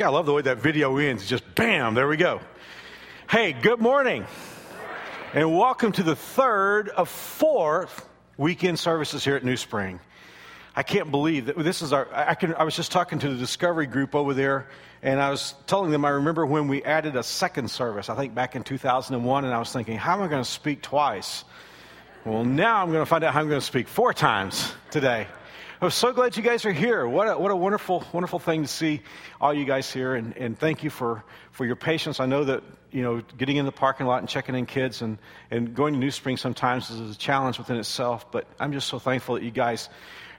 Yeah, 0.00 0.06
I 0.06 0.12
love 0.12 0.24
the 0.24 0.32
way 0.32 0.40
that 0.40 0.56
video 0.56 0.96
ends. 0.96 1.28
Just 1.28 1.44
bam, 1.54 1.92
there 1.92 2.08
we 2.08 2.16
go. 2.16 2.40
Hey, 3.28 3.52
good 3.52 3.80
morning. 3.80 4.24
And 5.34 5.54
welcome 5.54 5.92
to 5.92 6.02
the 6.02 6.16
third 6.16 6.88
of 6.88 7.06
four 7.06 7.86
weekend 8.38 8.78
services 8.78 9.22
here 9.22 9.36
at 9.36 9.44
New 9.44 9.58
Spring. 9.58 10.00
I 10.74 10.84
can't 10.84 11.10
believe 11.10 11.44
that 11.44 11.58
this 11.58 11.82
is 11.82 11.92
our. 11.92 12.08
I, 12.14 12.34
can, 12.34 12.54
I 12.54 12.64
was 12.64 12.74
just 12.74 12.90
talking 12.90 13.18
to 13.18 13.28
the 13.28 13.36
Discovery 13.36 13.86
group 13.86 14.14
over 14.14 14.32
there, 14.32 14.68
and 15.02 15.20
I 15.20 15.28
was 15.28 15.54
telling 15.66 15.90
them 15.90 16.06
I 16.06 16.10
remember 16.12 16.46
when 16.46 16.66
we 16.66 16.82
added 16.82 17.14
a 17.14 17.22
second 17.22 17.70
service, 17.70 18.08
I 18.08 18.16
think 18.16 18.34
back 18.34 18.56
in 18.56 18.64
2001, 18.64 19.44
and 19.44 19.52
I 19.52 19.58
was 19.58 19.70
thinking, 19.70 19.98
how 19.98 20.14
am 20.14 20.22
I 20.22 20.28
going 20.28 20.42
to 20.42 20.50
speak 20.50 20.80
twice? 20.80 21.44
Well, 22.24 22.42
now 22.42 22.80
I'm 22.82 22.90
going 22.90 23.02
to 23.02 23.06
find 23.06 23.22
out 23.22 23.34
how 23.34 23.40
I'm 23.40 23.48
going 23.48 23.60
to 23.60 23.66
speak 23.66 23.86
four 23.86 24.14
times 24.14 24.72
today. 24.90 25.26
I'm 25.82 25.88
so 25.88 26.12
glad 26.12 26.36
you 26.36 26.42
guys 26.42 26.66
are 26.66 26.72
here. 26.72 27.08
What 27.08 27.26
a, 27.26 27.38
what 27.38 27.50
a 27.50 27.56
wonderful, 27.56 28.04
wonderful 28.12 28.38
thing 28.38 28.60
to 28.60 28.68
see 28.68 29.00
all 29.40 29.54
you 29.54 29.64
guys 29.64 29.90
here. 29.90 30.14
And, 30.14 30.36
and 30.36 30.58
thank 30.58 30.84
you 30.84 30.90
for, 30.90 31.24
for 31.52 31.64
your 31.64 31.74
patience. 31.74 32.20
I 32.20 32.26
know 32.26 32.44
that, 32.44 32.62
you 32.90 33.02
know, 33.02 33.22
getting 33.38 33.56
in 33.56 33.64
the 33.64 33.72
parking 33.72 34.04
lot 34.04 34.18
and 34.18 34.28
checking 34.28 34.54
in 34.54 34.66
kids 34.66 35.00
and, 35.00 35.16
and 35.50 35.74
going 35.74 35.94
to 35.94 35.98
New 35.98 36.10
Spring 36.10 36.36
sometimes 36.36 36.90
is 36.90 37.16
a 37.16 37.18
challenge 37.18 37.56
within 37.56 37.78
itself. 37.78 38.30
But 38.30 38.46
I'm 38.60 38.72
just 38.74 38.88
so 38.88 38.98
thankful 38.98 39.36
that 39.36 39.42
you 39.42 39.50
guys 39.50 39.88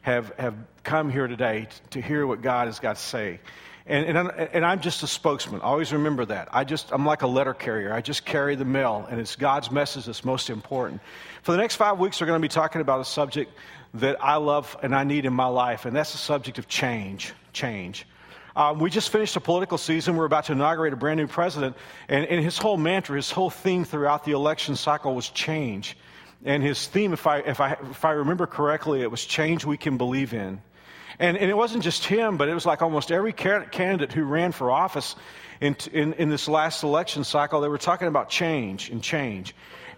have, 0.03 0.31
have 0.37 0.53
come 0.83 1.09
here 1.09 1.25
today 1.25 1.67
to, 1.69 1.89
to 1.89 2.01
hear 2.07 2.27
what 2.27 2.43
God 2.43 2.67
has 2.67 2.79
got 2.79 2.97
to 2.97 3.01
say. 3.01 3.39
And, 3.91 4.05
and, 4.05 4.17
I'm, 4.17 4.31
and 4.53 4.65
I'm 4.65 4.79
just 4.79 5.03
a 5.03 5.07
spokesman. 5.07 5.59
Always 5.59 5.91
remember 5.91 6.23
that. 6.23 6.47
I 6.53 6.63
just, 6.63 6.93
I'm 6.93 7.05
like 7.05 7.23
a 7.23 7.27
letter 7.27 7.53
carrier. 7.53 7.93
I 7.93 7.99
just 7.99 8.23
carry 8.23 8.55
the 8.55 8.63
mail, 8.63 9.05
and 9.11 9.19
it's 9.19 9.35
God's 9.35 9.69
message 9.69 10.05
that's 10.05 10.23
most 10.23 10.49
important. 10.49 11.01
For 11.43 11.51
the 11.51 11.57
next 11.57 11.75
five 11.75 11.99
weeks, 11.99 12.21
we're 12.21 12.27
going 12.27 12.39
to 12.39 12.41
be 12.41 12.47
talking 12.47 12.79
about 12.79 13.01
a 13.01 13.05
subject 13.05 13.51
that 13.95 14.23
I 14.23 14.37
love 14.37 14.77
and 14.81 14.95
I 14.95 15.03
need 15.03 15.25
in 15.25 15.33
my 15.33 15.47
life, 15.47 15.83
and 15.83 15.93
that's 15.93 16.13
the 16.13 16.19
subject 16.19 16.57
of 16.57 16.69
change. 16.69 17.33
Change. 17.51 18.07
Um, 18.55 18.79
we 18.79 18.89
just 18.89 19.09
finished 19.09 19.35
a 19.35 19.41
political 19.41 19.77
season. 19.77 20.15
We're 20.15 20.23
about 20.23 20.45
to 20.45 20.53
inaugurate 20.53 20.93
a 20.93 20.95
brand 20.95 21.19
new 21.19 21.27
president, 21.27 21.75
and, 22.07 22.25
and 22.27 22.41
his 22.41 22.57
whole 22.57 22.77
mantra, 22.77 23.17
his 23.17 23.29
whole 23.29 23.49
theme 23.49 23.83
throughout 23.83 24.23
the 24.23 24.31
election 24.31 24.77
cycle 24.77 25.13
was 25.13 25.27
change. 25.27 25.97
And 26.45 26.63
his 26.63 26.87
theme, 26.87 27.11
if 27.11 27.27
I, 27.27 27.39
if 27.39 27.59
I, 27.59 27.73
if 27.73 28.05
I 28.05 28.11
remember 28.11 28.47
correctly, 28.47 29.01
it 29.01 29.11
was 29.11 29.25
change 29.25 29.65
we 29.65 29.75
can 29.75 29.97
believe 29.97 30.33
in. 30.33 30.61
And, 31.21 31.37
and 31.37 31.51
it 31.51 31.53
wasn't 31.55 31.83
just 31.83 32.03
him, 32.03 32.37
but 32.37 32.49
it 32.49 32.55
was 32.55 32.65
like 32.65 32.81
almost 32.81 33.11
every 33.11 33.31
candidate 33.31 34.11
who 34.11 34.23
ran 34.23 34.51
for 34.51 34.71
office 34.71 35.15
in, 35.61 35.75
in, 35.93 36.13
in 36.13 36.29
this 36.29 36.47
last 36.47 36.81
election 36.81 37.23
cycle, 37.23 37.61
they 37.61 37.67
were 37.67 37.77
talking 37.77 38.07
about 38.07 38.27
change 38.27 38.89
and 38.89 39.03
change. 39.03 39.53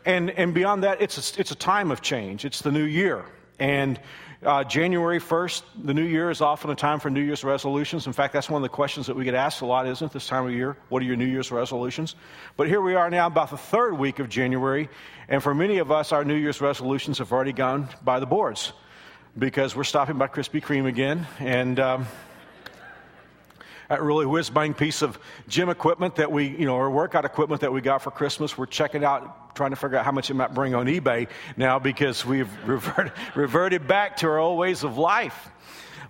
And, 0.06 0.32
and 0.32 0.54
beyond 0.54 0.84
that, 0.84 1.02
it's 1.02 1.38
a, 1.38 1.40
it's 1.40 1.52
a 1.52 1.56
time 1.56 1.92
of 1.92 2.02
change. 2.02 2.44
It's 2.44 2.62
the 2.62 2.74
new 2.74 2.84
year. 2.84 3.24
And 3.58 4.02
uh, 4.46 4.66
January 4.66 5.22
1st, 5.22 5.64
the 5.86 5.94
new 5.94 6.04
year 6.04 6.30
is 6.30 6.42
often 6.42 6.70
a 6.72 6.76
time 6.76 7.00
for 7.00 7.10
New 7.10 7.22
Year's 7.22 7.46
resolutions. 7.46 8.06
In 8.06 8.12
fact, 8.12 8.34
that's 8.34 8.50
one 8.50 8.62
of 8.62 8.64
the 8.64 8.76
questions 8.76 9.08
that 9.08 9.16
we 9.16 9.24
get 9.24 9.34
asked 9.34 9.62
a 9.62 9.66
lot, 9.66 9.88
isn't 9.88 10.06
it, 10.06 10.12
this 10.12 10.28
time 10.28 10.46
of 10.46 10.52
year? 10.52 10.76
What 10.90 11.02
are 11.02 11.06
your 11.06 11.16
New 11.16 11.26
Year's 11.26 11.54
resolutions? 11.54 12.16
But 12.58 12.68
here 12.68 12.82
we 12.82 12.96
are 12.96 13.10
now, 13.10 13.28
about 13.28 13.50
the 13.50 13.58
third 13.58 13.98
week 13.98 14.20
of 14.20 14.28
January, 14.28 14.90
and 15.30 15.42
for 15.42 15.56
many 15.56 15.78
of 15.78 15.90
us, 15.90 16.12
our 16.12 16.26
New 16.26 16.36
Year's 16.36 16.60
resolutions 16.60 17.20
have 17.20 17.32
already 17.32 17.54
gone 17.54 17.88
by 18.04 18.20
the 18.20 18.26
boards 18.26 18.74
because 19.38 19.76
we're 19.76 19.84
stopping 19.84 20.18
by 20.18 20.28
Krispy 20.28 20.62
Kreme 20.62 20.88
again. 20.88 21.28
And. 21.40 21.80
Um, 21.80 22.08
that 23.90 24.02
really 24.02 24.26
whiz 24.26 24.50
bang 24.50 24.74
piece 24.74 25.04
of 25.04 25.20
gym 25.48 25.70
equipment 25.70 26.16
that 26.16 26.32
we, 26.32 26.48
you 26.48 26.66
know, 26.66 26.76
or 26.76 26.90
workout 26.90 27.26
equipment 27.26 27.62
that 27.62 27.72
we 27.72 27.80
got 27.80 28.02
for 28.02 28.10
Christmas. 28.10 28.58
We're 28.58 28.66
checking 28.66 29.04
out, 29.04 29.56
trying 29.56 29.70
to 29.70 29.76
figure 29.76 29.98
out 29.98 30.06
how 30.06 30.12
much 30.12 30.32
it 30.32 30.34
might 30.34 30.54
bring 30.54 30.74
on 30.74 30.88
eBay 30.88 31.28
now 31.58 31.78
because 31.78 32.26
we've 32.26 32.50
reverted, 32.68 33.14
reverted 33.36 33.88
back 33.88 34.18
to 34.18 34.28
our 34.28 34.40
old 34.40 34.58
ways 34.58 34.84
of 34.84 34.98
life. 34.98 35.52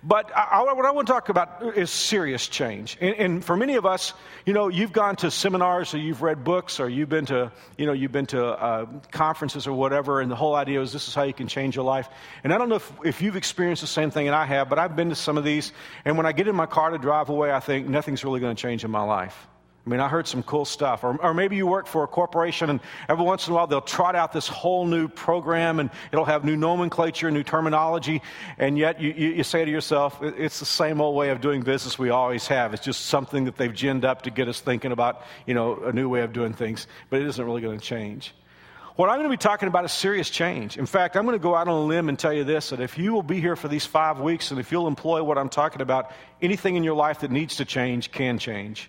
But 0.06 0.30
I, 0.36 0.62
what 0.62 0.84
I 0.84 0.90
want 0.90 1.06
to 1.06 1.12
talk 1.14 1.30
about 1.30 1.78
is 1.78 1.90
serious 1.90 2.46
change. 2.46 2.98
And, 3.00 3.14
and, 3.16 3.44
for 3.44 3.56
many 3.56 3.76
of 3.76 3.86
us, 3.86 4.12
you 4.44 4.52
know, 4.52 4.68
you've 4.68 4.92
gone 4.92 5.16
to 5.16 5.30
seminars 5.30 5.94
or 5.94 5.98
you've 5.98 6.20
read 6.20 6.44
books 6.44 6.78
or 6.78 6.90
you've 6.90 7.08
been 7.08 7.24
to, 7.26 7.50
you 7.78 7.86
know, 7.86 7.94
you've 7.94 8.12
been 8.12 8.26
to 8.26 8.44
uh, 8.44 8.86
conferences 9.12 9.66
or 9.66 9.72
whatever, 9.72 10.20
and 10.20 10.30
the 10.30 10.36
whole 10.36 10.54
idea 10.54 10.82
is 10.82 10.92
this 10.92 11.08
is 11.08 11.14
how 11.14 11.22
you 11.22 11.32
can 11.32 11.48
change 11.48 11.74
your 11.74 11.86
life. 11.86 12.06
And 12.42 12.52
I 12.52 12.58
don't 12.58 12.68
know 12.68 12.76
if, 12.76 12.92
if 13.02 13.22
you've 13.22 13.36
experienced 13.36 13.80
the 13.80 13.88
same 13.88 14.10
thing 14.10 14.26
that 14.26 14.34
I 14.34 14.44
have, 14.44 14.68
but 14.68 14.78
I've 14.78 14.94
been 14.94 15.08
to 15.08 15.14
some 15.14 15.38
of 15.38 15.44
these, 15.44 15.72
and 16.04 16.18
when 16.18 16.26
I 16.26 16.32
get 16.32 16.48
in 16.48 16.54
my 16.54 16.66
car 16.66 16.90
to 16.90 16.98
drive 16.98 17.30
away, 17.30 17.50
I 17.50 17.60
think 17.60 17.88
nothing's 17.88 18.24
really 18.24 18.40
going 18.40 18.54
to 18.54 18.60
change 18.60 18.84
in 18.84 18.90
my 18.90 19.02
life. 19.02 19.48
I 19.86 19.90
mean, 19.90 20.00
I 20.00 20.08
heard 20.08 20.26
some 20.26 20.42
cool 20.42 20.64
stuff. 20.64 21.04
Or, 21.04 21.20
or, 21.22 21.34
maybe 21.34 21.56
you 21.56 21.66
work 21.66 21.86
for 21.86 22.04
a 22.04 22.06
corporation 22.06 22.70
and 22.70 22.80
every 23.06 23.24
once 23.24 23.46
in 23.46 23.52
a 23.52 23.56
while 23.56 23.66
they'll 23.66 23.82
trot 23.82 24.16
out 24.16 24.32
this 24.32 24.48
whole 24.48 24.86
new 24.86 25.08
program 25.08 25.78
and 25.78 25.90
it'll 26.10 26.24
have 26.24 26.42
new 26.42 26.56
nomenclature, 26.56 27.30
new 27.30 27.42
terminology, 27.42 28.22
and 28.56 28.78
yet 28.78 28.98
you, 28.98 29.12
you, 29.14 29.28
you 29.32 29.44
say 29.44 29.62
to 29.62 29.70
yourself, 29.70 30.22
it's 30.22 30.58
the 30.58 30.64
same 30.64 31.02
old 31.02 31.14
way 31.14 31.28
of 31.28 31.42
doing 31.42 31.60
business 31.60 31.98
we 31.98 32.08
always 32.08 32.46
have. 32.46 32.72
It's 32.72 32.84
just 32.84 33.06
something 33.06 33.44
that 33.44 33.58
they've 33.58 33.72
ginned 33.72 34.06
up 34.06 34.22
to 34.22 34.30
get 34.30 34.48
us 34.48 34.58
thinking 34.60 34.90
about, 34.90 35.22
you 35.46 35.52
know, 35.52 35.78
a 35.84 35.92
new 35.92 36.08
way 36.08 36.22
of 36.22 36.32
doing 36.32 36.54
things, 36.54 36.86
but 37.10 37.20
it 37.20 37.26
isn't 37.26 37.44
really 37.44 37.60
going 37.60 37.78
to 37.78 37.84
change. 37.84 38.34
What 38.96 39.10
I'm 39.10 39.16
going 39.16 39.28
to 39.28 39.36
be 39.36 39.36
talking 39.36 39.68
about 39.68 39.84
is 39.84 39.92
serious 39.92 40.30
change. 40.30 40.78
In 40.78 40.86
fact, 40.86 41.16
I'm 41.16 41.24
going 41.26 41.36
to 41.36 41.42
go 41.42 41.54
out 41.54 41.68
on 41.68 41.74
a 41.74 41.84
limb 41.84 42.08
and 42.08 42.18
tell 42.18 42.32
you 42.32 42.44
this 42.44 42.70
that 42.70 42.80
if 42.80 42.96
you 42.96 43.12
will 43.12 43.24
be 43.24 43.40
here 43.40 43.56
for 43.56 43.68
these 43.68 43.84
five 43.84 44.20
weeks 44.20 44.50
and 44.50 44.60
if 44.60 44.72
you'll 44.72 44.86
employ 44.86 45.22
what 45.22 45.36
I'm 45.36 45.48
talking 45.50 45.82
about, 45.82 46.12
anything 46.40 46.76
in 46.76 46.84
your 46.84 46.94
life 46.94 47.20
that 47.20 47.30
needs 47.30 47.56
to 47.56 47.66
change 47.66 48.12
can 48.12 48.38
change. 48.38 48.88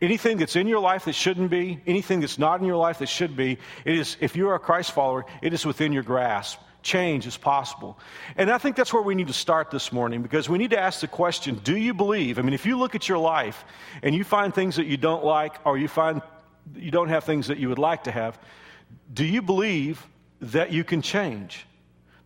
Anything 0.00 0.38
that's 0.38 0.56
in 0.56 0.66
your 0.66 0.80
life 0.80 1.04
that 1.04 1.14
shouldn't 1.14 1.50
be, 1.50 1.80
anything 1.86 2.20
that's 2.20 2.38
not 2.38 2.60
in 2.60 2.66
your 2.66 2.76
life 2.76 2.98
that 2.98 3.08
should 3.08 3.36
be, 3.36 3.58
it 3.84 3.94
is, 3.96 4.16
if 4.20 4.36
you're 4.36 4.54
a 4.54 4.58
Christ 4.58 4.92
follower, 4.92 5.26
it 5.42 5.52
is 5.52 5.66
within 5.66 5.92
your 5.92 6.02
grasp. 6.02 6.58
Change 6.82 7.26
is 7.26 7.36
possible. 7.36 7.98
And 8.36 8.50
I 8.50 8.56
think 8.56 8.74
that's 8.74 8.92
where 8.92 9.02
we 9.02 9.14
need 9.14 9.26
to 9.26 9.34
start 9.34 9.70
this 9.70 9.92
morning 9.92 10.22
because 10.22 10.48
we 10.48 10.56
need 10.56 10.70
to 10.70 10.80
ask 10.80 11.00
the 11.00 11.08
question 11.08 11.60
do 11.62 11.76
you 11.76 11.92
believe? 11.92 12.38
I 12.38 12.42
mean, 12.42 12.54
if 12.54 12.64
you 12.64 12.78
look 12.78 12.94
at 12.94 13.08
your 13.08 13.18
life 13.18 13.64
and 14.02 14.14
you 14.14 14.24
find 14.24 14.54
things 14.54 14.76
that 14.76 14.86
you 14.86 14.96
don't 14.96 15.24
like 15.24 15.56
or 15.66 15.76
you 15.76 15.88
find 15.88 16.22
you 16.74 16.90
don't 16.90 17.08
have 17.08 17.24
things 17.24 17.48
that 17.48 17.58
you 17.58 17.68
would 17.68 17.78
like 17.78 18.04
to 18.04 18.10
have, 18.10 18.38
do 19.12 19.24
you 19.24 19.42
believe 19.42 20.06
that 20.40 20.72
you 20.72 20.84
can 20.84 21.02
change? 21.02 21.66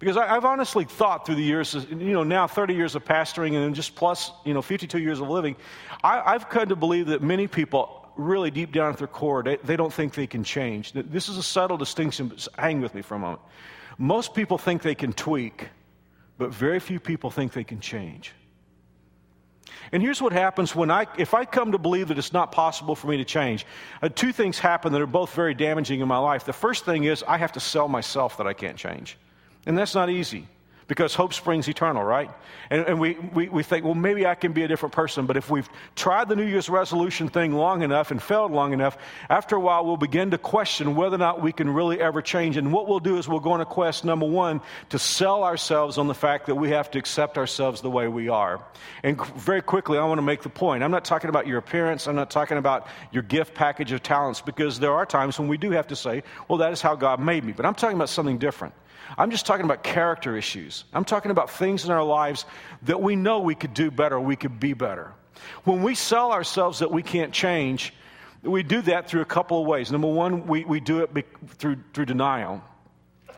Because 0.04 0.19
I, 0.19 0.26
have 0.26 0.44
honestly 0.44 0.84
thought 0.84 1.25
through 1.25 1.37
the 1.37 1.42
years, 1.42 1.72
you 1.88 2.12
know, 2.12 2.25
now 2.25 2.47
30 2.47 2.75
years 2.75 2.94
of 2.94 3.06
pastoring 3.06 3.56
and 3.56 3.75
just 3.75 3.94
plus, 3.94 4.32
you 4.44 4.53
know, 4.53 4.60
52 4.60 4.98
years 4.98 5.19
of 5.19 5.31
living, 5.31 5.56
I, 6.03 6.32
have 6.32 6.50
come 6.50 6.69
to 6.69 6.76
believe 6.76 7.06
that 7.06 7.22
many 7.22 7.47
people 7.47 8.06
really 8.15 8.50
deep 8.50 8.70
down 8.70 8.92
at 8.92 8.98
their 8.98 9.06
core, 9.06 9.42
they, 9.42 9.56
they 9.65 9.76
don't 9.76 9.91
think 9.91 10.12
they 10.12 10.26
can 10.26 10.44
change. 10.44 10.92
This 10.92 11.31
is 11.31 11.38
a 11.38 11.42
subtle 11.42 11.78
distinction, 11.78 12.28
but 12.28 12.47
hang 12.59 12.82
with 12.82 12.94
me 12.94 13.00
for 13.00 13.15
a 13.15 13.19
moment. 13.19 13.41
Most 13.97 14.34
people 14.34 14.59
think 14.59 14.82
they 14.82 14.94
can 14.94 15.15
tweak, 15.15 15.70
but 16.36 16.53
very 16.53 16.81
few 16.81 17.00
people 17.00 17.31
think 17.31 17.54
they 17.54 17.65
can 17.65 17.81
change. 17.81 18.34
And 19.91 20.03
here's 20.03 20.21
what 20.21 20.34
happens 20.34 20.75
when 20.76 20.91
I, 20.91 21.06
if 21.16 21.32
I 21.32 21.47
come 21.47 21.72
to 21.72 21.78
believe 21.78 22.09
that 22.09 22.19
it's 22.19 22.34
not 22.34 22.53
possible 22.53 22.94
for 22.94 23.06
me 23.06 23.16
to 23.16 23.25
change. 23.25 23.65
Uh, 24.03 24.10
two 24.10 24.32
things 24.32 24.59
happen 24.59 24.92
that 24.92 25.00
are 25.00 25.06
both 25.06 25.34
very 25.34 25.54
damaging 25.54 26.00
in 26.00 26.09
my 26.09 26.19
life. 26.19 26.44
The 26.44 26.53
first 26.53 26.84
thing 26.84 27.04
is 27.04 27.25
I 27.26 27.38
have 27.38 27.53
to 27.53 27.60
sell 27.60 27.88
myself 27.88 28.36
that 28.36 28.47
I 28.47 28.53
can't 28.53 28.76
change. 28.76 29.16
And 29.66 29.76
that's 29.76 29.94
not 29.94 30.10
easy 30.10 30.48
because 30.86 31.14
hope 31.14 31.32
springs 31.32 31.69
eternal, 31.69 32.02
right? 32.02 32.30
And, 32.70 32.86
and 32.86 33.00
we, 33.00 33.14
we, 33.14 33.48
we 33.48 33.62
think, 33.62 33.84
well, 33.84 33.94
maybe 33.94 34.26
I 34.26 34.34
can 34.34 34.52
be 34.52 34.64
a 34.64 34.69
different 34.69 34.94
person. 34.94 35.26
But 35.26 35.36
if 35.36 35.50
we've 35.50 35.69
tried 35.97 36.28
the 36.28 36.36
New 36.36 36.44
Year's 36.44 36.69
resolution 36.69 37.28
thing 37.28 37.54
long 37.54 37.82
enough 37.82 38.10
and 38.10 38.22
failed 38.22 38.53
long 38.53 38.72
enough, 38.72 38.98
after 39.30 39.56
a 39.56 39.60
while 39.60 39.86
we'll 39.86 39.97
begin 39.97 40.30
to 40.32 40.38
question 40.38 40.94
whether 40.94 41.14
or 41.14 41.19
not 41.19 41.41
we 41.41 41.53
can 41.53 41.70
really 41.70 42.00
ever 42.00 42.20
change. 42.20 42.56
And 42.56 42.72
what 42.72 42.86
we'll 42.86 43.00
do 43.00 43.16
is 43.16 43.28
we'll 43.28 43.41
go 43.41 43.53
on 43.53 43.60
a 43.60 43.66
quest, 43.66 44.04
number 44.04 44.26
one, 44.26 44.60
to 44.91 44.98
sell 44.98 45.42
ourselves 45.42 45.97
on 45.97 46.06
the 46.06 46.14
fact 46.14 46.47
that 46.47 46.54
we 46.54 46.70
have 46.70 46.91
to 46.92 46.98
accept 46.98 47.38
ourselves 47.38 47.80
the 47.80 47.91
way 47.91 48.08
we 48.08 48.28
are. 48.28 48.62
And 49.03 49.24
very 49.36 49.62
quickly, 49.62 49.98
I 49.98 50.04
want 50.04 50.19
to 50.19 50.22
make 50.22 50.42
the 50.42 50.50
point. 50.50 50.82
I'm 50.82 50.91
not 50.91 51.04
talking 51.04 51.30
about 51.30 51.47
your 51.47 51.58
appearance, 51.58 52.06
I'm 52.06 52.16
not 52.16 52.30
talking 52.30 52.58
about 52.58 52.86
your 53.10 53.22
gift 53.22 53.54
package 53.54 53.92
of 53.92 54.03
talents, 54.03 54.41
because 54.42 54.78
there 54.78 54.92
are 54.92 55.06
times 55.06 55.39
when 55.39 55.48
we 55.48 55.56
do 55.56 55.71
have 55.71 55.86
to 55.89 55.97
say, 55.97 56.22
well, 56.48 56.59
that 56.59 56.72
is 56.72 56.83
how 56.83 56.94
God 56.94 57.21
made 57.21 57.44
me. 57.44 57.53
But 57.53 57.65
I'm 57.65 57.74
talking 57.74 57.97
about 57.97 58.10
something 58.10 58.39
different. 58.39 58.74
I'm 59.16 59.30
just 59.30 59.47
talking 59.47 59.65
about 59.65 59.83
character 59.83 60.36
issues. 60.36 60.84
I'm 60.92 61.04
talking 61.04 61.30
about 61.30 61.51
things 61.51 61.84
in 61.84 61.91
our 61.91 62.04
lives 62.04 62.45
that 62.83 63.01
we 63.01 63.16
know 63.16 63.41
we 63.41 63.54
could 63.54 63.74
do 63.74 63.91
better, 63.91 64.18
we 64.18 64.36
could 64.36 64.60
be 64.60 64.72
better. 64.72 65.12
When 65.65 65.83
we 65.83 65.95
sell 65.95 66.33
ourselves 66.33 66.78
that 66.78 66.91
we 66.91 67.03
can't 67.03 67.33
change, 67.33 67.92
we 68.42 68.62
do 68.62 68.83
that 68.83 69.09
through 69.09 69.22
a 69.22 69.27
couple 69.27 69.60
of 69.60 69.66
ways. 69.66 69.91
Number 69.91 70.09
one, 70.09 70.47
we, 70.47 70.65
we 70.65 70.80
do 70.80 71.01
it 71.01 71.12
be, 71.12 71.24
through, 71.48 71.77
through 71.92 72.06
denial. 72.06 72.62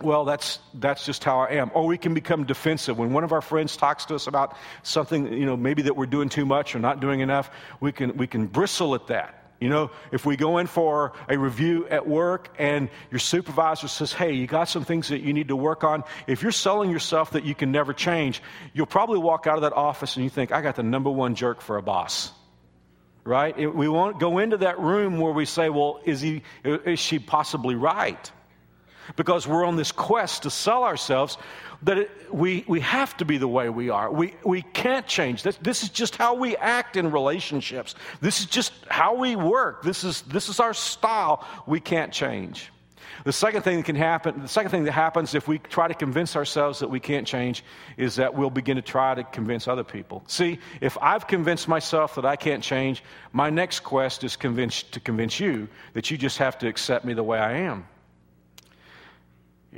Well, 0.03 0.25
that's, 0.25 0.59
that's 0.75 1.07
just 1.07 1.25
how 1.25 1.41
I 1.41 1.53
am. 1.53 1.71
Or 1.73 1.87
we 1.87 1.97
can 1.97 2.13
become 2.13 2.45
defensive. 2.45 2.99
When 2.99 3.13
one 3.13 3.25
of 3.25 3.33
our 3.33 3.41
friends 3.41 3.77
talks 3.77 4.05
to 4.07 4.15
us 4.15 4.27
about 4.27 4.57
something, 4.83 5.33
you 5.33 5.47
know, 5.47 5.57
maybe 5.57 5.83
that 5.83 5.97
we're 5.97 6.07
doing 6.07 6.29
too 6.29 6.45
much 6.45 6.75
or 6.75 6.81
not 6.81 7.01
doing 7.01 7.21
enough, 7.21 7.51
we 7.81 7.93
can, 7.93 8.17
we 8.17 8.27
can 8.27 8.47
bristle 8.47 8.95
at 8.95 9.07
that. 9.07 9.36
You 9.61 9.71
know, 9.71 9.91
if 10.13 10.27
we 10.27 10.37
go 10.37 10.59
in 10.59 10.67
for 10.67 11.13
a 11.29 11.39
review 11.39 11.87
at 11.89 12.07
work 12.07 12.51
and 12.59 12.91
your 13.11 13.19
supervisor 13.19 13.89
says, 13.89 14.13
hey, 14.13 14.33
you 14.33 14.47
got 14.47 14.65
some 14.65 14.85
things 14.85 15.09
that 15.09 15.23
you 15.23 15.33
need 15.33 15.49
to 15.49 15.57
work 15.57 15.83
on, 15.83 16.05
if 16.27 16.43
you're 16.43 16.53
selling 16.53 16.91
yourself 16.91 17.31
that 17.31 17.45
you 17.45 17.55
can 17.55 17.73
never 17.73 17.95
change, 17.95 18.43
you'll 18.75 18.85
probably 18.85 19.19
walk 19.19 19.47
out 19.47 19.57
of 19.57 19.63
that 19.63 19.73
office 19.73 20.17
and 20.17 20.25
you 20.25 20.31
think, 20.31 20.53
I 20.53 20.61
got 20.61 20.77
the 20.77 20.83
number 20.83 21.11
one 21.11 21.35
jerk 21.35 21.63
for 21.63 21.79
a 21.79 21.83
boss. 21.83 22.33
Right? 23.25 23.57
We 23.75 23.89
won't 23.89 24.21
go 24.21 24.39
into 24.39 24.59
that 24.59 24.79
room 24.79 25.19
where 25.19 25.33
we 25.33 25.47
say, 25.47 25.69
well, 25.71 26.01
is, 26.05 26.21
he, 26.21 26.43
is 26.65 27.01
she 27.01 27.19
possibly 27.19 27.75
right? 27.75 28.31
Because 29.15 29.47
we're 29.47 29.65
on 29.65 29.77
this 29.77 29.93
quest 29.93 30.43
to 30.43 30.51
sell 30.51 30.83
ourselves 30.83 31.39
that 31.83 31.99
it, 31.99 32.11
we, 32.33 32.65
we 32.67 32.81
have 32.81 33.17
to 33.19 33.25
be 33.25 33.39
the 33.39 33.49
way 33.49 33.69
we 33.69 33.91
are. 33.91 34.11
We, 34.11 34.35
we 34.45 34.63
can't 34.63 35.07
change. 35.07 35.43
This, 35.43 35.57
this 35.57 35.83
is 35.83 35.91
just 35.91 36.17
how 36.17 36.35
we 36.35 36.57
act 36.57 36.97
in 36.97 37.11
relationships. 37.11 37.95
This 38.21 38.41
is 38.41 38.47
just 38.47 38.73
how 38.89 39.15
we 39.15 39.37
work. 39.37 39.83
This 39.83 40.03
is, 40.03 40.23
this 40.23 40.49
is 40.49 40.59
our 40.59 40.75
style. 40.75 41.47
We 41.67 41.81
can't 41.81 42.13
change. 42.13 42.73
The 43.25 43.33
second 43.33 43.63
thing 43.63 43.79
that 43.79 43.87
can 43.87 43.97
happen, 43.97 44.43
the 44.43 44.49
second 44.49 44.71
thing 44.71 44.85
that 44.85 44.93
happens 44.93 45.35
if 45.35 45.49
we 45.49 45.59
try 45.59 45.89
to 45.89 45.95
convince 45.95 46.37
ourselves 46.37 46.79
that 46.81 46.89
we 46.89 47.01
can't 47.01 47.27
change 47.27 47.65
is 47.97 48.17
that 48.17 48.35
we'll 48.35 48.51
begin 48.51 48.77
to 48.77 48.83
try 48.83 49.15
to 49.15 49.25
convince 49.25 49.67
other 49.67 49.85
people. 49.85 50.23
See, 50.27 50.59
if 50.81 50.97
I've 51.01 51.27
convinced 51.27 51.67
myself 51.67 52.15
that 52.17 52.25
I 52.25 52.37
can't 52.37 52.63
change, 52.63 53.03
my 53.33 53.51
next 53.51 53.81
quest 53.81 54.23
is 54.23 54.37
convince, 54.37 54.83
to 54.85 55.01
convince 55.01 55.41
you 55.41 55.69
that 55.95 56.11
you 56.11 56.17
just 56.17 56.39
have 56.39 56.59
to 56.59 56.69
accept 56.69 57.05
me 57.05 57.15
the 57.15 57.25
way 57.25 57.39
I 57.39 57.53
am. 57.59 57.87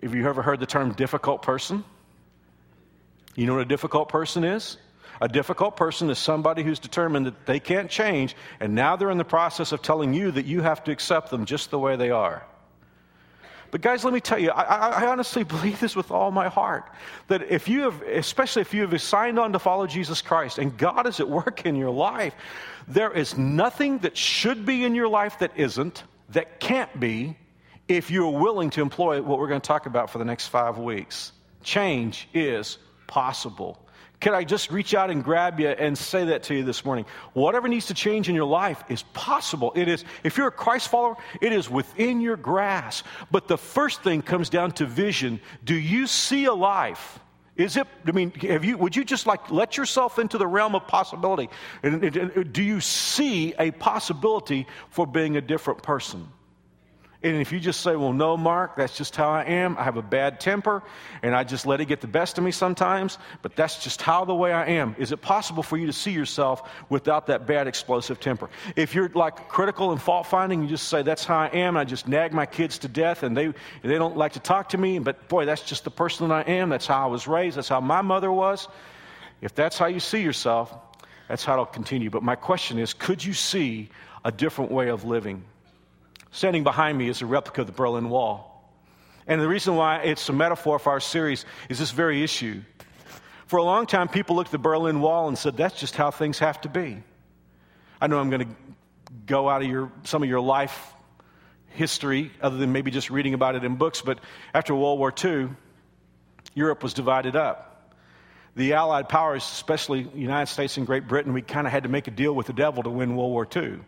Have 0.03 0.15
you 0.15 0.27
ever 0.29 0.43
heard 0.43 0.61
the 0.61 0.67
term 0.67 0.93
difficult 0.93 1.43
person? 1.43 1.85
You 3.35 3.47
know 3.47 3.55
what 3.55 3.63
a 3.63 3.67
difficult 3.67 4.09
person 4.09 4.45
is? 4.45 4.77
A 5.21 5.29
difficult 5.29 5.77
person 5.77 6.11
is 6.11 6.19
somebody 6.19 6.63
who's 6.63 6.79
determined 6.79 7.27
that 7.27 7.47
they 7.47 7.59
can't 7.59 7.91
change, 7.91 8.37
and 8.61 8.75
now 8.75 8.97
they're 8.97 9.11
in 9.11 9.19
the 9.19 9.25
process 9.25 9.73
of 9.73 9.83
telling 9.83 10.15
you 10.15 10.31
that 10.31 10.47
you 10.47 10.61
have 10.61 10.85
to 10.85 10.93
accept 10.93 11.31
them 11.31 11.45
just 11.45 11.71
the 11.71 11.79
way 11.79 11.97
they 11.97 12.11
are. 12.11 12.45
But, 13.71 13.81
guys, 13.81 14.05
let 14.05 14.15
me 14.15 14.21
tell 14.21 14.39
you, 14.39 14.51
I, 14.51 15.03
I, 15.03 15.07
honestly 15.09 15.45
believe 15.45 15.81
this 15.81 15.95
with 15.95 16.11
all 16.11 16.31
my 16.31 16.49
heart 16.49 16.91
that 17.27 17.43
if 17.51 17.69
you 17.69 17.83
have, 17.83 18.01
especially 18.03 18.63
if 18.63 18.73
you 18.73 18.87
have 18.87 19.03
signed 19.03 19.39
on 19.39 19.53
to 19.53 19.59
follow 19.59 19.87
Jesus 19.87 20.23
Christ 20.23 20.59
and 20.59 20.77
God 20.77 21.07
is 21.07 21.21
at 21.21 21.29
work 21.29 21.67
in 21.67 21.77
your 21.77 21.91
life, 21.91 22.35
there 22.87 23.13
is 23.13 23.37
nothing 23.37 23.99
that 23.99 24.17
should 24.17 24.65
be 24.65 24.85
in 24.85 24.95
your 24.95 25.09
life 25.09 25.41
that 25.41 25.53
isn't, 25.57 26.05
that 26.31 26.61
can't 26.61 26.99
be, 26.99 27.37
if 27.89 28.11
you're 28.11 28.39
willing 28.39 28.71
to 28.71 28.83
employ 28.83 29.21
what 29.23 29.39
we're 29.39 29.49
going 29.49 29.61
to 29.61 29.67
talk 29.67 29.87
about 29.87 30.11
for 30.11 30.19
the 30.19 30.25
next 30.25 30.49
five 30.49 30.79
weeks. 30.79 31.33
Change 31.63 32.29
is 32.33 32.79
possible. 33.07 33.79
Can 34.21 34.35
I 34.35 34.43
just 34.43 34.71
reach 34.73 34.95
out 34.95 35.11
and 35.11 35.23
grab 35.23 35.61
you 35.61 35.69
and 35.69 35.97
say 35.97 36.27
that 36.27 36.45
to 36.45 36.55
you 36.55 36.65
this 36.65 36.85
morning? 36.85 37.07
Whatever 37.35 37.69
needs 37.69 37.87
to 37.87 37.95
change 37.95 38.29
in 38.29 38.35
your 38.35 38.47
life 38.47 38.83
is 38.89 39.05
possible. 39.15 39.73
It 39.77 39.87
is, 39.87 40.05
if 40.25 40.37
you're 40.37 40.49
a 40.49 40.53
Christ 40.53 40.89
follower, 40.89 41.17
it 41.41 41.53
is 41.53 41.71
within 41.71 42.21
your 42.21 42.37
grasp. 42.37 43.07
But 43.31 43.47
the 43.47 43.57
first 43.57 44.03
thing 44.03 44.23
comes 44.23 44.51
down 44.51 44.73
to 44.73 44.87
vision. 44.87 45.41
Do 45.65 45.75
you 45.75 46.09
see 46.09 46.47
a 46.47 46.55
life? 46.55 47.21
Is 47.57 47.77
it, 47.77 47.87
I 48.07 48.13
mean, 48.13 48.33
have 48.33 48.65
you, 48.65 48.77
would 48.77 48.97
you 48.97 49.05
just 49.05 49.27
like 49.27 49.51
let 49.51 49.77
yourself 49.77 50.19
into 50.19 50.37
the 50.37 50.47
realm 50.47 50.75
of 50.75 50.87
possibility? 50.87 51.49
And, 51.83 52.03
and, 52.03 52.17
and 52.17 52.53
do 52.53 52.63
you 52.63 52.81
see 52.81 53.55
a 53.59 53.71
possibility 53.71 54.67
for 54.91 55.07
being 55.07 55.37
a 55.37 55.41
different 55.41 55.83
person? 55.83 56.29
And 57.21 57.41
if 57.41 57.51
you 57.51 57.59
just 57.59 57.81
say, 57.81 57.97
well, 57.97 58.13
no, 58.13 58.37
Mark, 58.37 58.77
that's 58.77 58.97
just 58.97 59.17
how 59.17 59.29
I 59.29 59.43
am. 59.43 59.77
I 59.77 59.83
have 59.83 59.97
a 59.97 60.03
bad 60.03 60.39
temper 60.39 60.85
and 61.21 61.35
I 61.35 61.43
just 61.43 61.67
let 61.67 61.81
it 61.81 61.87
get 61.87 62.01
the 62.01 62.07
best 62.07 62.39
of 62.39 62.45
me 62.45 62.53
sometimes, 62.53 63.19
but 63.43 63.57
that's 63.57 63.83
just 63.83 64.01
how 64.01 64.25
the 64.25 64.35
way 64.35 64.53
I 64.53 64.67
am. 64.67 64.95
Is 64.99 65.11
it 65.11 65.21
possible 65.21 65.65
for 65.65 65.77
you 65.77 65.87
to 65.87 65.93
see 65.93 66.13
yourself 66.13 66.71
without 66.89 67.27
that 67.27 67.45
bad 67.45 67.67
explosive 67.67 68.21
temper? 68.21 68.49
If 68.77 68.95
you're 68.95 69.09
like 69.09 69.49
critical 69.49 69.91
and 69.91 70.01
fault 70.01 70.29
finding, 70.29 70.63
you 70.63 70.69
just 70.69 70.87
say, 70.87 71.03
that's 71.03 71.25
how 71.25 71.39
I 71.39 71.49
am. 71.49 71.77
I 71.77 71.85
just 71.85 72.07
nag 72.07 72.33
my 72.33 72.47
kids 72.47 72.79
to 72.79 72.89
death 72.89 73.25
and 73.25 73.37
they, 73.37 73.53
they 73.83 73.99
don't 73.99 74.17
like 74.17 74.35
to 74.35 74.41
talk 74.41 74.69
to 74.69 74.79
me, 74.79 75.01
but 75.01 75.29
boy, 75.29 75.45
that's 75.45 75.63
just 75.63 75.83
the 75.83 75.91
person 75.91 76.29
that 76.29 76.47
I 76.47 76.51
am. 76.53 76.69
That's 76.69 76.87
how 76.87 77.03
I 77.03 77.11
was 77.11 77.27
raised. 77.27 77.57
That's 77.57 77.69
how 77.69 77.81
my 77.81 78.01
mother 78.01 78.31
was. 78.31 78.69
If 79.41 79.57
that's 79.57 79.77
how 79.77 79.87
you 79.87 79.99
see 79.99 80.23
yourself, 80.23 80.73
that's 81.27 81.45
how 81.45 81.55
it'll 81.55 81.67
continue. 81.67 82.11
But 82.11 82.23
my 82.23 82.37
question 82.37 82.79
is, 82.79 82.95
could 82.95 83.25
you 83.25 83.33
see 83.33 83.89
a 84.25 84.31
different 84.31 84.71
way 84.71 84.89
of 84.89 85.05
living? 85.05 85.43
Standing 86.31 86.65
behind 86.65 86.99
me 86.99 87.09
is 87.09 87.23
a 87.23 87.27
replica 87.27 87.63
of 87.63 87.67
the 87.67 87.73
Berlin 87.73 88.11
Wall. 88.11 88.49
And 89.27 89.41
the 89.41 89.49
reason 89.49 89.77
why 89.77 89.99
it's 89.99 90.29
a 90.29 90.33
metaphor 90.33 90.79
for 90.79 90.91
our 90.91 91.01
series 91.01 91.45
is 91.69 91.79
this 91.79 91.91
very 91.91 92.23
issue. 92.23 92.63
For 93.47 93.59
a 93.59 93.63
long 93.63 93.87
time, 93.87 94.09
people 94.09 94.37
looked 94.37 94.49
at 94.49 94.53
the 94.53 94.59
Berlin 94.59 95.01
Wall 95.01 95.29
and 95.29 95.37
said, 95.37 95.57
that's 95.57 95.79
just 95.79 95.97
how 95.97 96.11
things 96.11 96.39
have 96.39 96.61
to 96.63 96.69
be. 96.69 97.03
I 98.01 98.07
know 98.07 98.19
I'm 98.19 98.31
going 98.31 98.49
to 98.49 98.55
go 99.27 99.49
out 99.49 99.63
of 99.63 99.69
your, 99.69 99.91
some 100.05 100.23
of 100.23 100.29
your 100.29 100.41
life 100.41 100.95
history, 101.69 102.31
other 102.41 102.57
than 102.57 102.73
maybe 102.73 102.91
just 102.91 103.11
reading 103.11 103.35
about 103.35 103.55
it 103.55 103.65
in 103.65 103.77
books, 103.77 104.03
but 104.03 104.19
after 104.53 104.75
World 104.75 104.99
War 104.99 105.13
II, 105.25 105.51
Europe 106.55 106.83
was 106.83 106.95
divided 106.95 107.37
up. 107.37 107.95
The 108.57 108.73
Allied 108.73 109.09
powers, 109.09 109.45
especially 109.45 110.03
the 110.05 110.19
United 110.19 110.51
States 110.51 110.77
and 110.77 110.87
Great 110.87 111.07
Britain, 111.07 111.33
we 111.33 111.43
kind 111.43 111.67
of 111.67 111.73
had 111.73 111.85
to 111.85 111.89
make 111.89 112.09
a 112.09 112.11
deal 112.11 112.35
with 112.35 112.47
the 112.47 112.53
devil 112.53 112.83
to 112.83 112.91
win 112.91 113.17
World 113.17 113.31
War 113.31 113.47
II. 113.55 113.79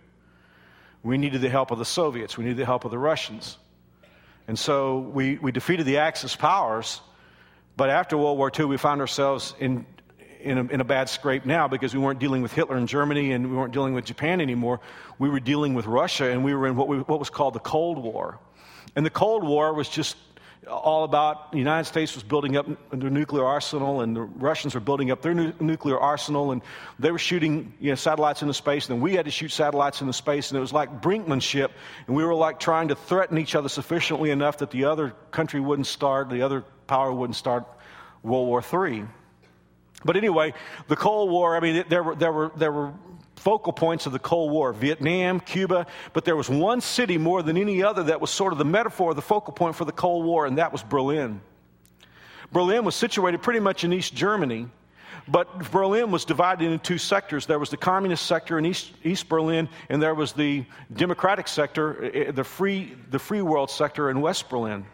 We 1.02 1.18
needed 1.18 1.40
the 1.40 1.48
help 1.48 1.70
of 1.70 1.78
the 1.78 1.84
Soviets, 1.84 2.36
we 2.36 2.44
needed 2.44 2.58
the 2.58 2.66
help 2.66 2.84
of 2.84 2.90
the 2.90 2.98
Russians. 2.98 3.56
And 4.48 4.58
so 4.58 4.98
we, 4.98 5.38
we 5.38 5.52
defeated 5.52 5.86
the 5.86 5.98
Axis 5.98 6.34
powers, 6.34 7.00
but 7.76 7.88
after 7.88 8.16
World 8.16 8.36
War 8.36 8.50
II, 8.56 8.66
we 8.66 8.76
found 8.76 9.00
ourselves 9.00 9.54
in, 9.60 9.86
in 10.40 10.58
a, 10.58 10.64
in 10.64 10.80
a, 10.80 10.84
bad 10.84 11.08
scrape 11.08 11.46
now 11.46 11.68
because 11.68 11.94
we 11.94 12.00
weren't 12.00 12.18
dealing 12.18 12.42
with 12.42 12.52
Hitler 12.52 12.76
and 12.76 12.88
Germany 12.88 13.32
and 13.32 13.50
we 13.50 13.56
weren't 13.56 13.72
dealing 13.72 13.94
with 13.94 14.04
Japan 14.04 14.40
anymore. 14.40 14.80
We 15.18 15.30
were 15.30 15.40
dealing 15.40 15.74
with 15.74 15.86
Russia 15.86 16.30
and 16.30 16.44
we 16.44 16.54
were 16.54 16.66
in 16.66 16.76
what, 16.76 16.88
we, 16.88 16.98
what 16.98 17.18
was 17.18 17.30
called 17.30 17.54
the 17.54 17.60
Cold 17.60 17.98
War. 17.98 18.38
And 18.96 19.06
the 19.06 19.10
Cold 19.10 19.44
War 19.44 19.72
was 19.72 19.88
just 19.88 20.16
all 20.68 21.04
about 21.04 21.52
the 21.52 21.58
United 21.58 21.84
States 21.84 22.14
was 22.14 22.22
building 22.22 22.56
up 22.56 22.66
their 22.90 23.10
nuclear 23.10 23.44
arsenal, 23.44 24.02
and 24.02 24.14
the 24.14 24.22
Russians 24.22 24.74
were 24.74 24.80
building 24.80 25.10
up 25.10 25.22
their 25.22 25.32
nu- 25.32 25.54
nuclear 25.58 25.98
arsenal, 25.98 26.52
and 26.52 26.60
they 26.98 27.10
were 27.10 27.18
shooting 27.18 27.72
you 27.80 27.90
know, 27.90 27.94
satellites 27.94 28.42
into 28.42 28.52
space, 28.52 28.88
and 28.88 28.96
then 28.96 29.02
we 29.02 29.14
had 29.14 29.24
to 29.24 29.30
shoot 29.30 29.50
satellites 29.50 30.00
into 30.00 30.12
space, 30.12 30.50
and 30.50 30.58
it 30.58 30.60
was 30.60 30.72
like 30.72 31.00
brinkmanship, 31.00 31.70
and 32.06 32.14
we 32.14 32.24
were 32.24 32.34
like 32.34 32.60
trying 32.60 32.88
to 32.88 32.94
threaten 32.94 33.38
each 33.38 33.54
other 33.54 33.68
sufficiently 33.68 34.30
enough 34.30 34.58
that 34.58 34.70
the 34.70 34.84
other 34.84 35.14
country 35.30 35.60
wouldn't 35.60 35.86
start, 35.86 36.28
the 36.28 36.42
other 36.42 36.62
power 36.86 37.12
wouldn't 37.12 37.36
start 37.36 37.64
World 38.22 38.46
War 38.46 38.62
III. 38.62 39.06
But 40.04 40.16
anyway, 40.16 40.54
the 40.88 40.96
Cold 40.96 41.30
War, 41.30 41.56
I 41.56 41.60
mean, 41.60 41.84
there 41.88 42.02
were, 42.02 42.14
there 42.14 42.32
were, 42.32 42.52
there 42.56 42.72
were 42.72 42.92
focal 43.40 43.72
points 43.72 44.04
of 44.04 44.12
the 44.12 44.18
Cold 44.18 44.52
War 44.52 44.72
Vietnam, 44.72 45.40
Cuba, 45.40 45.86
but 46.12 46.24
there 46.24 46.36
was 46.36 46.48
one 46.48 46.80
city 46.80 47.16
more 47.16 47.42
than 47.42 47.56
any 47.56 47.82
other 47.82 48.02
that 48.04 48.20
was 48.20 48.30
sort 48.30 48.52
of 48.52 48.58
the 48.58 48.64
metaphor, 48.64 49.14
the 49.14 49.22
focal 49.22 49.52
point 49.52 49.74
for 49.74 49.86
the 49.86 49.92
Cold 49.92 50.24
War, 50.26 50.46
and 50.46 50.58
that 50.58 50.72
was 50.72 50.82
Berlin. 50.82 51.40
Berlin 52.52 52.84
was 52.84 52.94
situated 52.94 53.40
pretty 53.42 53.60
much 53.60 53.82
in 53.82 53.92
East 53.92 54.14
Germany, 54.14 54.68
but 55.26 55.70
Berlin 55.70 56.10
was 56.10 56.24
divided 56.24 56.64
into 56.66 56.78
two 56.78 56.98
sectors. 56.98 57.46
There 57.46 57.58
was 57.58 57.70
the 57.70 57.76
communist 57.76 58.26
sector 58.26 58.58
in 58.58 58.66
East, 58.66 58.92
East 59.04 59.28
Berlin, 59.28 59.68
and 59.88 60.02
there 60.02 60.14
was 60.14 60.32
the 60.32 60.64
democratic 60.92 61.48
sector, 61.48 62.04
eh, 62.04 62.10
eh, 62.26 62.30
the 62.32 62.44
free, 62.44 62.94
the 63.10 63.18
free 63.18 63.42
world 63.42 63.70
sector 63.70 64.10
in 64.10 64.20
West 64.20 64.50
Berlin. 64.50 64.84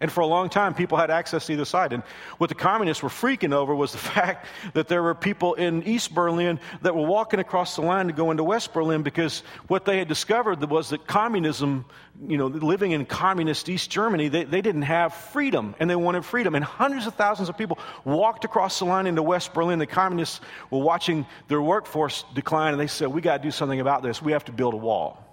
And 0.00 0.12
for 0.12 0.20
a 0.20 0.26
long 0.26 0.48
time, 0.48 0.74
people 0.74 0.96
had 0.96 1.10
access 1.10 1.46
to 1.46 1.54
either 1.54 1.64
side. 1.64 1.92
And 1.92 2.04
what 2.38 2.48
the 2.48 2.54
communists 2.54 3.02
were 3.02 3.08
freaking 3.08 3.52
over 3.52 3.74
was 3.74 3.90
the 3.90 3.98
fact 4.14 4.46
that 4.74 4.86
there 4.86 5.02
were 5.02 5.14
people 5.14 5.54
in 5.54 5.82
East 5.82 6.14
Berlin 6.14 6.60
that 6.82 6.94
were 6.94 7.06
walking 7.06 7.40
across 7.40 7.74
the 7.74 7.82
line 7.82 8.06
to 8.06 8.12
go 8.12 8.30
into 8.30 8.44
West 8.44 8.72
Berlin 8.72 9.02
because 9.02 9.42
what 9.66 9.84
they 9.84 9.98
had 9.98 10.06
discovered 10.06 10.62
was 10.70 10.90
that 10.90 11.08
communism, 11.08 11.84
you 12.24 12.38
know, 12.38 12.46
living 12.46 12.92
in 12.92 13.06
communist 13.06 13.68
East 13.68 13.90
Germany, 13.90 14.28
they, 14.28 14.44
they 14.44 14.62
didn't 14.62 14.82
have 14.82 15.14
freedom 15.14 15.74
and 15.80 15.90
they 15.90 15.96
wanted 15.96 16.24
freedom. 16.24 16.54
And 16.54 16.64
hundreds 16.64 17.08
of 17.08 17.14
thousands 17.14 17.48
of 17.48 17.58
people 17.58 17.80
walked 18.04 18.44
across 18.44 18.78
the 18.78 18.84
line 18.84 19.08
into 19.08 19.24
West 19.24 19.52
Berlin. 19.52 19.80
The 19.80 19.86
communists 19.86 20.40
were 20.70 20.78
watching 20.78 21.26
their 21.48 21.60
workforce 21.60 22.24
decline 22.34 22.72
and 22.72 22.80
they 22.80 22.86
said, 22.86 23.08
We 23.08 23.20
got 23.20 23.38
to 23.38 23.42
do 23.42 23.50
something 23.50 23.80
about 23.80 24.04
this. 24.04 24.22
We 24.22 24.30
have 24.30 24.44
to 24.44 24.52
build 24.52 24.74
a 24.74 24.78
wall. 24.78 25.24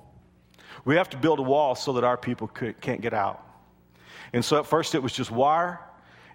We 0.85 0.95
have 0.95 1.09
to 1.11 1.17
build 1.17 1.37
a 1.37 1.43
wall 1.43 1.75
so 1.75 1.93
that 1.93 2.03
our 2.03 2.17
people 2.17 2.47
could, 2.47 2.81
can't 2.81 3.01
get 3.01 3.13
out. 3.13 3.44
And 4.33 4.43
so 4.43 4.59
at 4.59 4.65
first 4.65 4.95
it 4.95 5.03
was 5.03 5.13
just 5.13 5.31
wire, 5.31 5.79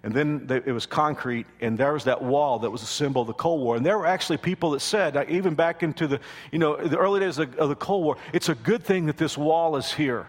and 0.03 0.13
then 0.13 0.47
it 0.49 0.71
was 0.71 0.87
concrete, 0.87 1.45
and 1.59 1.77
there 1.77 1.93
was 1.93 2.05
that 2.05 2.23
wall 2.23 2.59
that 2.59 2.71
was 2.71 2.81
a 2.81 2.87
symbol 2.87 3.21
of 3.21 3.27
the 3.27 3.33
Cold 3.33 3.61
War. 3.61 3.75
And 3.75 3.85
there 3.85 3.97
were 3.99 4.07
actually 4.07 4.37
people 4.37 4.71
that 4.71 4.79
said, 4.79 5.15
uh, 5.15 5.25
even 5.29 5.53
back 5.53 5.83
into 5.83 6.07
the, 6.07 6.19
you 6.51 6.57
know, 6.57 6.75
the 6.75 6.97
early 6.97 7.19
days 7.19 7.37
of 7.37 7.69
the 7.69 7.75
Cold 7.75 8.03
War, 8.03 8.17
it's 8.33 8.49
a 8.49 8.55
good 8.55 8.83
thing 8.83 9.05
that 9.05 9.17
this 9.17 9.37
wall 9.37 9.75
is 9.75 9.93
here. 9.93 10.27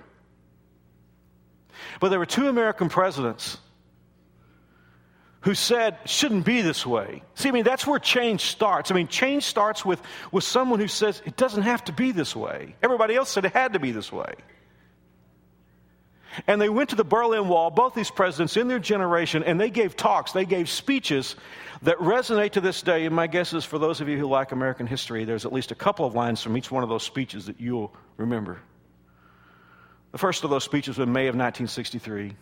But 2.00 2.10
there 2.10 2.18
were 2.18 2.26
two 2.26 2.48
American 2.48 2.90
presidents 2.90 3.56
who 5.40 5.54
said 5.54 5.98
shouldn't 6.04 6.44
be 6.44 6.60
this 6.60 6.86
way. 6.86 7.22
See, 7.34 7.48
I 7.48 7.52
mean, 7.52 7.64
that's 7.64 7.86
where 7.86 7.98
change 7.98 8.42
starts. 8.42 8.90
I 8.90 8.94
mean, 8.94 9.08
change 9.08 9.44
starts 9.44 9.84
with, 9.84 10.00
with 10.30 10.44
someone 10.44 10.80
who 10.80 10.88
says 10.88 11.22
it 11.24 11.36
doesn't 11.36 11.62
have 11.62 11.82
to 11.84 11.92
be 11.92 12.12
this 12.12 12.36
way. 12.36 12.76
Everybody 12.82 13.16
else 13.16 13.30
said 13.30 13.44
it 13.44 13.52
had 13.52 13.72
to 13.72 13.80
be 13.80 13.90
this 13.90 14.12
way. 14.12 14.34
And 16.46 16.60
they 16.60 16.68
went 16.68 16.90
to 16.90 16.96
the 16.96 17.04
Berlin 17.04 17.48
Wall, 17.48 17.70
both 17.70 17.94
these 17.94 18.10
presidents 18.10 18.56
in 18.56 18.68
their 18.68 18.78
generation, 18.78 19.42
and 19.42 19.60
they 19.60 19.70
gave 19.70 19.96
talks, 19.96 20.32
they 20.32 20.44
gave 20.44 20.68
speeches 20.68 21.36
that 21.82 21.98
resonate 21.98 22.52
to 22.52 22.60
this 22.60 22.82
day. 22.82 23.04
And 23.04 23.14
my 23.14 23.26
guess 23.26 23.52
is 23.52 23.64
for 23.64 23.78
those 23.78 24.00
of 24.00 24.08
you 24.08 24.18
who 24.18 24.26
like 24.26 24.52
American 24.52 24.86
history, 24.86 25.24
there's 25.24 25.44
at 25.44 25.52
least 25.52 25.70
a 25.70 25.74
couple 25.74 26.06
of 26.06 26.14
lines 26.14 26.42
from 26.42 26.56
each 26.56 26.70
one 26.70 26.82
of 26.82 26.88
those 26.88 27.02
speeches 27.02 27.46
that 27.46 27.60
you'll 27.60 27.94
remember. 28.16 28.58
The 30.12 30.18
first 30.18 30.44
of 30.44 30.50
those 30.50 30.64
speeches 30.64 30.98
was 30.98 31.06
in 31.06 31.12
May 31.12 31.26
of 31.28 31.34
1963. 31.34 32.34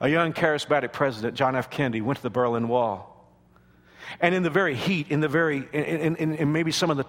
A 0.00 0.08
young 0.08 0.32
charismatic 0.32 0.92
president, 0.92 1.36
John 1.36 1.54
F. 1.56 1.70
Kennedy, 1.70 2.00
went 2.00 2.16
to 2.16 2.22
the 2.22 2.30
Berlin 2.30 2.68
Wall. 2.68 3.10
And 4.20 4.34
in 4.34 4.42
the 4.42 4.50
very 4.50 4.74
heat, 4.74 5.08
in 5.10 5.20
the 5.20 5.28
very, 5.28 5.68
in, 5.72 6.16
in, 6.16 6.34
in 6.34 6.52
maybe 6.52 6.72
some 6.72 6.90
of 6.90 6.96
the 6.96 7.06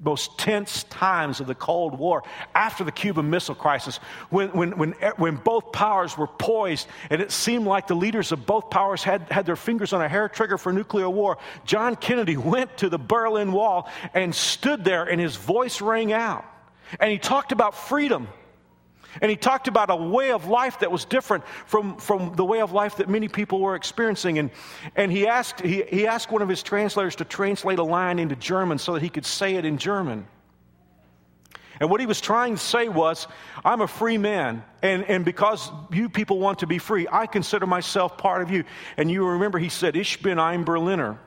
most 0.00 0.38
tense 0.38 0.84
times 0.84 1.40
of 1.40 1.46
the 1.46 1.54
Cold 1.54 1.98
War 1.98 2.22
after 2.54 2.84
the 2.84 2.92
Cuban 2.92 3.30
Missile 3.30 3.54
Crisis, 3.54 3.98
when, 4.30 4.48
when, 4.50 4.78
when, 4.78 4.92
when 5.16 5.36
both 5.36 5.72
powers 5.72 6.16
were 6.16 6.26
poised 6.26 6.86
and 7.10 7.20
it 7.20 7.32
seemed 7.32 7.66
like 7.66 7.86
the 7.86 7.94
leaders 7.94 8.32
of 8.32 8.46
both 8.46 8.70
powers 8.70 9.02
had, 9.02 9.22
had 9.30 9.46
their 9.46 9.56
fingers 9.56 9.92
on 9.92 10.00
a 10.00 10.08
hair 10.08 10.28
trigger 10.28 10.58
for 10.58 10.72
nuclear 10.72 11.10
war, 11.10 11.38
John 11.64 11.96
Kennedy 11.96 12.36
went 12.36 12.76
to 12.78 12.88
the 12.88 12.98
Berlin 12.98 13.52
Wall 13.52 13.88
and 14.14 14.34
stood 14.34 14.84
there 14.84 15.04
and 15.04 15.20
his 15.20 15.36
voice 15.36 15.80
rang 15.80 16.12
out. 16.12 16.44
And 17.00 17.10
he 17.10 17.18
talked 17.18 17.52
about 17.52 17.74
freedom. 17.74 18.28
And 19.20 19.30
he 19.30 19.36
talked 19.36 19.68
about 19.68 19.90
a 19.90 19.96
way 19.96 20.32
of 20.32 20.46
life 20.46 20.80
that 20.80 20.92
was 20.92 21.04
different 21.04 21.44
from, 21.66 21.96
from 21.96 22.34
the 22.36 22.44
way 22.44 22.60
of 22.60 22.72
life 22.72 22.96
that 22.96 23.08
many 23.08 23.28
people 23.28 23.60
were 23.60 23.74
experiencing. 23.74 24.38
And, 24.38 24.50
and 24.94 25.10
he, 25.10 25.26
asked, 25.26 25.60
he, 25.60 25.82
he 25.82 26.06
asked 26.06 26.30
one 26.30 26.42
of 26.42 26.48
his 26.48 26.62
translators 26.62 27.16
to 27.16 27.24
translate 27.24 27.78
a 27.78 27.84
line 27.84 28.18
into 28.18 28.36
German 28.36 28.78
so 28.78 28.94
that 28.94 29.02
he 29.02 29.08
could 29.08 29.26
say 29.26 29.54
it 29.54 29.64
in 29.64 29.78
German. 29.78 30.26
And 31.80 31.90
what 31.90 32.00
he 32.00 32.06
was 32.06 32.20
trying 32.20 32.54
to 32.56 32.60
say 32.60 32.88
was, 32.88 33.28
I'm 33.64 33.80
a 33.80 33.86
free 33.86 34.18
man, 34.18 34.64
and, 34.82 35.04
and 35.04 35.24
because 35.24 35.70
you 35.92 36.08
people 36.08 36.40
want 36.40 36.58
to 36.60 36.66
be 36.66 36.78
free, 36.78 37.06
I 37.10 37.26
consider 37.26 37.66
myself 37.66 38.18
part 38.18 38.42
of 38.42 38.50
you. 38.50 38.64
And 38.96 39.10
you 39.10 39.24
remember 39.26 39.58
he 39.58 39.68
said, 39.68 39.96
Ich 39.96 40.20
bin 40.20 40.40
ein 40.40 40.64
Berliner. 40.64 41.18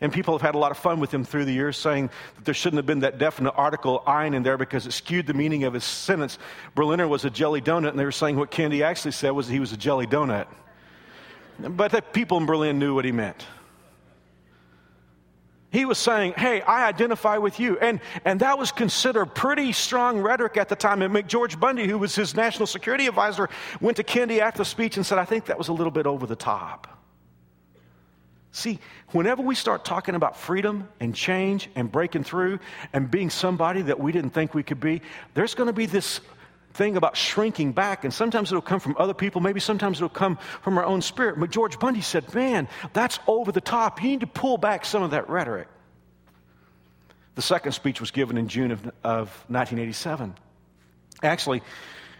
And 0.00 0.12
people 0.12 0.32
have 0.34 0.40
had 0.40 0.54
a 0.54 0.58
lot 0.58 0.70
of 0.70 0.78
fun 0.78 0.98
with 0.98 1.12
him 1.12 1.24
through 1.24 1.44
the 1.44 1.52
years, 1.52 1.76
saying 1.76 2.10
that 2.36 2.44
there 2.44 2.54
shouldn't 2.54 2.78
have 2.78 2.86
been 2.86 3.00
that 3.00 3.18
definite 3.18 3.50
article 3.50 4.02
ein 4.06 4.32
in 4.32 4.42
there 4.42 4.56
because 4.56 4.86
it 4.86 4.92
skewed 4.92 5.26
the 5.26 5.34
meaning 5.34 5.64
of 5.64 5.74
his 5.74 5.84
sentence. 5.84 6.38
Berliner 6.74 7.06
was 7.06 7.24
a 7.24 7.30
jelly 7.30 7.60
donut, 7.60 7.90
and 7.90 7.98
they 7.98 8.04
were 8.04 8.12
saying 8.12 8.36
what 8.36 8.50
Kennedy 8.50 8.82
actually 8.82 9.12
said 9.12 9.30
was 9.30 9.46
he 9.46 9.60
was 9.60 9.72
a 9.72 9.76
jelly 9.76 10.06
donut. 10.06 10.46
But 11.58 11.92
the 11.92 12.00
people 12.00 12.38
in 12.38 12.46
Berlin 12.46 12.78
knew 12.78 12.94
what 12.94 13.04
he 13.04 13.12
meant. 13.12 13.44
He 15.70 15.84
was 15.84 15.98
saying, 15.98 16.34
Hey, 16.36 16.62
I 16.62 16.88
identify 16.88 17.36
with 17.38 17.60
you. 17.60 17.78
And, 17.78 18.00
and 18.24 18.40
that 18.40 18.58
was 18.58 18.72
considered 18.72 19.34
pretty 19.34 19.72
strong 19.72 20.18
rhetoric 20.18 20.56
at 20.56 20.68
the 20.68 20.76
time. 20.76 21.02
And 21.02 21.28
George 21.28 21.60
Bundy, 21.60 21.86
who 21.86 21.98
was 21.98 22.14
his 22.14 22.34
national 22.34 22.66
security 22.66 23.06
advisor, 23.06 23.48
went 23.80 23.96
to 23.98 24.02
Kennedy 24.02 24.40
after 24.40 24.58
the 24.58 24.64
speech 24.64 24.96
and 24.96 25.06
said, 25.06 25.18
I 25.18 25.24
think 25.24 25.44
that 25.44 25.58
was 25.58 25.68
a 25.68 25.72
little 25.72 25.92
bit 25.92 26.06
over 26.06 26.26
the 26.26 26.34
top. 26.34 26.99
See, 28.52 28.80
whenever 29.10 29.42
we 29.42 29.54
start 29.54 29.84
talking 29.84 30.14
about 30.14 30.36
freedom 30.36 30.88
and 30.98 31.14
change 31.14 31.70
and 31.76 31.90
breaking 31.90 32.24
through 32.24 32.58
and 32.92 33.10
being 33.10 33.30
somebody 33.30 33.82
that 33.82 34.00
we 34.00 34.10
didn't 34.10 34.30
think 34.30 34.54
we 34.54 34.64
could 34.64 34.80
be, 34.80 35.02
there's 35.34 35.54
going 35.54 35.68
to 35.68 35.72
be 35.72 35.86
this 35.86 36.20
thing 36.72 36.96
about 36.96 37.16
shrinking 37.16 37.72
back. 37.72 38.04
And 38.04 38.12
sometimes 38.12 38.50
it'll 38.50 38.62
come 38.62 38.80
from 38.80 38.96
other 38.98 39.14
people, 39.14 39.40
maybe 39.40 39.60
sometimes 39.60 39.98
it'll 39.98 40.08
come 40.08 40.36
from 40.62 40.78
our 40.78 40.84
own 40.84 41.00
spirit. 41.00 41.38
But 41.38 41.50
George 41.50 41.78
Bundy 41.78 42.00
said, 42.00 42.32
Man, 42.34 42.68
that's 42.92 43.20
over 43.28 43.52
the 43.52 43.60
top. 43.60 44.02
You 44.02 44.10
need 44.10 44.20
to 44.20 44.26
pull 44.26 44.58
back 44.58 44.84
some 44.84 45.02
of 45.02 45.12
that 45.12 45.28
rhetoric. 45.28 45.68
The 47.36 47.42
second 47.42 47.72
speech 47.72 48.00
was 48.00 48.10
given 48.10 48.36
in 48.36 48.48
June 48.48 48.72
of, 48.72 48.84
of 49.04 49.28
1987. 49.48 50.34
Actually, 51.22 51.62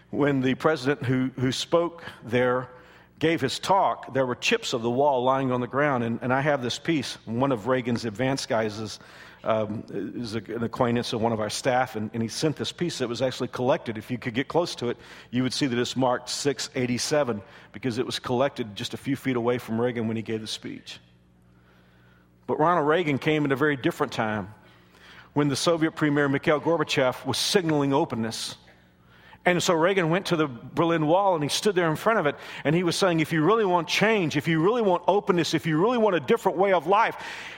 when 0.09 0.41
the 0.41 0.55
president 0.55 1.03
who, 1.03 1.31
who 1.37 1.51
spoke 1.51 2.03
there 2.23 2.69
gave 3.21 3.39
his 3.39 3.59
talk, 3.59 4.15
there 4.15 4.25
were 4.25 4.33
chips 4.33 4.73
of 4.73 4.81
the 4.81 4.89
wall 4.89 5.23
lying 5.23 5.51
on 5.51 5.61
the 5.61 5.67
ground. 5.67 6.03
And, 6.03 6.19
and 6.23 6.33
I 6.33 6.41
have 6.41 6.63
this 6.63 6.79
piece. 6.79 7.19
One 7.25 7.51
of 7.51 7.67
Reagan's 7.67 8.03
advanced 8.03 8.49
guys 8.49 8.79
is, 8.79 8.99
um, 9.43 9.83
is 9.91 10.33
an 10.33 10.63
acquaintance 10.63 11.13
of 11.13 11.21
one 11.21 11.31
of 11.31 11.39
our 11.39 11.49
staff, 11.49 11.95
and, 11.95 12.09
and 12.13 12.23
he 12.23 12.27
sent 12.27 12.55
this 12.55 12.71
piece 12.71 12.97
that 12.97 13.07
was 13.07 13.21
actually 13.21 13.49
collected. 13.49 13.99
If 13.99 14.09
you 14.09 14.17
could 14.17 14.33
get 14.33 14.47
close 14.47 14.73
to 14.77 14.89
it, 14.89 14.97
you 15.29 15.43
would 15.43 15.53
see 15.53 15.67
that 15.67 15.77
it's 15.77 15.95
marked 15.95 16.29
687 16.29 17.43
because 17.71 17.99
it 17.99 18.07
was 18.07 18.17
collected 18.17 18.75
just 18.75 18.95
a 18.95 18.97
few 18.97 19.15
feet 19.15 19.35
away 19.35 19.59
from 19.59 19.79
Reagan 19.79 20.07
when 20.07 20.17
he 20.17 20.23
gave 20.23 20.41
the 20.41 20.47
speech. 20.47 20.99
But 22.47 22.59
Ronald 22.59 22.87
Reagan 22.87 23.19
came 23.19 23.45
at 23.45 23.51
a 23.51 23.55
very 23.55 23.77
different 23.77 24.13
time 24.13 24.51
when 25.33 25.47
the 25.47 25.55
Soviet 25.55 25.91
Premier 25.91 26.27
Mikhail 26.27 26.59
Gorbachev 26.59 27.23
was 27.23 27.37
signaling 27.37 27.93
openness 27.93 28.55
and 29.43 29.61
so 29.61 29.73
Reagan 29.73 30.09
went 30.11 30.27
to 30.27 30.35
the 30.35 30.47
Berlin 30.47 31.07
Wall 31.07 31.33
and 31.33 31.43
he 31.43 31.49
stood 31.49 31.73
there 31.73 31.89
in 31.89 31.95
front 31.95 32.19
of 32.19 32.27
it 32.27 32.35
and 32.63 32.75
he 32.75 32.83
was 32.83 32.95
saying, 32.95 33.21
if 33.21 33.33
you 33.33 33.43
really 33.43 33.65
want 33.65 33.87
change, 33.87 34.37
if 34.37 34.47
you 34.47 34.61
really 34.63 34.83
want 34.83 35.03
openness, 35.07 35.55
if 35.55 35.65
you 35.65 35.81
really 35.81 35.97
want 35.97 36.15
a 36.15 36.19
different 36.19 36.59
way 36.59 36.73
of 36.73 36.85
life, 36.85 37.15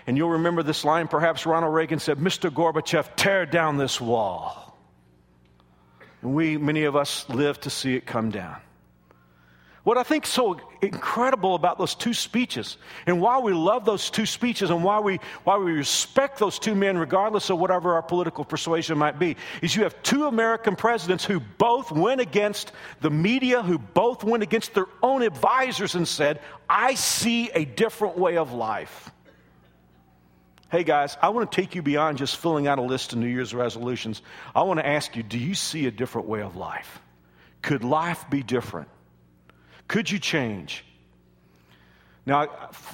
and 0.07 0.15
you'll 0.15 0.29
remember 0.29 0.63
this 0.63 0.85
line, 0.85 1.09
perhaps 1.09 1.45
Ronald 1.45 1.73
Reagan 1.73 1.99
said, 1.99 2.19
Mr. 2.19 2.49
Gorbachev, 2.49 3.15
tear 3.17 3.45
down 3.45 3.77
this 3.77 3.99
wall. 3.99 4.77
And 6.21 6.33
we, 6.33 6.57
many 6.57 6.85
of 6.85 6.95
us, 6.95 7.27
live 7.27 7.59
to 7.61 7.69
see 7.69 7.95
it 7.95 8.05
come 8.05 8.31
down. 8.31 8.55
What 9.83 9.97
I 9.97 10.03
think 10.03 10.25
so 10.25 10.61
incredible 10.81 11.55
about 11.55 11.77
those 11.77 11.93
two 11.93 12.13
speeches, 12.13 12.77
and 13.05 13.19
why 13.19 13.39
we 13.39 13.51
love 13.51 13.83
those 13.83 14.09
two 14.09 14.25
speeches, 14.25 14.69
and 14.69 14.81
why 14.81 15.01
we, 15.01 15.19
why 15.43 15.57
we 15.57 15.73
respect 15.73 16.39
those 16.39 16.57
two 16.57 16.73
men, 16.73 16.97
regardless 16.97 17.49
of 17.49 17.59
whatever 17.59 17.95
our 17.95 18.01
political 18.01 18.45
persuasion 18.45 18.97
might 18.97 19.19
be, 19.19 19.35
is 19.61 19.75
you 19.75 19.83
have 19.83 20.01
two 20.01 20.27
American 20.27 20.77
presidents 20.77 21.25
who 21.25 21.41
both 21.41 21.91
went 21.91 22.21
against 22.21 22.71
the 23.01 23.09
media, 23.09 23.61
who 23.61 23.77
both 23.77 24.23
went 24.23 24.41
against 24.41 24.73
their 24.73 24.87
own 25.01 25.21
advisors 25.21 25.95
and 25.95 26.07
said, 26.07 26.39
I 26.69 26.93
see 26.93 27.49
a 27.49 27.65
different 27.65 28.17
way 28.17 28.37
of 28.37 28.53
life. 28.53 29.11
Hey 30.71 30.85
guys, 30.85 31.17
I 31.21 31.29
want 31.29 31.51
to 31.51 31.61
take 31.61 31.75
you 31.75 31.81
beyond 31.81 32.17
just 32.17 32.37
filling 32.37 32.67
out 32.67 32.79
a 32.79 32.81
list 32.81 33.11
of 33.11 33.19
New 33.19 33.27
Year's 33.27 33.53
resolutions. 33.53 34.21
I 34.55 34.63
want 34.63 34.79
to 34.79 34.87
ask 34.87 35.15
you 35.17 35.23
do 35.23 35.37
you 35.37 35.55
see 35.55 35.87
a 35.87 35.91
different 35.91 36.27
way 36.27 36.41
of 36.41 36.55
life? 36.55 37.01
Could 37.61 37.83
life 37.83 38.27
be 38.29 38.41
different? 38.41 38.87
Could 39.93 40.09
you 40.09 40.17
change? 40.17 40.83
Now, 42.25 42.47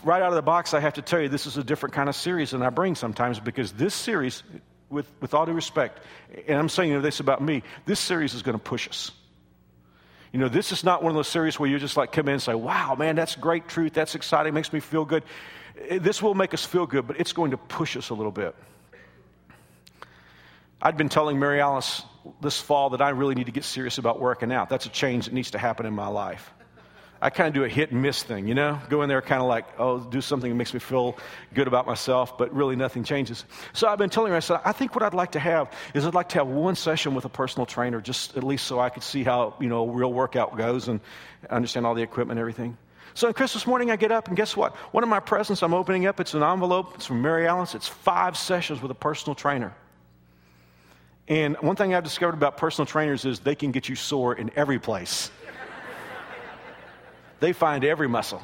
right 0.04 0.22
out 0.22 0.28
of 0.28 0.36
the 0.36 0.42
box, 0.42 0.74
I 0.74 0.82
have 0.82 0.96
to 0.96 1.02
tell 1.02 1.22
you, 1.22 1.30
this 1.30 1.48
is 1.48 1.56
a 1.56 1.64
different 1.64 1.96
kind 1.96 2.10
of 2.10 2.16
series 2.16 2.52
than 2.52 2.62
I 2.62 2.72
bring 2.72 2.94
sometimes 2.96 3.40
because 3.40 3.72
this 3.72 3.94
series, 3.94 4.44
with, 4.90 5.10
with 5.22 5.34
all 5.34 5.46
due 5.46 5.54
respect, 5.54 6.02
and 6.46 6.60
I'm 6.60 6.68
saying 6.68 7.02
this 7.02 7.22
about 7.22 7.42
me, 7.42 7.64
this 7.86 8.02
series 8.02 8.34
is 8.34 8.42
going 8.42 8.58
to 8.58 8.62
push 8.62 8.90
us. 8.90 9.12
You 10.34 10.40
know, 10.40 10.50
this 10.50 10.74
is 10.74 10.84
not 10.84 11.02
one 11.02 11.12
of 11.12 11.16
those 11.16 11.30
series 11.30 11.58
where 11.58 11.70
you 11.70 11.80
just 11.80 11.96
like 11.96 12.12
come 12.12 12.28
in 12.28 12.34
and 12.34 12.42
say, 12.42 12.54
wow, 12.54 12.96
man, 12.96 13.16
that's 13.16 13.38
great 13.38 13.70
truth, 13.70 13.94
that's 13.94 14.16
exciting, 14.16 14.54
makes 14.54 14.74
me 14.74 14.82
feel 14.82 15.06
good. 15.06 15.24
This 15.90 16.22
will 16.22 16.36
make 16.36 16.54
us 16.54 16.66
feel 16.66 16.86
good, 16.86 17.08
but 17.08 17.18
it's 17.18 17.32
going 17.32 17.52
to 17.52 17.58
push 17.58 17.96
us 17.96 18.10
a 18.10 18.14
little 18.14 18.34
bit. 18.34 18.54
I'd 20.82 20.98
been 20.98 21.08
telling 21.08 21.40
Mary 21.40 21.62
Alice 21.62 22.04
this 22.42 22.60
fall 22.60 22.90
that 22.90 23.02
I 23.02 23.12
really 23.12 23.36
need 23.36 23.46
to 23.46 23.54
get 23.54 23.64
serious 23.64 24.00
about 24.00 24.20
working 24.20 24.52
out. 24.52 24.68
That's 24.68 24.86
a 24.86 24.90
change 24.90 25.28
that 25.28 25.34
needs 25.34 25.52
to 25.52 25.60
happen 25.60 25.86
in 25.86 25.94
my 25.94 26.08
life. 26.08 26.52
I 27.22 27.30
kind 27.30 27.50
of 27.50 27.54
do 27.54 27.66
a 27.66 27.70
hit 27.70 27.92
and 27.92 28.02
miss 28.02 28.24
thing, 28.24 28.48
you 28.48 28.56
know? 28.56 28.80
Go 28.90 29.02
in 29.02 29.10
there 29.10 29.22
kind 29.22 29.42
of 29.42 29.48
like, 29.50 29.66
oh, 29.78 30.00
do 30.00 30.22
something 30.22 30.50
that 30.50 30.56
makes 30.56 30.74
me 30.74 30.80
feel 30.80 31.18
good 31.54 31.68
about 31.68 31.86
myself, 31.86 32.38
but 32.38 32.54
really 32.56 32.78
nothing 32.78 33.04
changes. 33.04 33.44
So 33.74 33.90
I've 33.90 33.98
been 33.98 34.10
telling 34.10 34.32
her, 34.32 34.38
I 34.38 34.40
said, 34.40 34.62
I 34.64 34.72
think 34.72 34.96
what 34.96 35.04
I'd 35.04 35.14
like 35.14 35.34
to 35.34 35.40
have 35.40 35.74
is 35.94 36.06
I'd 36.06 36.14
like 36.14 36.30
to 36.30 36.38
have 36.38 36.48
one 36.48 36.76
session 36.76 37.16
with 37.16 37.26
a 37.26 37.30
personal 37.30 37.66
trainer, 37.66 38.00
just 38.00 38.38
at 38.38 38.44
least 38.44 38.66
so 38.68 38.80
I 38.80 38.90
could 38.90 39.04
see 39.04 39.26
how, 39.26 39.56
you 39.60 39.68
know, 39.68 39.90
a 39.90 39.92
real 39.92 40.14
workout 40.14 40.58
goes 40.58 40.88
and 40.88 41.02
understand 41.50 41.86
all 41.86 41.94
the 41.94 42.04
equipment 42.04 42.38
and 42.38 42.40
everything. 42.40 42.78
So 43.16 43.28
on 43.28 43.34
Christmas 43.34 43.68
morning, 43.68 43.92
I 43.92 43.98
get 43.98 44.14
up, 44.14 44.30
and 44.30 44.38
guess 44.38 44.56
what? 44.56 44.76
One 44.94 45.04
of 45.04 45.10
my 45.10 45.20
presents 45.20 45.62
I'm 45.62 45.74
opening 45.74 46.06
up, 46.06 46.22
it's 46.22 46.34
an 46.36 46.44
envelope. 46.44 46.94
It's 46.96 47.06
from 47.06 47.22
Mary 47.22 47.48
Alice. 47.48 47.76
It's 47.76 47.88
five 47.88 48.38
sessions 48.38 48.82
with 48.82 48.92
a 48.92 48.96
personal 48.96 49.36
trainer. 49.36 49.74
And 51.28 51.58
one 51.58 51.76
thing 51.76 51.94
I've 51.94 52.04
discovered 52.04 52.36
about 52.36 52.58
personal 52.58 52.86
trainers 52.86 53.26
is 53.26 53.40
they 53.40 53.56
can 53.56 53.72
get 53.72 53.90
you 53.90 53.96
sore 53.96 54.34
in 54.34 54.52
every 54.56 54.80
place. 54.80 55.32
They 57.40 57.54
find 57.54 57.84
every 57.84 58.08
muscle. 58.08 58.42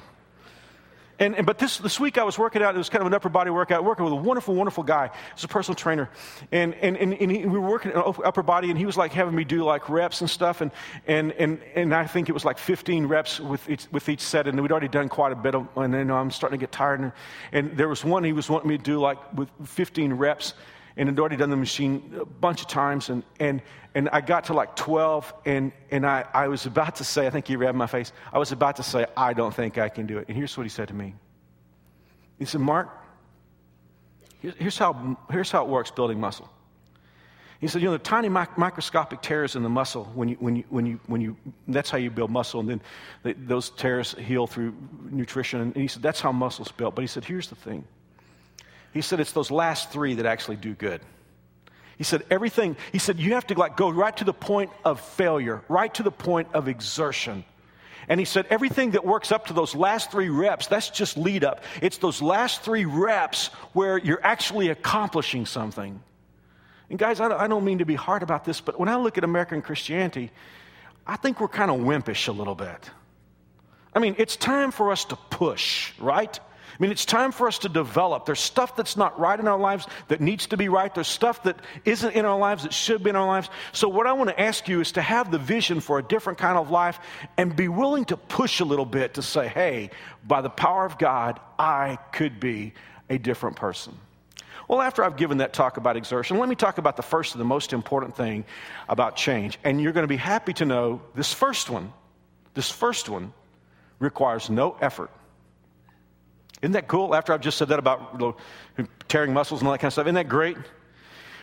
And, 1.17 1.35
and, 1.35 1.45
but 1.45 1.59
this, 1.59 1.77
this 1.77 1.97
week 1.97 2.17
I 2.17 2.23
was 2.23 2.37
working 2.37 2.61
out, 2.61 2.75
it 2.75 2.77
was 2.77 2.89
kind 2.89 3.01
of 3.01 3.07
an 3.07 3.13
upper 3.13 3.29
body 3.29 3.49
workout, 3.49 3.85
working 3.85 4.03
with 4.03 4.13
a 4.13 4.17
wonderful, 4.17 4.53
wonderful 4.53 4.83
guy. 4.83 5.11
He's 5.33 5.45
a 5.45 5.47
personal 5.47 5.75
trainer. 5.75 6.09
And, 6.51 6.73
and, 6.75 6.97
and, 6.97 7.13
and 7.13 7.31
he, 7.31 7.45
we 7.45 7.57
were 7.57 7.69
working 7.69 7.93
upper 7.95 8.43
body, 8.43 8.69
and 8.69 8.77
he 8.77 8.85
was 8.85 8.97
like 8.97 9.13
having 9.13 9.33
me 9.33 9.45
do 9.45 9.63
like 9.63 9.89
reps 9.89 10.19
and 10.19 10.29
stuff. 10.29 10.59
And, 10.59 10.71
and, 11.07 11.31
and, 11.33 11.61
and 11.73 11.95
I 11.95 12.05
think 12.05 12.27
it 12.27 12.33
was 12.33 12.43
like 12.43 12.57
15 12.57 13.05
reps 13.05 13.39
with 13.39 13.69
each, 13.69 13.87
with 13.93 14.09
each 14.09 14.19
set. 14.19 14.47
And 14.47 14.59
we'd 14.61 14.71
already 14.71 14.89
done 14.89 15.07
quite 15.07 15.31
a 15.31 15.37
bit 15.37 15.55
of, 15.55 15.67
and 15.77 15.93
then 15.93 16.11
I'm 16.11 16.31
starting 16.31 16.59
to 16.59 16.63
get 16.63 16.73
tired. 16.73 16.99
And, 16.99 17.11
and 17.53 17.77
there 17.77 17.87
was 17.87 18.03
one 18.03 18.25
he 18.25 18.33
was 18.33 18.49
wanting 18.49 18.69
me 18.69 18.77
to 18.77 18.83
do 18.83 18.99
like 18.99 19.17
with 19.33 19.49
15 19.63 20.13
reps 20.13 20.53
and 20.97 21.09
had 21.09 21.19
already 21.19 21.35
done 21.35 21.49
the 21.49 21.57
machine 21.57 22.17
a 22.19 22.25
bunch 22.25 22.61
of 22.61 22.67
times. 22.67 23.09
And, 23.09 23.23
and, 23.39 23.61
and 23.93 24.09
I 24.09 24.21
got 24.21 24.45
to 24.45 24.53
like 24.53 24.75
12, 24.75 25.33
and, 25.45 25.71
and 25.91 26.05
I, 26.05 26.25
I 26.33 26.47
was 26.47 26.65
about 26.65 26.95
to 26.97 27.03
say, 27.03 27.27
I 27.27 27.29
think 27.29 27.47
he 27.47 27.55
read 27.55 27.75
my 27.75 27.87
face, 27.87 28.11
I 28.31 28.39
was 28.39 28.51
about 28.51 28.77
to 28.77 28.83
say, 28.83 29.05
I 29.17 29.33
don't 29.33 29.53
think 29.53 29.77
I 29.77 29.89
can 29.89 30.05
do 30.05 30.17
it. 30.19 30.25
And 30.27 30.37
here's 30.37 30.57
what 30.57 30.63
he 30.63 30.69
said 30.69 30.87
to 30.89 30.93
me 30.93 31.15
He 32.39 32.45
said, 32.45 32.61
Mark, 32.61 32.89
here's 34.39 34.77
how, 34.77 35.17
here's 35.29 35.51
how 35.51 35.63
it 35.63 35.69
works 35.69 35.91
building 35.91 36.19
muscle. 36.19 36.49
He 37.59 37.67
said, 37.67 37.81
you 37.81 37.87
know, 37.87 37.93
the 37.93 37.99
tiny 37.99 38.29
mic- 38.29 38.57
microscopic 38.57 39.21
tears 39.21 39.55
in 39.55 39.63
the 39.63 39.69
muscle, 39.69 40.05
when 40.13 40.27
you, 40.29 40.35
when 40.39 40.57
you, 40.57 40.63
when 40.69 40.85
you, 40.85 40.99
when 41.07 41.21
you, 41.21 41.37
that's 41.67 41.89
how 41.89 41.97
you 41.97 42.11
build 42.11 42.29
muscle. 42.29 42.59
And 42.59 42.69
then 43.23 43.35
those 43.47 43.69
tears 43.71 44.13
heal 44.13 44.45
through 44.45 44.75
nutrition. 45.09 45.61
And 45.61 45.75
he 45.75 45.87
said, 45.87 46.03
that's 46.03 46.19
how 46.19 46.31
muscle's 46.31 46.71
built. 46.71 46.95
But 46.95 47.01
he 47.01 47.07
said, 47.07 47.23
here's 47.23 47.47
the 47.47 47.55
thing 47.55 47.85
he 48.95 49.01
said 49.01 49.19
it's 49.19 49.33
those 49.33 49.51
last 49.51 49.91
three 49.91 50.13
that 50.15 50.25
actually 50.25 50.55
do 50.55 50.73
good. 50.73 51.01
He 51.97 52.05
said 52.05 52.23
everything, 52.31 52.77
he 52.93 52.97
said 52.97 53.19
you 53.19 53.33
have 53.33 53.45
to 53.47 53.53
like 53.53 53.75
go 53.75 53.89
right 53.89 54.15
to 54.15 54.23
the 54.23 54.33
point 54.33 54.71
of 54.85 55.01
failure, 55.01 55.63
right 55.67 55.93
to 55.95 56.03
the 56.03 56.11
point 56.11 56.47
of 56.53 56.69
exertion. 56.69 57.43
And 58.07 58.21
he 58.21 58.25
said 58.25 58.45
everything 58.49 58.91
that 58.91 59.05
works 59.05 59.33
up 59.33 59.47
to 59.47 59.53
those 59.53 59.75
last 59.75 60.11
three 60.11 60.29
reps, 60.29 60.67
that's 60.67 60.89
just 60.89 61.17
lead 61.17 61.43
up. 61.43 61.61
It's 61.81 61.97
those 61.97 62.21
last 62.21 62.61
three 62.61 62.85
reps 62.85 63.47
where 63.73 63.97
you're 63.97 64.23
actually 64.23 64.69
accomplishing 64.69 65.45
something. 65.45 66.01
And 66.89 66.97
guys, 66.97 67.19
I 67.19 67.47
don't 67.47 67.65
mean 67.65 67.79
to 67.79 67.85
be 67.85 67.95
hard 67.95 68.23
about 68.23 68.45
this, 68.45 68.61
but 68.61 68.79
when 68.79 68.87
I 68.87 68.95
look 68.95 69.17
at 69.17 69.25
American 69.25 69.61
Christianity, 69.61 70.31
I 71.05 71.17
think 71.17 71.41
we're 71.41 71.49
kind 71.49 71.69
of 71.69 71.81
wimpish 71.81 72.29
a 72.29 72.31
little 72.31 72.55
bit. 72.55 72.91
I 73.93 73.99
mean, 73.99 74.15
it's 74.19 74.37
time 74.37 74.71
for 74.71 74.93
us 74.93 75.03
to 75.05 75.17
push, 75.17 75.91
right? 75.99 76.39
I 76.77 76.81
mean, 76.81 76.91
it's 76.91 77.05
time 77.05 77.31
for 77.31 77.47
us 77.47 77.59
to 77.59 77.69
develop. 77.69 78.25
There's 78.25 78.41
stuff 78.41 78.75
that's 78.75 78.97
not 78.97 79.17
right 79.17 79.39
in 79.39 79.47
our 79.47 79.57
lives 79.57 79.87
that 80.09 80.19
needs 80.19 80.47
to 80.47 80.57
be 80.57 80.67
right. 80.67 80.93
There's 80.93 81.07
stuff 81.07 81.43
that 81.43 81.57
isn't 81.85 82.11
in 82.11 82.25
our 82.25 82.37
lives 82.37 82.63
that 82.63 82.73
should 82.73 83.01
be 83.01 83.11
in 83.11 83.15
our 83.15 83.25
lives. 83.25 83.49
So, 83.71 83.87
what 83.87 84.07
I 84.07 84.13
want 84.13 84.29
to 84.29 84.39
ask 84.39 84.67
you 84.67 84.81
is 84.81 84.91
to 84.93 85.01
have 85.01 85.31
the 85.31 85.37
vision 85.37 85.79
for 85.79 85.99
a 85.99 86.03
different 86.03 86.37
kind 86.37 86.57
of 86.57 86.71
life 86.71 86.99
and 87.37 87.55
be 87.55 87.69
willing 87.69 88.03
to 88.05 88.17
push 88.17 88.59
a 88.59 88.65
little 88.65 88.85
bit 88.85 89.13
to 89.13 89.21
say, 89.21 89.47
hey, 89.47 89.89
by 90.27 90.41
the 90.41 90.49
power 90.49 90.85
of 90.85 90.97
God, 90.97 91.39
I 91.57 91.97
could 92.11 92.41
be 92.41 92.73
a 93.09 93.17
different 93.17 93.55
person. 93.55 93.97
Well, 94.67 94.81
after 94.81 95.03
I've 95.03 95.15
given 95.15 95.37
that 95.37 95.53
talk 95.53 95.77
about 95.77 95.95
exertion, 95.95 96.39
let 96.39 96.49
me 96.49 96.55
talk 96.55 96.77
about 96.77 96.97
the 96.97 97.03
first 97.03 97.35
and 97.35 97.39
the 97.39 97.45
most 97.45 97.71
important 97.71 98.17
thing 98.17 98.43
about 98.89 99.15
change. 99.15 99.59
And 99.63 99.79
you're 99.79 99.93
going 99.93 100.03
to 100.03 100.07
be 100.07 100.17
happy 100.17 100.53
to 100.53 100.65
know 100.65 101.01
this 101.13 101.31
first 101.31 101.69
one, 101.69 101.93
this 102.53 102.69
first 102.69 103.07
one 103.07 103.31
requires 103.99 104.49
no 104.49 104.75
effort. 104.81 105.11
Isn't 106.65 106.73
that 106.73 106.87
cool? 106.87 107.13
After 107.13 107.31
I've 107.31 107.41
just 107.41 107.59
said 107.59 107.67
that 107.67 107.77
about 107.77 108.39
tearing 109.07 109.33
muscles 109.33 109.61
and 109.61 109.67
all 109.67 109.73
that 109.73 109.77
kind 109.77 109.89
of 109.89 109.93
stuff, 109.93 110.07
isn't 110.07 110.15
that 110.15 110.27
great? 110.27 110.57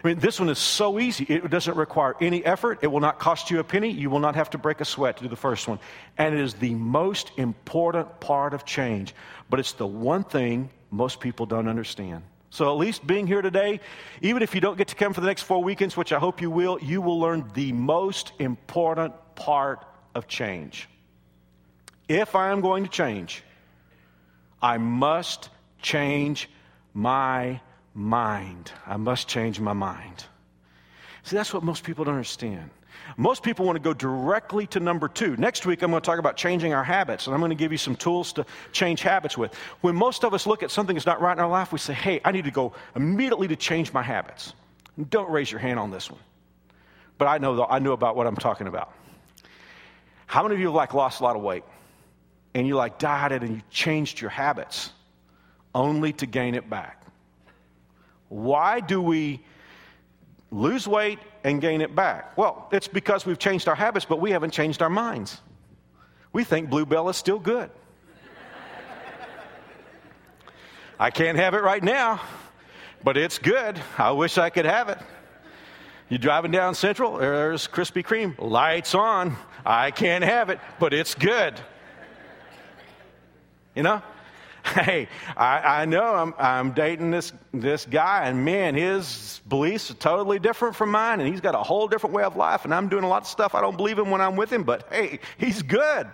I 0.02 0.08
mean, 0.08 0.18
this 0.18 0.40
one 0.40 0.48
is 0.48 0.58
so 0.58 0.98
easy. 0.98 1.22
It 1.22 1.48
doesn't 1.48 1.76
require 1.76 2.16
any 2.20 2.44
effort. 2.44 2.80
It 2.82 2.88
will 2.88 2.98
not 2.98 3.20
cost 3.20 3.48
you 3.48 3.60
a 3.60 3.64
penny. 3.64 3.88
You 3.88 4.10
will 4.10 4.18
not 4.18 4.34
have 4.34 4.50
to 4.50 4.58
break 4.58 4.80
a 4.80 4.84
sweat 4.84 5.18
to 5.18 5.22
do 5.22 5.28
the 5.28 5.36
first 5.36 5.68
one. 5.68 5.78
And 6.18 6.34
it 6.34 6.40
is 6.40 6.54
the 6.54 6.74
most 6.74 7.30
important 7.36 8.18
part 8.18 8.52
of 8.52 8.64
change. 8.64 9.14
But 9.48 9.60
it's 9.60 9.74
the 9.74 9.86
one 9.86 10.24
thing 10.24 10.70
most 10.90 11.20
people 11.20 11.46
don't 11.46 11.68
understand. 11.68 12.24
So, 12.50 12.72
at 12.72 12.76
least 12.76 13.06
being 13.06 13.28
here 13.28 13.42
today, 13.42 13.78
even 14.22 14.42
if 14.42 14.56
you 14.56 14.60
don't 14.60 14.76
get 14.76 14.88
to 14.88 14.96
come 14.96 15.12
for 15.12 15.20
the 15.20 15.28
next 15.28 15.42
four 15.42 15.62
weekends, 15.62 15.96
which 15.96 16.12
I 16.12 16.18
hope 16.18 16.42
you 16.42 16.50
will, 16.50 16.80
you 16.82 17.00
will 17.00 17.20
learn 17.20 17.48
the 17.54 17.70
most 17.70 18.32
important 18.40 19.14
part 19.36 19.84
of 20.16 20.26
change. 20.26 20.88
If 22.08 22.34
I 22.34 22.50
am 22.50 22.60
going 22.60 22.82
to 22.82 22.90
change, 22.90 23.44
I 24.62 24.78
must 24.78 25.50
change 25.80 26.48
my 26.94 27.60
mind. 27.94 28.72
I 28.86 28.96
must 28.96 29.28
change 29.28 29.60
my 29.60 29.72
mind. 29.72 30.24
See, 31.24 31.36
that's 31.36 31.52
what 31.52 31.62
most 31.62 31.84
people 31.84 32.04
don't 32.04 32.14
understand. 32.14 32.70
Most 33.16 33.42
people 33.42 33.66
want 33.66 33.76
to 33.76 33.82
go 33.82 33.92
directly 33.92 34.66
to 34.68 34.80
number 34.80 35.08
two. 35.08 35.36
Next 35.36 35.66
week, 35.66 35.82
I'm 35.82 35.90
going 35.90 36.00
to 36.00 36.06
talk 36.06 36.18
about 36.18 36.36
changing 36.36 36.72
our 36.72 36.84
habits, 36.84 37.26
and 37.26 37.34
I'm 37.34 37.40
going 37.40 37.50
to 37.50 37.56
give 37.56 37.72
you 37.72 37.78
some 37.78 37.96
tools 37.96 38.32
to 38.34 38.46
change 38.72 39.02
habits 39.02 39.36
with. 39.36 39.52
When 39.80 39.96
most 39.96 40.24
of 40.24 40.34
us 40.34 40.46
look 40.46 40.62
at 40.62 40.70
something 40.70 40.94
that's 40.94 41.06
not 41.06 41.20
right 41.20 41.32
in 41.32 41.40
our 41.40 41.50
life, 41.50 41.72
we 41.72 41.78
say, 41.78 41.94
hey, 41.94 42.20
I 42.24 42.32
need 42.32 42.44
to 42.44 42.50
go 42.50 42.72
immediately 42.94 43.48
to 43.48 43.56
change 43.56 43.92
my 43.92 44.02
habits. 44.02 44.54
Don't 45.10 45.30
raise 45.30 45.50
your 45.50 45.58
hand 45.58 45.78
on 45.78 45.90
this 45.90 46.10
one. 46.10 46.20
But 47.18 47.26
I 47.26 47.38
know, 47.38 47.64
I 47.64 47.78
know 47.78 47.92
about 47.92 48.16
what 48.16 48.26
I'm 48.26 48.36
talking 48.36 48.66
about. 48.66 48.92
How 50.26 50.42
many 50.42 50.54
of 50.54 50.60
you 50.60 50.66
have 50.68 50.74
like 50.74 50.94
lost 50.94 51.20
a 51.20 51.24
lot 51.24 51.36
of 51.36 51.42
weight? 51.42 51.64
And 52.54 52.66
you 52.66 52.76
like 52.76 52.98
dieted 52.98 53.42
and 53.42 53.56
you 53.56 53.62
changed 53.70 54.20
your 54.20 54.30
habits 54.30 54.90
only 55.74 56.12
to 56.14 56.26
gain 56.26 56.54
it 56.54 56.68
back. 56.68 57.04
Why 58.28 58.80
do 58.80 59.00
we 59.00 59.42
lose 60.50 60.86
weight 60.86 61.18
and 61.44 61.60
gain 61.60 61.80
it 61.80 61.94
back? 61.94 62.36
Well, 62.36 62.68
it's 62.72 62.88
because 62.88 63.24
we've 63.24 63.38
changed 63.38 63.68
our 63.68 63.74
habits, 63.74 64.04
but 64.04 64.20
we 64.20 64.30
haven't 64.30 64.52
changed 64.52 64.82
our 64.82 64.90
minds. 64.90 65.40
We 66.32 66.44
think 66.44 66.70
Blue 66.70 66.86
Bell 66.86 67.08
is 67.08 67.16
still 67.16 67.38
good. 67.38 67.70
I 70.98 71.10
can't 71.10 71.36
have 71.38 71.54
it 71.54 71.62
right 71.62 71.82
now, 71.82 72.20
but 73.02 73.16
it's 73.16 73.38
good. 73.38 73.80
I 73.98 74.12
wish 74.12 74.38
I 74.38 74.50
could 74.50 74.66
have 74.66 74.88
it. 74.88 74.98
You 76.08 76.18
driving 76.18 76.52
down 76.52 76.74
Central, 76.74 77.16
there's 77.16 77.66
Krispy 77.66 78.04
Kreme, 78.04 78.38
lights 78.38 78.94
on. 78.94 79.36
I 79.64 79.90
can't 79.90 80.22
have 80.22 80.50
it, 80.50 80.60
but 80.78 80.92
it's 80.92 81.14
good. 81.14 81.58
You 83.74 83.82
know? 83.82 84.02
Hey, 84.64 85.08
I, 85.36 85.82
I 85.82 85.84
know 85.86 86.14
I'm, 86.14 86.34
I'm 86.38 86.70
dating 86.70 87.10
this, 87.10 87.32
this 87.52 87.84
guy, 87.84 88.28
and 88.28 88.44
man, 88.44 88.76
his 88.76 89.40
beliefs 89.48 89.90
are 89.90 89.94
totally 89.94 90.38
different 90.38 90.76
from 90.76 90.92
mine, 90.92 91.18
and 91.18 91.28
he's 91.28 91.40
got 91.40 91.56
a 91.56 91.62
whole 91.62 91.88
different 91.88 92.14
way 92.14 92.22
of 92.22 92.36
life, 92.36 92.64
and 92.64 92.72
I'm 92.72 92.88
doing 92.88 93.02
a 93.02 93.08
lot 93.08 93.22
of 93.22 93.28
stuff 93.28 93.56
I 93.56 93.60
don't 93.60 93.76
believe 93.76 93.98
in 93.98 94.08
when 94.08 94.20
I'm 94.20 94.36
with 94.36 94.52
him, 94.52 94.62
but 94.62 94.86
hey, 94.92 95.18
he's 95.36 95.62
good. 95.62 96.06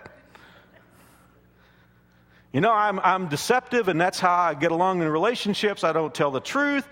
You 2.51 2.61
know, 2.61 2.71
I'm, 2.71 2.99
I'm 3.01 3.27
deceptive, 3.27 3.87
and 3.87 4.01
that's 4.01 4.19
how 4.19 4.35
I 4.35 4.55
get 4.55 4.71
along 4.71 5.03
in 5.03 5.09
relationships. 5.09 5.83
I 5.83 5.93
don't 5.93 6.13
tell 6.13 6.31
the 6.31 6.39
truth. 6.39 6.87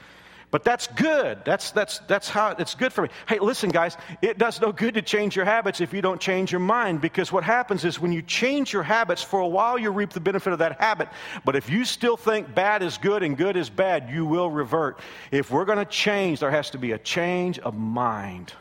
But 0.49 0.63
that's 0.63 0.87
good. 0.87 1.39
That's, 1.43 1.71
that's, 1.71 1.99
that's 1.99 2.29
how 2.29 2.51
it's 2.51 2.73
good 2.73 2.93
for 2.93 3.01
me. 3.01 3.09
Hey, 3.27 3.39
listen, 3.39 3.69
guys, 3.69 3.97
it 4.21 4.37
does 4.37 4.61
no 4.61 4.71
good 4.71 4.93
to 4.93 5.01
change 5.01 5.35
your 5.35 5.43
habits 5.43 5.81
if 5.81 5.93
you 5.93 6.01
don't 6.01 6.21
change 6.21 6.53
your 6.53 6.61
mind 6.61 7.01
because 7.01 7.33
what 7.33 7.43
happens 7.43 7.83
is 7.83 7.99
when 7.99 8.13
you 8.13 8.21
change 8.21 8.71
your 8.71 8.83
habits, 8.83 9.21
for 9.21 9.41
a 9.41 9.47
while 9.47 9.77
you 9.77 9.91
reap 9.91 10.11
the 10.11 10.21
benefit 10.21 10.53
of 10.53 10.59
that 10.59 10.79
habit. 10.79 11.09
But 11.43 11.57
if 11.57 11.69
you 11.69 11.83
still 11.83 12.15
think 12.15 12.55
bad 12.55 12.81
is 12.81 12.97
good 12.97 13.23
and 13.23 13.35
good 13.37 13.57
is 13.57 13.69
bad, 13.69 14.09
you 14.09 14.25
will 14.25 14.49
revert. 14.49 15.01
If 15.31 15.51
we're 15.51 15.65
going 15.65 15.79
to 15.79 15.85
change, 15.85 16.39
there 16.39 16.51
has 16.51 16.69
to 16.69 16.77
be 16.77 16.93
a 16.93 16.97
change 16.97 17.59
of 17.59 17.75
mind. 17.75 18.53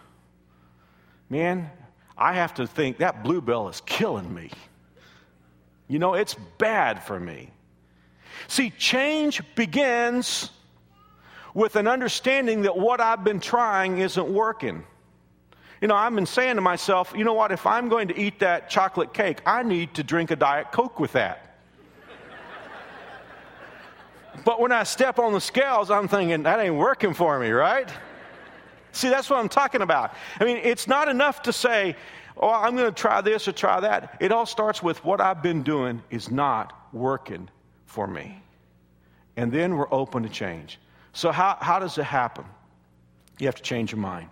Man, 1.31 1.71
I 2.19 2.33
have 2.33 2.55
to 2.55 2.67
think 2.67 2.99
that 2.99 3.23
Blue 3.23 3.41
Bell 3.41 3.69
is 3.69 3.81
killing 3.87 4.35
me. 4.35 4.51
You 5.87 6.01
know, 6.01 6.15
it's 6.15 6.35
bad 6.59 7.05
for 7.05 7.19
me. 7.19 7.51
See, 8.49 8.71
change 8.71 9.41
begins 9.55 10.51
with 11.57 11.75
an 11.77 11.87
understanding 11.89 12.61
that 12.61 12.77
what 12.77 13.01
I've 13.01 13.25
been 13.25 13.41
trying 13.41 13.97
isn't 13.97 14.29
working. 14.29 14.85
You 15.81 15.89
know, 15.89 15.95
I've 15.95 16.15
been 16.15 16.27
saying 16.27 16.57
to 16.57 16.61
myself, 16.61 17.15
you 17.17 17.25
know 17.25 17.33
what, 17.33 17.51
if 17.51 17.67
I'm 17.67 17.89
going 17.89 18.09
to 18.09 18.19
eat 18.19 18.41
that 18.41 18.69
chocolate 18.69 19.15
cake, 19.15 19.41
I 19.47 19.63
need 19.63 19.95
to 19.95 20.03
drink 20.03 20.31
a 20.31 20.37
Diet 20.37 20.71
Coke 20.71 21.01
with 21.01 21.13
that. 21.13 21.57
but 24.45 24.61
when 24.61 24.71
I 24.71 24.83
step 24.83 25.19
on 25.19 25.33
the 25.33 25.41
scales, 25.41 25.91
I'm 25.91 26.09
thinking, 26.09 26.43
that 26.43 26.61
ain't 26.61 26.75
working 26.75 27.15
for 27.15 27.39
me, 27.41 27.49
right? 27.49 27.89
See, 28.93 29.09
that's 29.09 29.31
what 29.31 29.39
I'm 29.39 29.49
talking 29.49 29.81
about. 29.81 30.15
I 30.39 30.45
mean, 30.45 30.59
it's 30.59 30.87
not 30.87 31.09
enough 31.09 31.41
to 31.45 31.55
say, 31.55 31.97
oh, 32.37 32.51
I'm 32.51 32.77
going 32.77 32.93
to 32.93 33.01
try 33.01 33.23
this 33.23 33.49
or 33.49 33.53
try 33.53 33.81
that. 33.81 34.19
It 34.21 34.31
all 34.31 34.45
starts 34.45 34.83
with 34.83 35.03
what 35.07 35.23
I've 35.23 35.43
been 35.43 35.63
doing 35.63 36.03
is 36.11 36.31
not 36.31 36.75
working 36.93 37.49
for 37.87 38.07
me. 38.07 38.43
And 39.39 39.51
then 39.51 39.75
we're 39.77 39.91
open 39.91 40.23
to 40.23 40.29
change. 40.29 40.79
So, 41.17 41.33
how, 41.33 41.57
how 41.59 41.79
does 41.79 41.97
it 41.97 42.05
happen? 42.05 42.45
You 43.39 43.47
have 43.47 43.55
to 43.55 43.63
change 43.63 43.91
your 43.91 44.01
mind. 44.01 44.29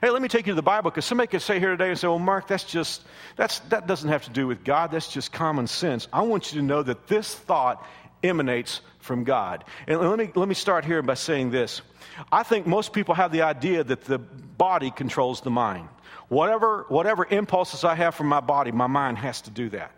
Hey, 0.00 0.10
let 0.10 0.22
me 0.22 0.28
take 0.28 0.46
you 0.46 0.52
to 0.52 0.54
the 0.54 0.62
Bible 0.62 0.88
because 0.88 1.04
somebody 1.04 1.26
could 1.26 1.42
say 1.42 1.58
here 1.58 1.70
today 1.70 1.88
and 1.88 1.98
say, 1.98 2.06
well, 2.06 2.20
Mark, 2.20 2.46
that's 2.46 2.62
just, 2.62 3.02
that's, 3.34 3.58
that 3.70 3.88
doesn't 3.88 4.08
have 4.08 4.22
to 4.26 4.30
do 4.30 4.46
with 4.46 4.62
God. 4.62 4.92
That's 4.92 5.08
just 5.08 5.32
common 5.32 5.66
sense. 5.66 6.06
I 6.12 6.22
want 6.22 6.52
you 6.52 6.60
to 6.60 6.64
know 6.64 6.80
that 6.84 7.08
this 7.08 7.34
thought 7.34 7.84
emanates 8.22 8.82
from 9.00 9.24
God. 9.24 9.64
And 9.88 10.00
let 10.00 10.16
me, 10.16 10.30
let 10.36 10.46
me 10.46 10.54
start 10.54 10.84
here 10.84 11.02
by 11.02 11.14
saying 11.14 11.50
this. 11.50 11.82
I 12.30 12.44
think 12.44 12.68
most 12.68 12.92
people 12.92 13.16
have 13.16 13.32
the 13.32 13.42
idea 13.42 13.82
that 13.82 14.02
the 14.04 14.18
body 14.18 14.92
controls 14.92 15.40
the 15.40 15.50
mind. 15.50 15.88
Whatever, 16.28 16.86
whatever 16.88 17.26
impulses 17.28 17.82
I 17.82 17.96
have 17.96 18.14
from 18.14 18.28
my 18.28 18.40
body, 18.40 18.70
my 18.70 18.86
mind 18.86 19.18
has 19.18 19.40
to 19.42 19.50
do 19.50 19.70
that. 19.70 19.90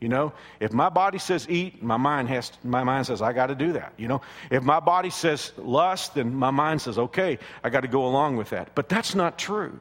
You 0.00 0.08
know, 0.08 0.32
if 0.60 0.72
my 0.72 0.88
body 0.88 1.18
says 1.18 1.46
eat, 1.50 1.82
my 1.82 1.98
mind 1.98 2.28
has 2.28 2.52
my 2.64 2.82
mind 2.84 3.06
says 3.06 3.20
I 3.20 3.34
got 3.34 3.48
to 3.48 3.54
do 3.54 3.74
that. 3.74 3.92
You 3.98 4.08
know, 4.08 4.22
if 4.50 4.62
my 4.62 4.80
body 4.80 5.10
says 5.10 5.52
lust, 5.58 6.14
then 6.14 6.34
my 6.34 6.50
mind 6.50 6.80
says 6.80 6.98
okay, 6.98 7.38
I 7.62 7.68
got 7.68 7.82
to 7.82 7.88
go 7.88 8.06
along 8.06 8.36
with 8.36 8.50
that. 8.50 8.74
But 8.74 8.88
that's 8.88 9.14
not 9.14 9.38
true. 9.38 9.78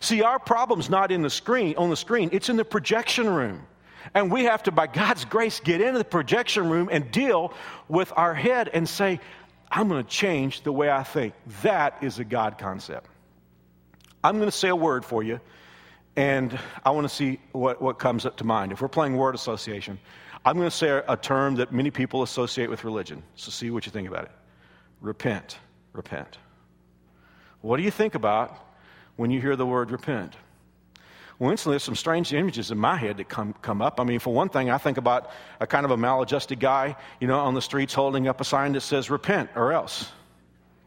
See, 0.00 0.22
our 0.22 0.38
problem's 0.38 0.90
not 0.90 1.10
in 1.10 1.22
the 1.22 1.30
screen 1.30 1.76
on 1.78 1.88
the 1.88 1.96
screen; 1.96 2.28
it's 2.32 2.50
in 2.50 2.56
the 2.56 2.64
projection 2.64 3.26
room. 3.28 3.66
And 4.14 4.30
we 4.30 4.44
have 4.44 4.62
to, 4.64 4.72
by 4.72 4.86
God's 4.86 5.24
grace, 5.24 5.60
get 5.60 5.80
into 5.80 5.98
the 5.98 6.04
projection 6.04 6.70
room 6.70 6.88
and 6.90 7.10
deal 7.10 7.52
with 7.88 8.12
our 8.16 8.34
head 8.34 8.70
and 8.72 8.88
say, 8.88 9.20
I'm 9.70 9.88
going 9.88 10.02
to 10.02 10.08
change 10.08 10.62
the 10.62 10.72
way 10.72 10.90
I 10.90 11.02
think. 11.02 11.34
That 11.62 11.98
is 12.02 12.18
a 12.18 12.24
God 12.24 12.58
concept. 12.58 13.06
I'm 14.24 14.36
going 14.36 14.48
to 14.48 14.56
say 14.56 14.68
a 14.68 14.76
word 14.76 15.04
for 15.04 15.22
you 15.22 15.40
and 16.16 16.58
I 16.84 16.90
want 16.90 17.08
to 17.08 17.14
see 17.14 17.40
what, 17.52 17.80
what 17.80 17.98
comes 17.98 18.26
up 18.26 18.36
to 18.38 18.44
mind. 18.44 18.72
If 18.72 18.80
we're 18.80 18.88
playing 18.88 19.16
word 19.16 19.34
association, 19.34 19.98
I'm 20.44 20.56
going 20.56 20.68
to 20.70 20.76
say 20.76 21.02
a, 21.06 21.16
term 21.16 21.56
that 21.56 21.72
many 21.72 21.90
people 21.90 22.22
associate 22.22 22.70
with 22.70 22.84
religion. 22.84 23.22
So 23.34 23.50
see 23.50 23.70
what 23.70 23.86
you 23.86 23.92
think 23.92 24.08
about 24.08 24.24
it. 24.24 24.30
Repent. 25.00 25.58
Repent. 25.92 26.38
What 27.60 27.76
do 27.76 27.82
you 27.82 27.90
think 27.90 28.14
about 28.14 28.56
when 29.16 29.30
you 29.30 29.40
hear 29.40 29.56
the 29.56 29.66
word 29.66 29.90
repent? 29.90 30.34
Well, 31.38 31.52
instantly, 31.52 31.74
there's 31.74 31.84
some 31.84 31.94
strange 31.94 32.32
images 32.32 32.72
in 32.72 32.78
my 32.78 32.96
head 32.96 33.18
that 33.18 33.28
come, 33.28 33.52
come 33.62 33.80
up. 33.80 34.00
I 34.00 34.04
mean, 34.04 34.18
for 34.18 34.34
one 34.34 34.48
thing, 34.48 34.70
I 34.70 34.78
think 34.78 34.98
about 34.98 35.30
a 35.60 35.68
kind 35.68 35.84
of 35.84 35.92
a 35.92 35.96
maladjusted 35.96 36.58
guy, 36.58 36.96
you 37.20 37.28
know, 37.28 37.38
on 37.38 37.54
the 37.54 37.62
streets 37.62 37.94
holding 37.94 38.26
up 38.26 38.40
a 38.40 38.44
sign 38.44 38.72
that 38.72 38.80
says 38.80 39.08
repent 39.08 39.50
or 39.54 39.72
else. 39.72 40.10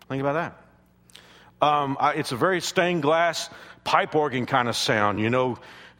Think 0.09 0.19
about 0.19 0.33
that. 0.33 1.65
Um, 1.65 1.95
I, 1.99 2.13
it's 2.13 2.31
a 2.31 2.35
very 2.35 2.59
stained 2.59 3.03
glass 3.03 3.49
pipe 3.83 4.15
organ 4.15 4.45
kind 4.45 4.69
of 4.69 4.75
sound, 4.75 5.19
you 5.19 5.29
know, 5.29 5.57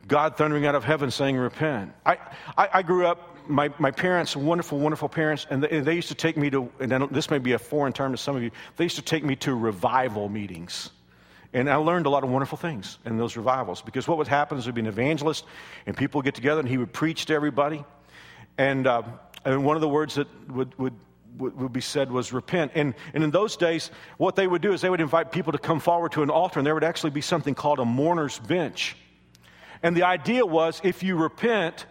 God 0.08 0.38
thundering 0.38 0.65
out 0.65 0.76
of 0.76 0.84
heaven 0.84 1.12
saying, 1.12 1.38
Repent. 1.38 1.94
I, 2.06 2.17
I, 2.58 2.70
I 2.74 2.82
grew 2.82 3.06
up 3.06 3.32
my, 3.48 3.72
my 3.80 3.91
parents, 3.91 4.36
wonderful, 4.36 4.80
wonderful 4.80 5.10
parents, 5.10 5.46
and 5.50 5.63
they, 5.63 5.80
they, 5.80 5.96
used 5.96 6.08
to 6.10 6.15
take 6.15 6.38
me 6.38 6.50
to, 6.50 6.72
and 6.80 7.10
this 7.12 7.30
may 7.30 7.39
be 7.39 7.54
a 7.54 7.60
foreign 7.60 7.94
term 7.94 8.12
to 8.12 8.17
some 8.17 8.36
of 8.36 8.44
you, 8.44 8.52
they 8.78 8.86
used 8.86 8.96
to 8.96 9.02
take 9.02 9.24
me 9.24 9.36
to 9.38 9.54
revival 9.54 10.30
meetings. 10.30 10.91
And 11.54 11.70
I 11.70 11.76
learned 11.76 12.06
a 12.06 12.10
lot 12.10 12.24
of 12.24 12.30
wonderful 12.30 12.58
things 12.58 12.98
in 13.06 13.17
those 13.17 13.36
revivals 13.36 13.82
because 13.82 14.08
what 14.08 14.17
would 14.17 14.28
happen 14.28 14.58
is 14.58 14.63
there'd 14.63 14.76
be 14.76 14.82
an 14.82 14.88
evangelist 14.88 15.46
and 15.86 15.98
people 15.98 16.20
would 16.20 16.26
get 16.26 16.36
together 16.36 16.62
and 16.62 16.70
he 16.70 16.78
would 16.78 16.94
preach 16.94 17.26
to 17.26 17.34
everybody. 17.34 17.84
And, 18.58 18.88
uh, 18.88 19.04
and 19.44 19.65
one 19.65 19.76
of 19.76 19.82
the 19.82 19.89
words 19.89 20.15
that 20.15 20.28
would, 20.50 20.78
would, 20.80 20.94
would 21.38 21.74
be 21.74 21.82
said 21.82 22.12
was 22.12 22.34
repent. 22.34 22.72
And, 22.76 22.94
and 23.13 23.24
in 23.24 23.32
those 23.32 23.58
days, 23.58 23.91
what 24.17 24.36
they 24.36 24.48
would 24.48 24.62
do 24.62 24.74
is 24.74 24.82
they 24.82 24.89
would 24.89 25.02
invite 25.02 25.32
people 25.32 25.52
to 25.52 25.58
come 25.58 25.80
forward 25.80 26.12
to 26.13 26.24
an 26.24 26.30
altar 26.30 26.60
and 26.60 26.65
there 26.65 26.74
would 26.74 26.84
actually 26.84 27.12
be 27.12 27.22
something 27.22 27.56
called 27.56 27.80
a 27.80 27.86
mourner's 27.86 28.39
bench. 28.39 28.96
And 29.84 29.96
the 29.96 30.04
idea 30.04 30.46
was 30.46 30.82
if 30.84 31.04
you 31.04 31.15
repent, 31.15 31.86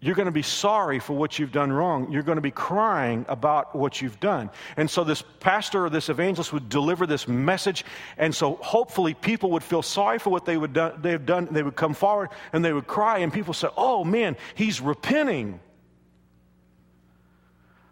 you're 0.00 0.14
going 0.14 0.26
to 0.26 0.32
be 0.32 0.42
sorry 0.42 1.00
for 1.00 1.14
what 1.14 1.38
you've 1.38 1.50
done 1.50 1.72
wrong. 1.72 2.12
You're 2.12 2.22
going 2.22 2.36
to 2.36 2.42
be 2.42 2.52
crying 2.52 3.26
about 3.28 3.74
what 3.74 4.00
you've 4.00 4.20
done. 4.20 4.48
And 4.76 4.88
so 4.88 5.02
this 5.02 5.24
pastor 5.40 5.86
or 5.86 5.90
this 5.90 6.08
evangelist 6.08 6.52
would 6.52 6.68
deliver 6.68 7.04
this 7.04 7.26
message. 7.26 7.84
And 8.16 8.32
so 8.32 8.54
hopefully 8.56 9.14
people 9.14 9.50
would 9.52 9.64
feel 9.64 9.82
sorry 9.82 10.20
for 10.20 10.30
what 10.30 10.44
they 10.44 10.56
would 10.56 10.72
do, 10.72 10.92
they 11.00 11.10
have 11.10 11.26
done. 11.26 11.48
They 11.50 11.64
would 11.64 11.74
come 11.74 11.94
forward 11.94 12.30
and 12.52 12.64
they 12.64 12.72
would 12.72 12.86
cry. 12.86 13.18
And 13.18 13.32
people 13.32 13.54
say, 13.54 13.68
oh 13.76 14.04
man, 14.04 14.36
he's 14.54 14.80
repenting. 14.80 15.58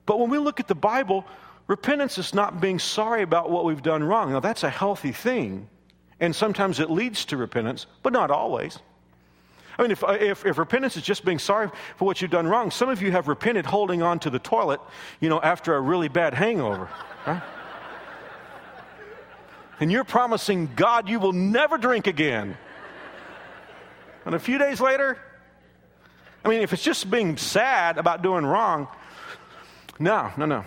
But 0.06 0.20
when 0.20 0.30
we 0.30 0.38
look 0.38 0.60
at 0.60 0.68
the 0.68 0.74
Bible, 0.74 1.26
repentance 1.66 2.16
is 2.16 2.32
not 2.32 2.60
being 2.60 2.78
sorry 2.78 3.22
about 3.22 3.50
what 3.50 3.64
we've 3.64 3.82
done 3.82 4.02
wrong. 4.02 4.32
Now 4.32 4.40
that's 4.40 4.62
a 4.62 4.70
healthy 4.70 5.12
thing. 5.12 5.68
And 6.18 6.34
sometimes 6.34 6.80
it 6.80 6.90
leads 6.90 7.26
to 7.26 7.36
repentance, 7.36 7.86
but 8.02 8.12
not 8.12 8.30
always. 8.30 8.78
I 9.78 9.82
mean, 9.82 9.90
if, 9.90 10.02
uh, 10.02 10.16
if, 10.18 10.46
if, 10.46 10.56
repentance 10.56 10.96
is 10.96 11.02
just 11.02 11.22
being 11.22 11.38
sorry 11.38 11.68
for 11.96 12.06
what 12.06 12.22
you've 12.22 12.30
done 12.30 12.46
wrong, 12.46 12.70
some 12.70 12.88
of 12.88 13.02
you 13.02 13.12
have 13.12 13.28
repented 13.28 13.66
holding 13.66 14.02
on 14.02 14.18
to 14.20 14.30
the 14.30 14.38
toilet, 14.38 14.80
you 15.20 15.28
know, 15.28 15.38
after 15.40 15.74
a 15.74 15.80
really 15.80 16.08
bad 16.08 16.32
hangover. 16.32 16.88
Right? 17.26 17.42
and 19.80 19.92
you're 19.92 20.04
promising 20.04 20.70
God 20.74 21.08
you 21.08 21.20
will 21.20 21.32
never 21.34 21.76
drink 21.76 22.06
again. 22.06 22.56
And 24.24 24.34
a 24.34 24.38
few 24.38 24.58
days 24.58 24.80
later, 24.80 25.18
I 26.44 26.48
mean, 26.48 26.62
if 26.62 26.72
it's 26.72 26.82
just 26.82 27.10
being 27.10 27.36
sad 27.36 27.98
about 27.98 28.22
doing 28.22 28.46
wrong, 28.46 28.88
no, 29.98 30.32
no, 30.36 30.46
no. 30.46 30.64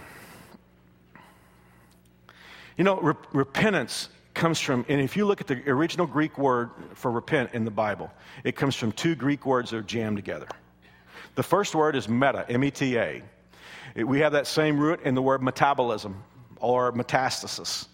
You 2.77 2.83
know, 2.83 2.99
re- 2.99 3.13
repentance 3.33 4.09
comes 4.33 4.59
from, 4.59 4.85
and 4.87 5.01
if 5.01 5.17
you 5.17 5.25
look 5.25 5.41
at 5.41 5.47
the 5.47 5.69
original 5.69 6.07
Greek 6.07 6.37
word 6.37 6.69
for 6.93 7.11
repent 7.11 7.51
in 7.53 7.65
the 7.65 7.71
Bible, 7.71 8.09
it 8.43 8.55
comes 8.55 8.75
from 8.75 8.91
two 8.93 9.15
Greek 9.15 9.45
words 9.45 9.71
that 9.71 9.77
are 9.77 9.81
jammed 9.81 10.15
together. 10.15 10.47
The 11.35 11.43
first 11.43 11.75
word 11.75 11.95
is 11.95 12.07
meta, 12.07 12.45
M 12.49 12.63
E 12.63 12.71
T 12.71 12.97
A. 12.97 13.21
We 13.95 14.19
have 14.19 14.31
that 14.31 14.47
same 14.47 14.79
root 14.79 15.01
in 15.03 15.15
the 15.15 15.21
word 15.21 15.41
metabolism 15.41 16.23
or 16.57 16.91
metastasis. 16.93 17.87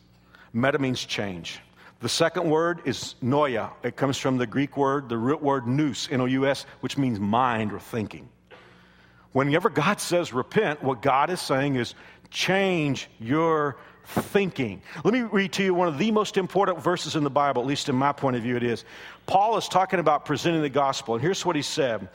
Meta 0.54 0.78
means 0.78 1.04
change. 1.04 1.60
The 2.02 2.10
second 2.10 2.50
word 2.50 2.82
is 2.86 3.16
noia. 3.24 3.72
It 3.84 3.96
comes 3.96 4.18
from 4.18 4.38
the 4.38 4.46
Greek 4.46 4.78
word, 4.78 5.10
the 5.10 5.18
root 5.18 5.42
word 5.42 5.66
nous, 5.68 6.10
N 6.12 6.22
O 6.22 6.26
U 6.26 6.46
S, 6.46 6.66
which 6.82 6.98
means 6.98 7.20
mind 7.20 7.74
or 7.74 7.80
thinking. 7.80 8.30
Whenever 9.36 9.70
God 9.70 10.00
says 10.00 10.32
repent, 10.32 10.82
what 10.82 11.02
God 11.02 11.30
is 11.30 11.42
saying 11.42 11.76
is 11.76 11.94
change 12.30 13.10
your 13.20 13.76
thinking. 14.06 14.82
Let 15.04 15.14
me 15.14 15.24
read 15.24 15.52
to 15.54 15.64
you 15.64 15.74
one 15.74 15.90
of 15.90 15.98
the 15.98 16.10
most 16.10 16.38
important 16.38 16.82
verses 16.82 17.18
in 17.18 17.26
the 17.26 17.30
Bible, 17.30 17.62
at 17.62 17.68
least 17.68 17.90
in 17.90 17.98
my 17.98 18.14
point 18.14 18.38
of 18.38 18.44
view, 18.44 18.56
it 18.56 18.64
is. 18.64 18.86
Paul 19.26 19.58
is 19.58 19.68
talking 19.68 20.00
about 20.00 20.24
presenting 20.24 20.62
the 20.62 20.70
gospel, 20.70 21.16
and 21.16 21.22
here's 21.22 21.46
what 21.46 21.58
he 21.58 21.62
said 21.64 22.08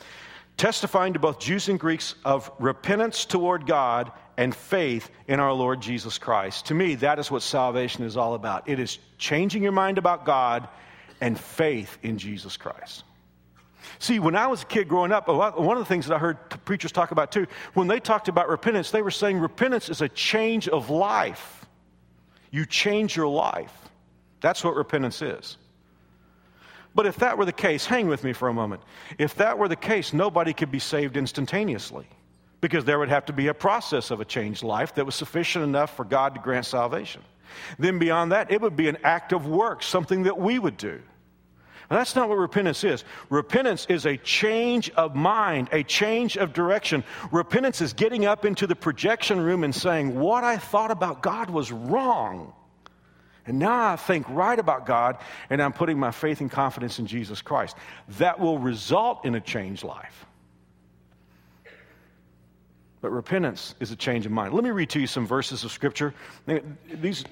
testifying 0.57 1.13
to 1.13 1.19
both 1.19 1.39
Jews 1.39 1.69
and 1.69 1.79
Greeks 1.79 2.15
of 2.25 2.51
repentance 2.59 3.27
toward 3.27 3.67
God 3.67 4.13
and 4.39 4.55
faith 4.55 5.11
in 5.29 5.41
our 5.41 5.53
Lord 5.53 5.83
Jesus 5.83 6.17
Christ. 6.17 6.65
To 6.67 6.75
me, 6.75 6.95
that 6.95 7.19
is 7.19 7.31
what 7.31 7.43
salvation 7.43 8.03
is 8.03 8.17
all 8.17 8.33
about. 8.33 8.67
It 8.67 8.81
is 8.81 8.99
changing 9.19 9.63
your 9.63 9.73
mind 9.73 9.99
about 9.99 10.25
God 10.25 10.69
and 11.21 11.39
faith 11.39 11.99
in 12.03 12.17
Jesus 12.17 12.57
Christ. 12.57 13.05
See, 14.01 14.19
when 14.19 14.35
I 14.35 14.47
was 14.47 14.63
a 14.63 14.67
kid 14.67 14.89
growing 14.89 15.13
up, 15.13 15.29
one 15.29 15.77
of 15.77 15.79
the 15.79 15.85
things 15.85 16.07
that 16.07 16.15
I 16.15 16.19
heard 16.19 16.39
preachers 16.65 16.91
talk 16.91 17.11
about 17.11 17.31
too, 17.31 17.47
when 17.75 17.87
they 17.87 18.01
talked 18.01 18.29
about 18.29 18.49
repentance, 18.49 18.91
they 18.91 19.03
were 19.03 19.11
saying 19.11 19.39
repentance 19.39 19.91
is 19.91 20.01
a 20.01 20.09
change 20.09 20.69
of 20.69 20.89
life. 20.89 21.67
You 22.51 22.65
change 22.65 23.15
your 23.15 23.29
life. 23.29 23.73
That's 24.41 24.65
what 24.65 24.75
repentance 24.75 25.21
is. 25.21 25.59
But 26.95 27.05
if 27.05 27.17
that 27.17 27.37
were 27.37 27.45
the 27.45 27.53
case, 27.53 27.85
hang 27.85 28.09
with 28.09 28.25
me 28.25 28.33
for 28.33 28.49
a 28.49 28.55
moment. 28.55 28.81
If 29.19 29.35
that 29.35 29.59
were 29.59 29.69
the 29.69 29.77
case, 29.77 30.15
nobody 30.15 30.55
could 30.55 30.71
be 30.71 30.79
saved 30.79 31.19
instantaneously 31.19 32.07
because 32.63 32.87
there 32.87 32.99
would 32.99 33.11
have 33.11 33.27
to 33.27 33.35
be 33.35 33.49
a 33.49 33.55
process 33.55 34.11
of 34.11 34.21
a 34.21 34.25
changed 34.25 34.63
life 34.63 34.95
that 34.95 35.05
was 35.05 35.15
sufficient 35.15 35.63
enough 35.63 35.95
for 35.95 36.07
God 36.07 36.35
to 36.35 36.41
grant 36.41 36.65
salvation. 36.65 37.21
Then, 37.79 37.99
beyond 37.99 38.33
that, 38.33 38.51
it 38.51 38.63
would 38.63 38.77
be 38.77 38.89
an 38.89 38.97
act 39.05 39.35
of 39.35 39.47
work, 39.47 39.83
something 39.83 40.23
that 40.23 40.39
we 40.39 40.59
would 40.59 40.79
do. 40.79 41.03
That's 41.91 42.15
not 42.15 42.29
what 42.29 42.39
repentance 42.39 42.85
is. 42.85 43.05
Repentance 43.31 43.85
is 43.89 44.07
a 44.07 44.17
change 44.17 44.91
of 44.91 45.17
mind, 45.17 45.69
a 45.73 45.83
change 45.83 46.39
of 46.39 46.53
direction. 46.53 47.03
Repentance 47.33 47.81
is 47.81 47.93
getting 47.93 48.27
up 48.27 48.45
into 48.45 48.69
the 48.69 48.77
projection 48.77 49.41
room 49.41 49.65
and 49.65 49.75
saying, 49.75 50.19
What 50.19 50.45
I 50.45 50.57
thought 50.57 50.93
about 50.93 51.21
God 51.21 51.51
was 51.51 51.73
wrong. 51.73 52.53
And 53.45 53.59
now 53.59 53.93
I 53.93 53.97
think 53.97 54.27
right 54.29 54.59
about 54.59 54.87
God, 54.87 55.19
and 55.49 55.61
I'm 55.61 55.73
putting 55.73 55.99
my 55.99 56.13
faith 56.13 56.41
and 56.41 56.49
confidence 56.49 57.01
in 57.01 57.07
Jesus 57.07 57.43
Christ. 57.43 57.77
That 58.19 58.39
will 58.39 58.59
result 58.59 59.25
in 59.25 59.35
a 59.35 59.41
changed 59.41 59.83
life. 59.83 60.27
But 63.01 63.11
repentance 63.11 63.75
is 63.81 63.91
a 63.91 63.97
change 63.97 64.27
of 64.27 64.33
mind. 64.33 64.55
Let 64.55 64.63
me 64.63 64.71
read 64.71 64.91
to 64.91 65.01
you 65.01 65.09
some 65.09 65.27
verses 65.27 65.65
of 65.65 65.73
Scripture. 65.73 66.15
These, 67.01 67.25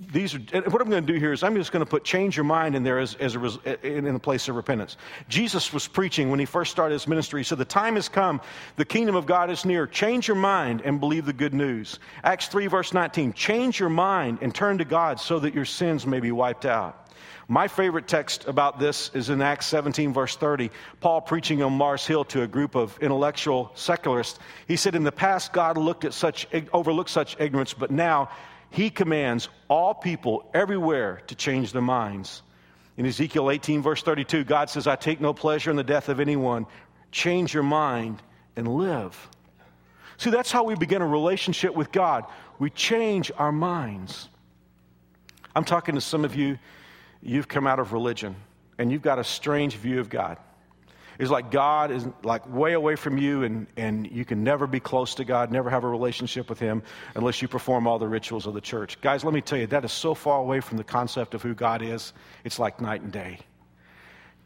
these 0.00 0.34
are, 0.34 0.38
what 0.38 0.82
I'm 0.82 0.90
going 0.90 1.06
to 1.06 1.12
do 1.12 1.18
here 1.18 1.32
is 1.32 1.44
I'm 1.44 1.54
just 1.54 1.70
going 1.70 1.84
to 1.84 1.88
put 1.88 2.04
change 2.04 2.36
your 2.36 2.44
mind 2.44 2.74
in 2.74 2.82
there 2.82 2.98
as, 2.98 3.14
as 3.14 3.36
a, 3.36 3.86
in, 3.86 4.12
the 4.12 4.18
place 4.18 4.48
of 4.48 4.56
repentance. 4.56 4.96
Jesus 5.28 5.72
was 5.72 5.86
preaching 5.86 6.30
when 6.30 6.40
he 6.40 6.46
first 6.46 6.72
started 6.72 6.94
his 6.94 7.06
ministry. 7.06 7.40
He 7.40 7.44
said, 7.44 7.58
The 7.58 7.64
time 7.64 7.94
has 7.94 8.08
come, 8.08 8.40
the 8.76 8.84
kingdom 8.84 9.14
of 9.14 9.24
God 9.24 9.50
is 9.50 9.64
near. 9.64 9.86
Change 9.86 10.26
your 10.26 10.36
mind 10.36 10.82
and 10.84 10.98
believe 10.98 11.26
the 11.26 11.32
good 11.32 11.54
news. 11.54 12.00
Acts 12.24 12.48
3, 12.48 12.66
verse 12.66 12.92
19 12.92 13.32
change 13.34 13.78
your 13.78 13.88
mind 13.88 14.38
and 14.40 14.52
turn 14.54 14.78
to 14.78 14.84
God 14.84 15.20
so 15.20 15.38
that 15.38 15.54
your 15.54 15.64
sins 15.64 16.06
may 16.06 16.18
be 16.18 16.32
wiped 16.32 16.66
out. 16.66 17.00
My 17.46 17.68
favorite 17.68 18.08
text 18.08 18.46
about 18.48 18.78
this 18.78 19.10
is 19.14 19.28
in 19.28 19.42
Acts 19.42 19.66
17, 19.66 20.12
verse 20.12 20.34
30. 20.34 20.70
Paul 21.00 21.20
preaching 21.20 21.62
on 21.62 21.74
Mars 21.74 22.06
Hill 22.06 22.24
to 22.26 22.42
a 22.42 22.46
group 22.46 22.74
of 22.74 22.98
intellectual 23.00 23.70
secularists. 23.74 24.38
He 24.66 24.76
said, 24.76 24.94
In 24.94 25.04
the 25.04 25.12
past, 25.12 25.52
God 25.52 25.76
looked 25.76 26.04
at 26.04 26.14
such, 26.14 26.48
overlooked 26.72 27.10
such 27.10 27.38
ignorance, 27.38 27.74
but 27.74 27.90
now 27.90 28.30
he 28.74 28.90
commands 28.90 29.48
all 29.68 29.94
people 29.94 30.50
everywhere 30.52 31.22
to 31.28 31.36
change 31.36 31.72
their 31.72 31.80
minds. 31.80 32.42
In 32.96 33.06
Ezekiel 33.06 33.52
18, 33.52 33.82
verse 33.82 34.02
32, 34.02 34.42
God 34.42 34.68
says, 34.68 34.88
I 34.88 34.96
take 34.96 35.20
no 35.20 35.32
pleasure 35.32 35.70
in 35.70 35.76
the 35.76 35.84
death 35.84 36.08
of 36.08 36.18
anyone. 36.18 36.66
Change 37.12 37.54
your 37.54 37.62
mind 37.62 38.20
and 38.56 38.66
live. 38.66 39.28
See, 40.16 40.30
that's 40.30 40.50
how 40.50 40.64
we 40.64 40.74
begin 40.74 41.02
a 41.02 41.06
relationship 41.06 41.72
with 41.72 41.92
God. 41.92 42.24
We 42.58 42.68
change 42.68 43.30
our 43.38 43.52
minds. 43.52 44.28
I'm 45.54 45.64
talking 45.64 45.94
to 45.94 46.00
some 46.00 46.24
of 46.24 46.34
you 46.34 46.58
you've 47.22 47.46
come 47.46 47.68
out 47.68 47.78
of 47.78 47.92
religion 47.92 48.34
and 48.76 48.90
you've 48.90 49.02
got 49.02 49.20
a 49.20 49.24
strange 49.24 49.76
view 49.76 50.00
of 50.00 50.10
God. 50.10 50.36
It's 51.18 51.30
like 51.30 51.50
God 51.50 51.90
is 51.90 52.06
like 52.22 52.48
way 52.52 52.72
away 52.72 52.96
from 52.96 53.18
you, 53.18 53.44
and, 53.44 53.66
and 53.76 54.10
you 54.10 54.24
can 54.24 54.42
never 54.42 54.66
be 54.66 54.80
close 54.80 55.14
to 55.16 55.24
God, 55.24 55.50
never 55.50 55.70
have 55.70 55.84
a 55.84 55.88
relationship 55.88 56.48
with 56.48 56.58
Him 56.58 56.82
unless 57.14 57.40
you 57.42 57.48
perform 57.48 57.86
all 57.86 57.98
the 57.98 58.08
rituals 58.08 58.46
of 58.46 58.54
the 58.54 58.60
church. 58.60 59.00
Guys, 59.00 59.24
let 59.24 59.34
me 59.34 59.40
tell 59.40 59.58
you, 59.58 59.66
that 59.68 59.84
is 59.84 59.92
so 59.92 60.14
far 60.14 60.40
away 60.40 60.60
from 60.60 60.76
the 60.76 60.84
concept 60.84 61.34
of 61.34 61.42
who 61.42 61.54
God 61.54 61.82
is, 61.82 62.12
it's 62.44 62.58
like 62.58 62.80
night 62.80 63.02
and 63.02 63.12
day. 63.12 63.38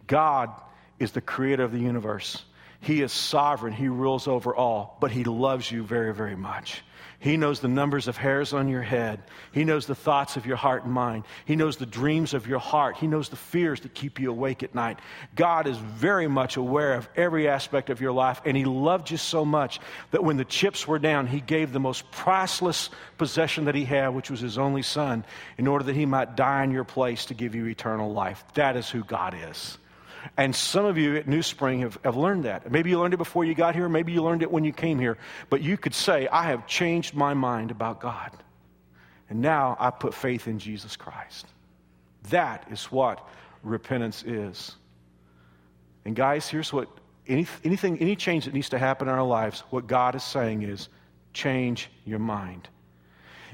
God 0.07 0.51
is 0.99 1.13
the 1.13 1.21
creator 1.21 1.65
of 1.65 1.73
the 1.73 1.79
universe. 1.79 2.43
He 2.81 3.03
is 3.03 3.13
sovereign. 3.13 3.73
He 3.73 3.89
rules 3.89 4.29
over 4.29 4.55
all, 4.55 4.97
but 5.01 5.11
He 5.11 5.25
loves 5.25 5.71
you 5.71 5.83
very, 5.83 6.15
very 6.15 6.37
much. 6.37 6.83
He 7.21 7.37
knows 7.37 7.59
the 7.59 7.67
numbers 7.67 8.07
of 8.07 8.17
hairs 8.17 8.53
on 8.53 8.69
your 8.69 8.83
head. 8.83 9.21
He 9.51 9.65
knows 9.65 9.87
the 9.87 9.97
thoughts 9.97 10.37
of 10.37 10.47
your 10.47 10.57
heart 10.57 10.85
and 10.85 10.93
mind. 10.93 11.25
He 11.47 11.57
knows 11.57 11.77
the 11.77 11.85
dreams 11.85 12.33
of 12.33 12.47
your 12.47 12.61
heart. 12.61 12.97
He 12.97 13.09
knows 13.09 13.29
the 13.29 13.35
fears 13.35 13.81
that 13.81 13.93
keep 13.93 14.21
you 14.21 14.31
awake 14.31 14.63
at 14.63 14.73
night. 14.73 15.01
God 15.35 15.67
is 15.67 15.77
very 15.79 16.29
much 16.29 16.57
aware 16.57 16.95
of 16.95 17.09
every 17.17 17.49
aspect 17.49 17.91
of 17.91 18.01
your 18.01 18.13
life, 18.13 18.41
and 18.45 18.57
He 18.57 18.65
loved 18.65 19.11
you 19.11 19.17
so 19.17 19.45
much 19.45 19.81
that 20.13 20.23
when 20.23 20.37
the 20.37 20.45
chips 20.45 20.87
were 20.87 21.01
down, 21.01 21.27
He 21.27 21.41
gave 21.41 21.73
the 21.73 21.81
most 21.81 22.09
priceless 22.13 22.89
possession 23.17 23.65
that 23.65 23.75
He 23.75 23.85
had, 23.85 24.11
which 24.11 24.31
was 24.31 24.41
His 24.41 24.57
only 24.57 24.83
Son, 24.83 25.25
in 25.57 25.67
order 25.67 25.87
that 25.87 25.97
He 25.97 26.07
might 26.07 26.37
die 26.37 26.63
in 26.63 26.71
your 26.71 26.85
place 26.85 27.27
to 27.27 27.35
give 27.35 27.57
you 27.57 27.67
eternal 27.67 28.13
life. 28.13 28.45
That 28.55 28.77
is 28.77 28.89
who 28.89 29.03
God 29.03 29.35
is. 29.51 29.77
And 30.37 30.55
some 30.55 30.85
of 30.85 30.99
you 30.99 31.17
at 31.17 31.27
New 31.27 31.43
Spring 31.43 31.81
have, 31.81 31.99
have 32.05 32.17
learned 32.17 32.45
that. 32.45 32.71
Maybe 32.71 32.91
you 32.91 32.99
learned 32.99 33.15
it 33.15 33.19
before 33.19 33.45
you 33.45 33.55
got 33.55 33.75
here, 33.75 33.89
maybe 33.89 34.13
you 34.13 34.23
learned 34.23 34.43
it 34.43 34.51
when 34.51 34.65
you 34.65 34.73
came 34.73 34.99
here. 34.99 35.19
But 35.51 35.63
you 35.63 35.77
could 35.77 35.95
say, 35.95 36.29
I 36.29 36.45
have 36.45 36.67
changed 36.67 37.15
my 37.15 37.35
mind 37.35 37.71
about 37.71 38.01
God. 38.01 38.31
And 39.31 39.41
now 39.41 39.77
I 39.79 39.91
put 39.91 40.15
faith 40.15 40.49
in 40.49 40.59
Jesus 40.59 40.97
Christ. 40.97 41.47
That 42.31 42.67
is 42.71 42.85
what 42.87 43.27
repentance 43.63 44.23
is. 44.25 44.75
And 46.05 46.17
guys, 46.17 46.49
here's 46.49 46.73
what 46.73 46.89
any, 47.27 47.47
anything, 47.63 47.99
any 47.99 48.17
change 48.17 48.47
that 48.47 48.55
needs 48.55 48.71
to 48.71 48.79
happen 48.79 49.09
in 49.09 49.15
our 49.15 49.27
lives, 49.27 49.63
what 49.71 49.87
God 49.87 50.15
is 50.15 50.23
saying 50.23 50.63
is 50.63 50.89
change 51.35 51.91
your 52.05 52.19
mind. 52.19 52.69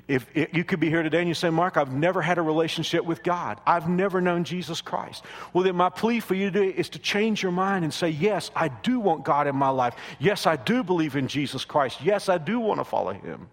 If 0.07 0.27
you 0.35 0.64
could 0.64 0.81
be 0.81 0.90
here 0.90 1.03
today 1.03 1.21
and 1.21 1.29
you 1.29 1.35
say, 1.35 1.49
Mark, 1.49 1.79
I've 1.79 1.95
never 1.95 2.21
had 2.21 2.37
a 2.37 2.43
relationship 2.43 3.07
with 3.07 3.23
God. 3.23 3.59
I've 3.67 3.88
never 3.88 4.21
known 4.21 4.45
Jesus 4.45 4.83
Christ. 4.83 5.25
Well, 5.55 5.64
then 5.64 5.77
my 5.77 5.88
plea 5.88 6.21
for 6.21 6.35
you 6.35 6.51
today 6.51 6.69
is 6.69 6.90
to 6.90 6.99
change 6.99 7.43
your 7.43 7.53
mind 7.53 7.85
and 7.85 7.95
say, 7.95 8.11
Yes, 8.11 8.51
I 8.55 8.69
do 8.69 9.01
want 9.01 9.25
God 9.25 9.47
in 9.47 9.57
my 9.57 9.71
life. 9.71 9.95
Yes, 10.19 10.47
I 10.47 10.57
do 10.57 10.85
believe 10.85 11.17
in 11.17 11.27
Jesus 11.27 11.64
Christ. 11.64 12.03
Yes, 12.03 12.29
I 12.29 12.37
do 12.37 12.61
want 12.61 12.81
to 12.81 12.85
follow 12.85 13.14
him. 13.14 13.49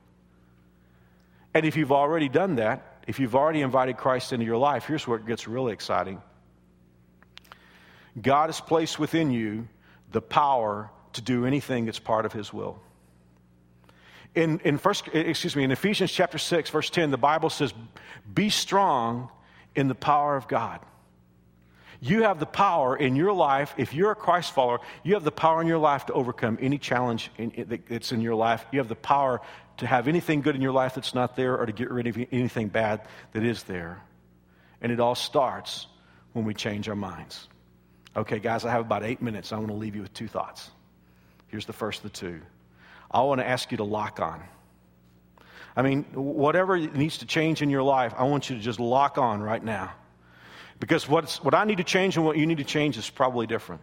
And 1.54 1.66
if 1.66 1.78
you've 1.78 1.94
already 1.94 2.28
done 2.28 2.56
that, 2.56 3.02
if 3.08 3.20
you've 3.20 3.36
already 3.36 3.62
invited 3.62 3.96
Christ 3.96 4.34
into 4.34 4.46
your 4.46 4.58
life, 4.58 4.86
here's 4.86 5.08
where 5.08 5.20
it 5.20 5.26
gets 5.26 5.48
really 5.48 5.72
exciting. 5.72 6.22
God 8.22 8.48
has 8.48 8.60
placed 8.60 9.00
within 9.00 9.32
you 9.32 9.70
the 10.12 10.22
power 10.22 10.90
to 11.14 11.22
do 11.22 11.46
anything 11.46 11.86
that's 11.86 12.00
part 12.00 12.26
of 12.26 12.34
his 12.34 12.52
will. 12.52 12.82
In, 14.34 14.60
in 14.60 14.78
first, 14.78 15.08
eh, 15.14 15.20
excuse 15.20 15.56
me, 15.56 15.64
in 15.64 15.72
Ephesians 15.72 16.12
chapter 16.12 16.38
6, 16.38 16.70
verse 16.70 16.90
10, 16.90 17.12
the 17.12 17.18
Bible 17.18 17.50
says, 17.50 17.74
Be 18.34 18.50
strong 18.50 19.30
in 19.76 19.88
the 19.88 19.96
power 19.96 20.36
of 20.36 20.48
God. 20.48 20.80
You 22.04 22.24
have 22.24 22.40
the 22.40 22.48
power 22.48 22.98
in 22.98 23.16
your 23.16 23.32
life, 23.32 23.76
if 23.78 23.94
you're 23.94 24.12
a 24.12 24.16
Christ 24.16 24.54
follower, 24.54 24.80
you 25.04 25.14
have 25.14 25.24
the 25.24 25.32
power 25.32 25.62
in 25.62 25.68
your 25.68 25.78
life 25.78 26.08
to 26.08 26.14
overcome 26.14 26.58
any 26.60 26.80
challenge 26.80 27.30
in, 27.38 27.80
that's 27.88 28.12
in 28.12 28.22
your 28.22 28.34
life. 28.34 28.66
You 28.72 28.80
have 28.80 28.88
the 28.88 28.96
power 28.96 29.40
to 29.78 29.86
have 29.88 30.08
anything 30.08 30.42
good 30.42 30.56
in 30.56 30.62
your 30.62 30.72
life 30.72 30.96
that's 30.96 31.14
not 31.14 31.36
there 31.36 31.58
or 31.58 31.66
to 31.68 31.72
get 31.72 31.92
rid 31.92 32.08
of 32.08 32.18
anything 32.32 32.70
bad 32.70 33.02
that 33.34 33.44
is 33.44 33.64
there. 33.64 34.02
And 34.82 34.92
it 34.92 35.00
all 35.00 35.14
starts 35.14 35.86
when 36.34 36.44
we 36.44 36.56
change 36.56 36.90
our 36.90 36.96
minds. 36.96 37.48
Okay, 38.16 38.40
guys, 38.40 38.66
I 38.66 38.72
have 38.72 38.82
about 38.82 39.04
eight 39.04 39.22
minutes. 39.22 39.54
I 39.54 39.58
want 39.58 39.70
to 39.70 39.76
leave 39.76 39.96
you 39.96 40.02
with 40.02 40.14
two 40.14 40.28
thoughts. 40.28 40.72
Here's 41.48 41.66
the 41.68 41.74
first 41.74 42.04
of 42.04 42.12
the 42.12 42.18
two. 42.18 42.42
I 43.12 43.22
want 43.22 43.42
to 43.42 43.48
ask 43.48 43.72
you 43.72 43.78
to 43.78 43.84
lock 43.84 44.20
on. 44.20 44.42
I 45.76 45.82
mean, 45.82 46.04
whatever 46.14 46.78
needs 46.78 47.20
to 47.20 47.26
change 47.26 47.62
in 47.62 47.70
your 47.70 47.84
life, 47.84 48.14
I 48.18 48.24
want 48.24 48.50
you 48.50 48.56
to 48.56 48.62
just 48.62 48.80
lock 48.80 49.18
on 49.18 49.42
right 49.42 49.64
now. 49.64 49.94
Because 50.80 51.08
what's, 51.08 51.44
what 51.44 51.54
I 51.54 51.64
need 51.66 51.78
to 51.78 51.84
change 51.84 52.18
and 52.18 52.26
what 52.26 52.38
you 52.38 52.46
need 52.46 52.58
to 52.58 52.64
change 52.64 52.98
is 52.98 53.10
probably 53.10 53.48
different. 53.48 53.82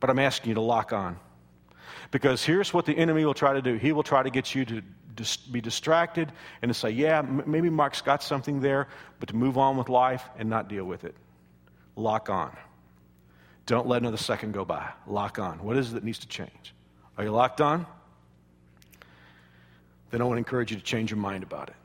But 0.00 0.10
I'm 0.10 0.18
asking 0.18 0.50
you 0.50 0.54
to 0.54 0.60
lock 0.60 0.92
on. 0.92 1.18
Because 2.10 2.44
here's 2.44 2.72
what 2.72 2.86
the 2.86 2.96
enemy 2.96 3.24
will 3.24 3.34
try 3.34 3.54
to 3.54 3.62
do 3.62 3.74
he 3.74 3.92
will 3.92 4.02
try 4.02 4.22
to 4.22 4.30
get 4.30 4.54
you 4.54 4.64
to 4.64 4.82
dis- 5.14 5.36
be 5.36 5.60
distracted 5.60 6.32
and 6.62 6.70
to 6.70 6.74
say, 6.74 6.90
yeah, 6.90 7.18
m- 7.18 7.42
maybe 7.46 7.68
Mark's 7.68 8.00
got 8.00 8.22
something 8.22 8.60
there, 8.60 8.88
but 9.20 9.28
to 9.28 9.36
move 9.36 9.58
on 9.58 9.76
with 9.76 9.88
life 9.88 10.24
and 10.38 10.48
not 10.48 10.68
deal 10.68 10.84
with 10.84 11.04
it. 11.04 11.14
Lock 11.96 12.30
on. 12.30 12.56
Don't 13.66 13.86
let 13.86 14.00
another 14.00 14.16
second 14.16 14.54
go 14.54 14.64
by. 14.64 14.88
Lock 15.06 15.38
on. 15.38 15.62
What 15.62 15.76
is 15.76 15.90
it 15.90 15.94
that 15.94 16.04
needs 16.04 16.20
to 16.20 16.28
change? 16.28 16.74
Are 17.18 17.24
you 17.24 17.30
locked 17.30 17.60
on? 17.60 17.86
Then 20.10 20.20
I 20.20 20.24
want 20.24 20.36
to 20.36 20.38
encourage 20.38 20.70
you 20.70 20.76
to 20.76 20.82
change 20.82 21.10
your 21.10 21.18
mind 21.18 21.42
about 21.42 21.68
it. 21.68 21.76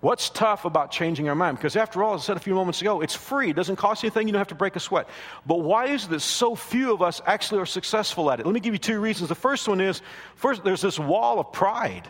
What's 0.00 0.30
tough 0.30 0.64
about 0.64 0.92
changing 0.92 1.28
our 1.28 1.34
mind? 1.34 1.56
Because 1.56 1.74
after 1.74 2.04
all, 2.04 2.14
as 2.14 2.20
I 2.22 2.24
said 2.26 2.36
a 2.36 2.40
few 2.40 2.54
moments 2.54 2.80
ago, 2.80 3.00
it's 3.00 3.16
free. 3.16 3.50
It 3.50 3.56
doesn't 3.56 3.76
cost 3.76 4.02
you 4.02 4.06
anything. 4.06 4.28
You 4.28 4.32
don't 4.32 4.38
have 4.38 4.48
to 4.48 4.54
break 4.54 4.76
a 4.76 4.80
sweat. 4.80 5.08
But 5.44 5.56
why 5.56 5.86
is 5.86 6.04
it 6.04 6.10
that 6.10 6.20
so 6.20 6.54
few 6.54 6.94
of 6.94 7.02
us 7.02 7.20
actually 7.26 7.60
are 7.60 7.66
successful 7.66 8.30
at 8.30 8.38
it? 8.38 8.46
Let 8.46 8.54
me 8.54 8.60
give 8.60 8.74
you 8.74 8.78
two 8.78 9.00
reasons. 9.00 9.28
The 9.28 9.34
first 9.34 9.66
one 9.66 9.80
is, 9.80 10.00
first, 10.36 10.62
there's 10.62 10.82
this 10.82 11.00
wall 11.00 11.40
of 11.40 11.52
pride. 11.52 12.06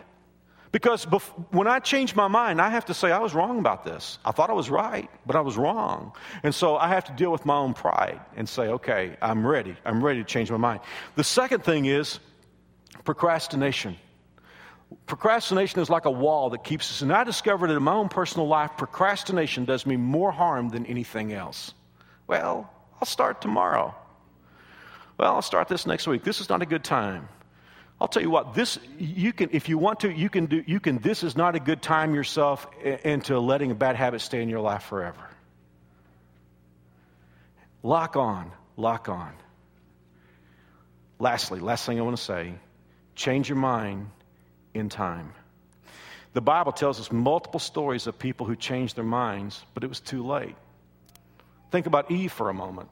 Because 0.71 1.05
when 1.49 1.65
I 1.65 1.79
change 1.79 2.15
my 2.15 2.27
mind, 2.27 2.61
I 2.61 2.69
have 2.69 2.85
to 2.85 2.93
say, 2.93 3.11
I 3.11 3.17
was 3.17 3.33
wrong 3.33 3.57
about 3.57 3.83
this. 3.83 4.19
I 4.23 4.33
thought 4.33 4.51
I 4.51 4.53
was 4.53 4.69
right, 4.69 5.09
but 5.25 5.35
I 5.35 5.41
was 5.41 5.57
wrong. 5.57 6.11
And 6.43 6.53
so 6.53 6.77
I 6.77 6.89
have 6.89 7.05
to 7.05 7.11
deal 7.13 7.31
with 7.31 7.43
my 7.43 7.55
own 7.55 7.73
pride 7.73 8.19
and 8.35 8.47
say, 8.47 8.67
okay, 8.67 9.17
I'm 9.19 9.47
ready. 9.47 9.75
I'm 9.83 10.03
ready 10.03 10.19
to 10.19 10.25
change 10.25 10.51
my 10.51 10.57
mind. 10.57 10.81
The 11.15 11.23
second 11.23 11.63
thing 11.63 11.85
is 11.85 12.19
procrastination. 13.03 13.97
Procrastination 15.05 15.81
is 15.81 15.89
like 15.89 16.05
a 16.05 16.11
wall 16.11 16.49
that 16.51 16.63
keeps 16.63 16.89
us. 16.89 17.01
And 17.01 17.13
I 17.13 17.23
discovered 17.23 17.67
that 17.67 17.75
in 17.75 17.83
my 17.83 17.93
own 17.93 18.09
personal 18.09 18.47
life, 18.47 18.71
procrastination 18.77 19.65
does 19.65 19.85
me 19.85 19.97
more 19.97 20.31
harm 20.31 20.69
than 20.69 20.85
anything 20.85 21.31
else. 21.31 21.73
Well, 22.27 22.71
I'll 22.99 23.07
start 23.07 23.41
tomorrow. 23.41 23.93
Well, 25.17 25.35
I'll 25.35 25.41
start 25.41 25.67
this 25.67 25.85
next 25.85 26.07
week. 26.07 26.23
This 26.23 26.41
is 26.41 26.49
not 26.49 26.61
a 26.61 26.65
good 26.65 26.83
time. 26.83 27.27
I'll 28.01 28.07
tell 28.07 28.23
you 28.23 28.29
what, 28.29 28.53
this, 28.53 28.79
you 28.97 29.33
can, 29.33 29.49
if 29.51 29.67
you 29.67 29.77
want 29.77 29.99
to, 30.01 30.11
you 30.11 30.29
can 30.29 30.45
do, 30.45 30.63
you 30.65 30.79
can, 30.79 30.99
this 30.99 31.23
is 31.23 31.35
not 31.35 31.55
a 31.55 31.59
good 31.59 31.81
time 31.81 32.15
yourself 32.15 32.65
into 32.81 33.37
letting 33.39 33.71
a 33.71 33.75
bad 33.75 33.97
habit 33.97 34.21
stay 34.21 34.41
in 34.41 34.47
your 34.47 34.61
life 34.61 34.83
forever. 34.83 35.19
Lock 37.83 38.15
on, 38.15 38.51
lock 38.77 39.09
on. 39.09 39.33
Lastly, 41.19 41.59
last 41.59 41.85
thing 41.85 41.99
I 41.99 42.01
want 42.01 42.15
to 42.15 42.23
say 42.23 42.53
change 43.15 43.49
your 43.49 43.57
mind 43.57 44.09
in 44.79 44.89
time. 44.89 45.33
The 46.33 46.41
Bible 46.41 46.71
tells 46.71 46.99
us 46.99 47.11
multiple 47.11 47.59
stories 47.59 48.07
of 48.07 48.17
people 48.17 48.45
who 48.45 48.55
changed 48.55 48.95
their 48.95 49.03
minds, 49.03 49.63
but 49.73 49.83
it 49.83 49.87
was 49.87 49.99
too 49.99 50.25
late. 50.25 50.55
Think 51.71 51.85
about 51.85 52.09
Eve 52.11 52.31
for 52.31 52.49
a 52.49 52.53
moment. 52.53 52.89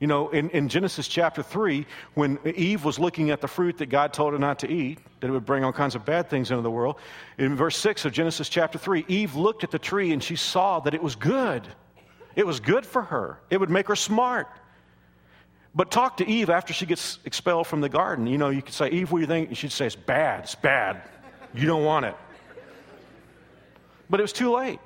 You 0.00 0.06
know, 0.06 0.28
in, 0.28 0.48
in 0.50 0.68
Genesis 0.68 1.08
chapter 1.08 1.42
3, 1.42 1.84
when 2.14 2.38
Eve 2.44 2.84
was 2.84 3.00
looking 3.00 3.30
at 3.30 3.40
the 3.40 3.48
fruit 3.48 3.78
that 3.78 3.86
God 3.86 4.12
told 4.12 4.32
her 4.32 4.38
not 4.38 4.60
to 4.60 4.70
eat, 4.70 5.00
that 5.20 5.26
it 5.26 5.30
would 5.32 5.44
bring 5.44 5.64
all 5.64 5.72
kinds 5.72 5.96
of 5.96 6.04
bad 6.04 6.30
things 6.30 6.52
into 6.52 6.62
the 6.62 6.70
world, 6.70 6.96
in 7.36 7.56
verse 7.56 7.76
6 7.76 8.04
of 8.04 8.12
Genesis 8.12 8.48
chapter 8.48 8.78
3, 8.78 9.04
Eve 9.08 9.34
looked 9.34 9.64
at 9.64 9.72
the 9.72 9.78
tree 9.78 10.12
and 10.12 10.22
she 10.22 10.36
saw 10.36 10.78
that 10.80 10.94
it 10.94 11.02
was 11.02 11.16
good. 11.16 11.66
It 12.36 12.46
was 12.46 12.60
good 12.60 12.86
for 12.86 13.02
her, 13.02 13.40
it 13.50 13.58
would 13.58 13.70
make 13.70 13.88
her 13.88 13.96
smart. 13.96 14.46
But 15.78 15.92
talk 15.92 16.16
to 16.16 16.28
Eve 16.28 16.50
after 16.50 16.72
she 16.72 16.86
gets 16.86 17.20
expelled 17.24 17.68
from 17.68 17.80
the 17.80 17.88
garden. 17.88 18.26
You 18.26 18.36
know, 18.36 18.48
you 18.48 18.62
could 18.62 18.74
say, 18.74 18.90
Eve, 18.90 19.12
what 19.12 19.18
do 19.18 19.20
you 19.20 19.28
think? 19.28 19.50
And 19.50 19.56
She'd 19.56 19.70
say, 19.70 19.86
It's 19.86 19.94
bad, 19.94 20.40
it's 20.40 20.56
bad. 20.56 21.00
You 21.54 21.68
don't 21.68 21.84
want 21.84 22.04
it. 22.04 22.16
But 24.10 24.18
it 24.18 24.24
was 24.24 24.32
too 24.32 24.50
late. 24.56 24.80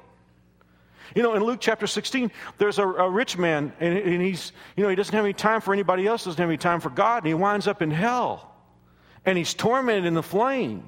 You 1.16 1.22
know, 1.22 1.32
in 1.32 1.42
Luke 1.42 1.60
chapter 1.62 1.86
16, 1.86 2.30
there's 2.58 2.78
a, 2.78 2.86
a 2.86 3.08
rich 3.08 3.38
man, 3.38 3.72
and, 3.80 3.96
and, 3.96 4.20
he's, 4.20 4.52
you 4.76 4.82
know, 4.82 4.90
he 4.90 4.94
doesn't 4.94 5.14
have 5.14 5.24
any 5.24 5.32
time 5.32 5.62
for 5.62 5.72
anybody 5.72 6.06
else, 6.06 6.24
doesn't 6.24 6.38
have 6.38 6.50
any 6.50 6.58
time 6.58 6.78
for 6.78 6.90
God, 6.90 7.22
and 7.22 7.28
he 7.28 7.34
winds 7.34 7.66
up 7.66 7.80
in 7.80 7.90
hell. 7.90 8.54
And 9.24 9.38
he's 9.38 9.54
tormented 9.54 10.04
in 10.04 10.12
the 10.12 10.22
flame. 10.22 10.86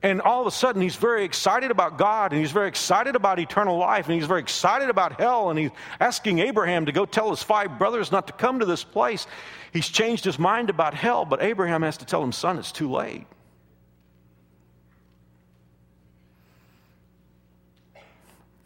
And 0.00 0.20
all 0.20 0.40
of 0.40 0.46
a 0.46 0.52
sudden, 0.52 0.80
he's 0.80 0.94
very 0.94 1.24
excited 1.24 1.72
about 1.72 1.98
God, 1.98 2.32
and 2.32 2.40
he's 2.40 2.52
very 2.52 2.68
excited 2.68 3.16
about 3.16 3.40
eternal 3.40 3.76
life, 3.78 4.06
and 4.06 4.14
he's 4.14 4.26
very 4.26 4.40
excited 4.40 4.90
about 4.90 5.18
hell, 5.18 5.50
and 5.50 5.58
he's 5.58 5.70
asking 5.98 6.38
Abraham 6.38 6.86
to 6.86 6.92
go 6.92 7.04
tell 7.04 7.30
his 7.30 7.42
five 7.42 7.80
brothers 7.80 8.12
not 8.12 8.28
to 8.28 8.32
come 8.32 8.60
to 8.60 8.64
this 8.64 8.84
place. 8.84 9.26
He's 9.72 9.88
changed 9.88 10.24
his 10.24 10.38
mind 10.38 10.70
about 10.70 10.94
hell, 10.94 11.24
but 11.24 11.42
Abraham 11.42 11.82
has 11.82 11.96
to 11.96 12.04
tell 12.04 12.22
him, 12.22 12.30
son, 12.30 12.60
it's 12.60 12.70
too 12.70 12.88
late. 12.88 13.26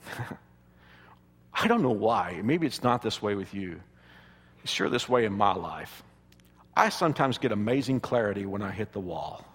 I 1.55 1.67
don't 1.67 1.81
know 1.81 1.91
why. 1.93 2.43
Maybe 2.45 2.67
it's 2.67 2.83
not 2.83 3.01
this 3.01 3.23
way 3.23 3.37
with 3.37 3.55
you. 3.55 3.81
It's 4.63 4.73
sure 4.73 4.91
this 4.91 5.09
way 5.09 5.25
in 5.25 5.33
my 5.33 5.55
life. 5.55 6.03
I 6.77 6.91
sometimes 6.91 7.39
get 7.39 7.53
amazing 7.53 8.01
clarity 8.01 8.45
when 8.45 8.61
I 8.61 8.71
hit 8.71 8.93
the 8.93 9.01
wall. 9.01 9.47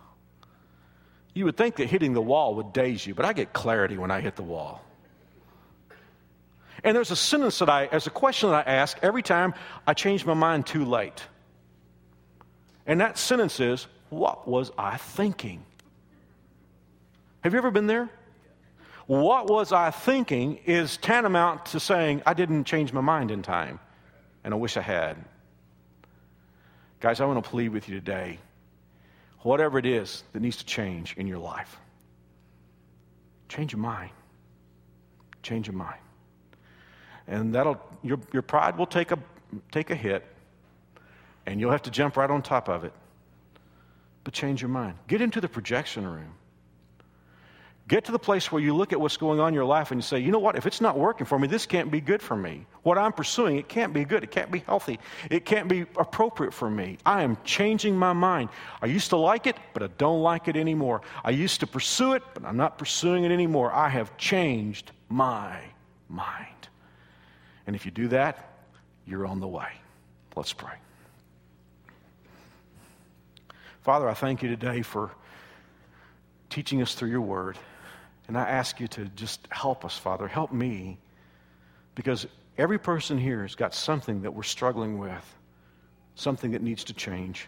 You 1.37 1.45
would 1.45 1.55
think 1.55 1.75
that 1.75 1.85
hitting 1.87 2.13
the 2.13 2.21
wall 2.21 2.55
would 2.55 2.73
daze 2.73 3.05
you, 3.05 3.13
but 3.13 3.23
I 3.23 3.31
get 3.31 3.53
clarity 3.53 3.95
when 3.95 4.09
I 4.09 4.21
hit 4.21 4.35
the 4.35 4.41
wall. 4.41 4.83
And 6.83 6.95
there's 6.95 7.11
a 7.11 7.15
sentence 7.15 7.59
that 7.59 7.69
I, 7.69 7.85
as 7.85 8.07
a 8.07 8.09
question 8.09 8.49
that 8.49 8.67
I 8.67 8.71
ask 8.71 8.97
every 9.03 9.21
time 9.21 9.53
I 9.85 9.93
change 9.93 10.25
my 10.25 10.33
mind 10.33 10.65
too 10.65 10.83
late. 10.83 11.21
And 12.87 12.99
that 13.01 13.19
sentence 13.19 13.59
is, 13.59 13.85
What 14.09 14.47
was 14.47 14.71
I 14.79 14.97
thinking? 14.97 15.63
Have 17.41 17.53
you 17.53 17.59
ever 17.59 17.69
been 17.69 17.85
there? 17.85 18.09
What 19.05 19.47
was 19.47 19.71
I 19.71 19.91
thinking 19.91 20.57
is 20.65 20.97
tantamount 20.97 21.67
to 21.67 21.79
saying, 21.79 22.23
I 22.25 22.33
didn't 22.33 22.63
change 22.63 22.93
my 22.93 23.01
mind 23.01 23.29
in 23.29 23.43
time, 23.43 23.79
and 24.43 24.55
I 24.55 24.57
wish 24.57 24.75
I 24.75 24.81
had. 24.81 25.17
Guys, 26.99 27.21
I 27.21 27.25
want 27.25 27.43
to 27.43 27.47
plead 27.47 27.69
with 27.69 27.87
you 27.87 27.93
today. 27.93 28.39
Whatever 29.41 29.77
it 29.77 29.85
is 29.85 30.23
that 30.33 30.41
needs 30.41 30.57
to 30.57 30.65
change 30.65 31.15
in 31.17 31.27
your 31.27 31.37
life, 31.37 31.77
change 33.49 33.71
your 33.71 33.81
mind. 33.81 34.11
Change 35.43 35.67
your 35.67 35.75
mind. 35.75 35.99
And 37.27 37.55
that'll 37.55 37.79
your, 38.03 38.19
your 38.33 38.41
pride 38.41 38.77
will 38.77 38.85
take 38.85 39.11
a 39.11 39.19
take 39.71 39.89
a 39.91 39.95
hit, 39.95 40.25
and 41.45 41.59
you'll 41.59 41.71
have 41.71 41.83
to 41.83 41.91
jump 41.91 42.17
right 42.17 42.29
on 42.29 42.41
top 42.41 42.67
of 42.67 42.83
it. 42.83 42.93
But 44.23 44.33
change 44.33 44.61
your 44.61 44.69
mind. 44.69 44.97
Get 45.07 45.21
into 45.21 45.39
the 45.39 45.47
projection 45.47 46.05
room. 46.05 46.33
Get 47.87 48.03
to 48.05 48.11
the 48.11 48.19
place 48.19 48.51
where 48.51 48.61
you 48.61 48.75
look 48.75 48.91
at 48.91 48.99
what's 48.99 49.15
going 49.15 49.39
on 49.39 49.49
in 49.49 49.53
your 49.53 49.63
life 49.63 49.91
and 49.91 49.99
you 49.99 50.01
say, 50.01 50.19
you 50.19 50.29
know 50.29 50.39
what, 50.39 50.57
if 50.57 50.65
it's 50.65 50.81
not 50.81 50.97
working 50.97 51.25
for 51.25 51.39
me, 51.39 51.47
this 51.47 51.65
can't 51.65 51.89
be 51.89 52.01
good 52.01 52.21
for 52.21 52.35
me. 52.35 52.65
What 52.83 52.97
I'm 52.97 53.13
pursuing, 53.13 53.55
it 53.55 53.69
can't 53.69 53.93
be 53.93 54.03
good. 54.03 54.25
It 54.25 54.31
can't 54.31 54.51
be 54.51 54.59
healthy. 54.59 54.99
It 55.31 55.45
can't 55.45 55.69
be 55.69 55.85
appropriate 55.95 56.53
for 56.53 56.69
me. 56.69 56.97
I 57.05 57.23
am 57.23 57.37
changing 57.45 57.95
my 57.95 58.11
mind. 58.11 58.49
I 58.81 58.87
used 58.87 59.09
to 59.11 59.17
like 59.17 59.47
it, 59.47 59.55
but 59.73 59.83
I 59.83 59.87
don't 59.97 60.21
like 60.21 60.49
it 60.49 60.57
anymore. 60.57 61.01
I 61.23 61.29
used 61.29 61.61
to 61.61 61.67
pursue 61.67 62.13
it, 62.13 62.23
but 62.33 62.43
I'm 62.43 62.57
not 62.57 62.77
pursuing 62.77 63.23
it 63.23 63.31
anymore. 63.31 63.71
I 63.71 63.87
have 63.87 64.17
changed 64.17 64.91
my 65.07 65.57
mind. 66.09 66.67
And 67.67 67.75
if 67.75 67.85
you 67.85 67.91
do 67.91 68.09
that, 68.09 68.49
you're 69.05 69.25
on 69.25 69.39
the 69.39 69.47
way. 69.47 69.69
Let's 70.35 70.51
pray. 70.51 70.75
Father, 73.83 74.09
I 74.09 74.13
thank 74.13 74.43
you 74.43 74.49
today 74.49 74.81
for 74.81 75.11
teaching 76.49 76.81
us 76.81 76.93
through 76.93 77.11
your 77.11 77.21
word. 77.21 77.57
And 78.27 78.37
I 78.37 78.43
ask 78.43 78.79
you 78.79 78.87
to 78.89 79.05
just 79.15 79.47
help 79.49 79.85
us, 79.85 79.97
Father. 79.97 80.27
Help 80.27 80.51
me. 80.51 80.97
Because 81.95 82.27
every 82.57 82.77
person 82.77 83.17
here 83.17 83.41
has 83.41 83.55
got 83.55 83.73
something 83.73 84.21
that 84.23 84.33
we're 84.33 84.43
struggling 84.43 84.97
with, 84.97 85.35
something 86.15 86.51
that 86.51 86.61
needs 86.61 86.83
to 86.85 86.93
change. 86.93 87.47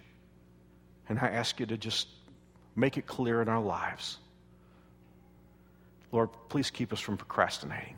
And 1.09 1.19
I 1.19 1.27
ask 1.27 1.59
you 1.59 1.65
to 1.65 1.77
just 1.77 2.07
make 2.75 2.97
it 2.97 3.05
clear 3.05 3.41
in 3.41 3.49
our 3.49 3.61
lives. 3.61 4.17
Lord, 6.11 6.29
please 6.47 6.71
keep 6.71 6.93
us 6.93 6.99
from 6.99 7.17
procrastinating. 7.17 7.95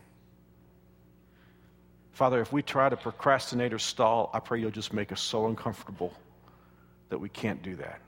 Father, 2.13 2.41
if 2.41 2.51
we 2.51 2.61
try 2.61 2.89
to 2.89 2.97
procrastinate 2.97 3.73
or 3.73 3.79
stall, 3.79 4.29
I 4.33 4.39
pray 4.39 4.59
you'll 4.59 4.71
just 4.71 4.93
make 4.93 5.11
us 5.11 5.21
so 5.21 5.47
uncomfortable 5.47 6.13
that 7.09 7.17
we 7.17 7.29
can't 7.29 7.61
do 7.63 7.75
that. 7.77 8.01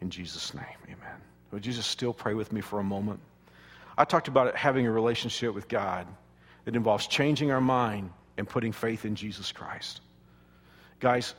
In 0.00 0.10
Jesus' 0.10 0.52
name, 0.54 0.64
amen. 0.84 1.20
Would 1.50 1.64
you 1.64 1.72
just 1.72 1.90
still 1.90 2.12
pray 2.12 2.34
with 2.34 2.52
me 2.52 2.60
for 2.60 2.80
a 2.80 2.84
moment? 2.84 3.20
I 3.98 4.04
talked 4.04 4.28
about 4.28 4.46
it, 4.46 4.54
having 4.54 4.86
a 4.86 4.92
relationship 4.92 5.54
with 5.54 5.68
God 5.68 6.06
that 6.64 6.76
involves 6.76 7.08
changing 7.08 7.50
our 7.50 7.60
mind 7.60 8.12
and 8.36 8.48
putting 8.48 8.70
faith 8.70 9.04
in 9.04 9.16
Jesus 9.16 9.50
Christ. 9.50 10.00
Guys, 11.00 11.34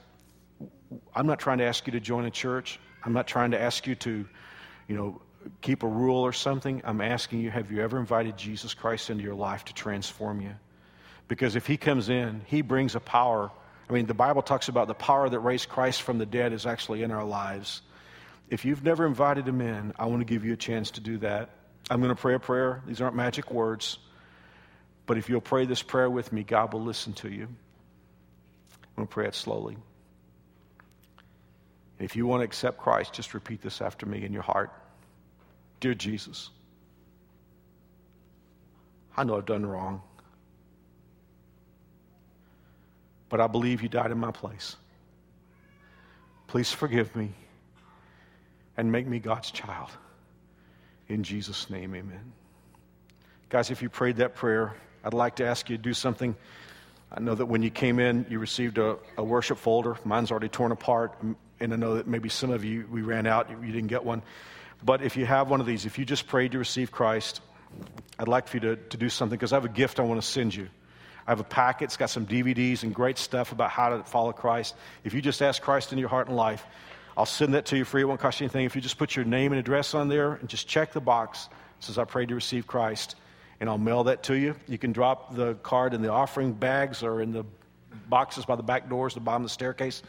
I'm 1.15 1.25
not 1.25 1.39
trying 1.39 1.59
to 1.59 1.63
ask 1.63 1.87
you 1.87 1.91
to 1.93 2.01
join 2.01 2.25
a 2.25 2.31
church. 2.31 2.77
I'm 3.05 3.13
not 3.13 3.27
trying 3.27 3.51
to 3.51 3.61
ask 3.61 3.87
you 3.87 3.95
to, 3.95 4.27
you 4.89 4.97
know, 4.97 5.21
keep 5.61 5.83
a 5.83 5.87
rule 5.87 6.19
or 6.19 6.33
something. 6.33 6.81
I'm 6.83 6.99
asking 6.99 7.39
you, 7.39 7.49
have 7.49 7.71
you 7.71 7.81
ever 7.81 7.97
invited 7.97 8.35
Jesus 8.35 8.73
Christ 8.73 9.09
into 9.09 9.23
your 9.23 9.35
life 9.35 9.63
to 9.65 9.73
transform 9.73 10.41
you? 10.41 10.51
Because 11.29 11.55
if 11.55 11.65
he 11.65 11.77
comes 11.77 12.09
in, 12.09 12.41
he 12.45 12.61
brings 12.61 12.93
a 12.95 12.99
power. 12.99 13.49
I 13.89 13.93
mean, 13.93 14.05
the 14.05 14.13
Bible 14.13 14.41
talks 14.41 14.67
about 14.67 14.89
the 14.89 14.93
power 14.93 15.29
that 15.29 15.39
raised 15.39 15.69
Christ 15.69 16.01
from 16.01 16.17
the 16.17 16.25
dead 16.25 16.51
is 16.51 16.65
actually 16.65 17.03
in 17.03 17.11
our 17.11 17.23
lives. 17.23 17.81
If 18.49 18.65
you've 18.65 18.83
never 18.83 19.05
invited 19.05 19.47
him 19.47 19.61
in, 19.61 19.93
I 19.97 20.07
want 20.07 20.19
to 20.19 20.25
give 20.25 20.43
you 20.43 20.51
a 20.51 20.57
chance 20.57 20.91
to 20.91 20.99
do 20.99 21.19
that. 21.19 21.51
I'm 21.89 22.01
going 22.01 22.15
to 22.15 22.21
pray 22.21 22.35
a 22.35 22.39
prayer. 22.39 22.83
These 22.85 23.01
aren't 23.01 23.15
magic 23.15 23.51
words. 23.51 23.97
But 25.05 25.17
if 25.17 25.27
you'll 25.27 25.41
pray 25.41 25.65
this 25.65 25.81
prayer 25.81 26.09
with 26.09 26.31
me, 26.31 26.43
God 26.43 26.71
will 26.73 26.83
listen 26.83 27.13
to 27.13 27.29
you. 27.29 27.43
I'm 27.43 28.95
going 28.95 29.07
to 29.07 29.11
pray 29.11 29.27
it 29.27 29.33
slowly. 29.33 29.75
And 31.97 32.05
if 32.05 32.15
you 32.15 32.27
want 32.27 32.41
to 32.41 32.45
accept 32.45 32.77
Christ, 32.77 33.13
just 33.13 33.33
repeat 33.33 33.61
this 33.61 33.81
after 33.81 34.05
me 34.05 34.23
in 34.23 34.33
your 34.33 34.43
heart. 34.43 34.71
Dear 35.79 35.95
Jesus, 35.95 36.49
I 39.17 39.23
know 39.23 39.37
I've 39.37 39.45
done 39.45 39.65
wrong, 39.65 40.01
but 43.29 43.41
I 43.41 43.47
believe 43.47 43.81
you 43.81 43.89
died 43.89 44.11
in 44.11 44.17
my 44.17 44.31
place. 44.31 44.75
Please 46.47 46.71
forgive 46.71 47.15
me 47.15 47.31
and 48.77 48.91
make 48.91 49.07
me 49.07 49.19
God's 49.19 49.51
child. 49.51 49.89
In 51.09 51.23
Jesus' 51.23 51.71
name, 51.71 51.95
amen. 51.95 52.33
Guys, 53.49 53.71
if 53.71 53.81
you 53.81 53.89
prayed 53.89 54.17
that 54.17 54.35
prayer, 54.35 54.75
I'd 55.03 55.15
like 55.15 55.37
to 55.37 55.45
ask 55.45 55.67
you 55.67 55.75
to 55.75 55.81
do 55.81 55.95
something. 55.95 56.35
I 57.11 57.19
know 57.19 57.33
that 57.33 57.47
when 57.47 57.63
you 57.63 57.71
came 57.71 57.99
in, 57.99 58.27
you 58.29 58.37
received 58.37 58.77
a, 58.77 58.97
a 59.17 59.23
worship 59.23 59.57
folder. 59.57 59.97
Mine's 60.05 60.29
already 60.29 60.49
torn 60.49 60.71
apart, 60.71 61.15
and 61.59 61.73
I 61.73 61.75
know 61.77 61.95
that 61.95 62.05
maybe 62.05 62.29
some 62.29 62.51
of 62.51 62.63
you, 62.63 62.87
we 62.91 63.01
ran 63.01 63.25
out, 63.25 63.49
you 63.49 63.71
didn't 63.71 63.87
get 63.87 64.05
one. 64.05 64.21
But 64.83 65.01
if 65.01 65.17
you 65.17 65.25
have 65.25 65.49
one 65.49 65.59
of 65.59 65.65
these, 65.65 65.87
if 65.87 65.97
you 65.97 66.05
just 66.05 66.27
prayed 66.27 66.51
to 66.51 66.59
receive 66.59 66.91
Christ, 66.91 67.41
I'd 68.19 68.27
like 68.27 68.47
for 68.47 68.57
you 68.57 68.61
to, 68.61 68.75
to 68.75 68.97
do 68.97 69.09
something 69.09 69.35
because 69.35 69.51
I 69.51 69.55
have 69.55 69.65
a 69.65 69.69
gift 69.69 69.99
I 69.99 70.03
want 70.03 70.21
to 70.21 70.27
send 70.27 70.53
you. 70.53 70.69
I 71.25 71.31
have 71.31 71.39
a 71.39 71.43
packet, 71.43 71.85
it's 71.85 71.97
got 71.97 72.11
some 72.11 72.27
DVDs 72.27 72.83
and 72.83 72.93
great 72.93 73.17
stuff 73.17 73.51
about 73.51 73.71
how 73.71 73.89
to 73.89 74.03
follow 74.03 74.31
Christ. 74.31 74.75
If 75.03 75.15
you 75.15 75.23
just 75.23 75.41
ask 75.41 75.59
Christ 75.59 75.91
in 75.91 75.97
your 75.97 76.09
heart 76.09 76.27
and 76.27 76.35
life, 76.35 76.63
I'll 77.19 77.25
send 77.25 77.53
that 77.53 77.65
to 77.65 77.77
you 77.77 77.83
free. 77.83 78.03
It 78.03 78.05
won't 78.05 78.21
cost 78.21 78.39
you 78.39 78.45
anything. 78.45 78.63
If 78.63 78.77
you 78.77 78.81
just 78.81 78.97
put 78.97 79.13
your 79.13 79.25
name 79.25 79.51
and 79.51 79.59
address 79.59 79.93
on 79.93 80.07
there 80.07 80.35
and 80.35 80.47
just 80.47 80.69
check 80.69 80.93
the 80.93 81.01
box, 81.01 81.49
says 81.81 81.97
I 81.97 82.05
prayed 82.05 82.29
to 82.29 82.35
receive 82.35 82.65
Christ, 82.65 83.17
and 83.59 83.69
I'll 83.69 83.77
mail 83.77 84.05
that 84.05 84.23
to 84.23 84.35
you. 84.35 84.55
You 84.69 84.77
can 84.77 84.93
drop 84.93 85.35
the 85.35 85.55
card 85.55 85.93
in 85.93 86.01
the 86.01 86.09
offering 86.09 86.53
bags 86.53 87.03
or 87.03 87.21
in 87.21 87.33
the 87.33 87.43
boxes 88.07 88.45
by 88.45 88.55
the 88.55 88.63
back 88.63 88.87
doors, 88.87 89.15
the 89.15 89.19
bottom 89.19 89.41
of 89.41 89.49
the 89.49 89.53
staircase. 89.53 90.01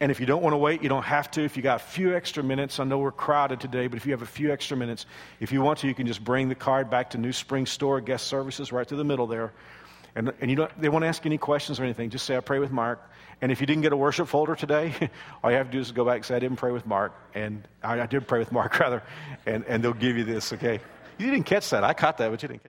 And 0.00 0.10
if 0.10 0.18
you 0.18 0.26
don't 0.26 0.42
want 0.42 0.54
to 0.54 0.56
wait, 0.56 0.82
you 0.82 0.88
don't 0.88 1.04
have 1.04 1.30
to. 1.32 1.44
If 1.44 1.56
you 1.56 1.62
got 1.62 1.76
a 1.76 1.84
few 1.84 2.16
extra 2.16 2.42
minutes, 2.42 2.80
I 2.80 2.84
know 2.84 2.98
we're 2.98 3.12
crowded 3.12 3.60
today, 3.60 3.86
but 3.86 3.96
if 3.96 4.04
you 4.04 4.10
have 4.10 4.22
a 4.22 4.26
few 4.26 4.52
extra 4.52 4.76
minutes, 4.76 5.06
if 5.38 5.52
you 5.52 5.62
want 5.62 5.78
to, 5.80 5.86
you 5.86 5.94
can 5.94 6.08
just 6.08 6.24
bring 6.24 6.48
the 6.48 6.56
card 6.56 6.90
back 6.90 7.10
to 7.10 7.18
New 7.18 7.32
Spring 7.32 7.64
Store 7.64 8.00
Guest 8.00 8.26
Services 8.26 8.72
right 8.72 8.88
through 8.88 8.98
the 8.98 9.04
middle 9.04 9.28
there. 9.28 9.52
And, 10.16 10.32
and 10.40 10.50
you 10.50 10.56
don't, 10.56 10.80
they 10.80 10.88
won't 10.88 11.04
ask 11.04 11.24
any 11.26 11.38
questions 11.38 11.78
or 11.78 11.84
anything. 11.84 12.10
Just 12.10 12.26
say, 12.26 12.36
I 12.36 12.40
pray 12.40 12.58
with 12.58 12.72
Mark. 12.72 13.08
And 13.42 13.50
if 13.50 13.60
you 13.60 13.66
didn't 13.66 13.82
get 13.82 13.92
a 13.92 13.96
worship 13.96 14.28
folder 14.28 14.54
today, 14.54 14.92
all 15.42 15.50
you 15.50 15.56
have 15.56 15.66
to 15.66 15.72
do 15.72 15.80
is 15.80 15.92
go 15.92 16.04
back 16.04 16.16
and 16.16 16.24
say, 16.24 16.36
I 16.36 16.38
didn't 16.38 16.56
pray 16.56 16.72
with 16.72 16.86
Mark. 16.86 17.12
And 17.34 17.66
I, 17.82 18.00
I 18.00 18.06
did 18.06 18.26
pray 18.26 18.38
with 18.38 18.52
Mark, 18.52 18.78
rather. 18.80 19.02
And, 19.46 19.64
and 19.66 19.82
they'll 19.82 19.92
give 19.92 20.16
you 20.16 20.24
this, 20.24 20.52
okay? 20.52 20.80
You 21.18 21.30
didn't 21.30 21.46
catch 21.46 21.70
that. 21.70 21.84
I 21.84 21.94
caught 21.94 22.18
that, 22.18 22.30
but 22.30 22.42
you 22.42 22.48
didn't 22.48 22.58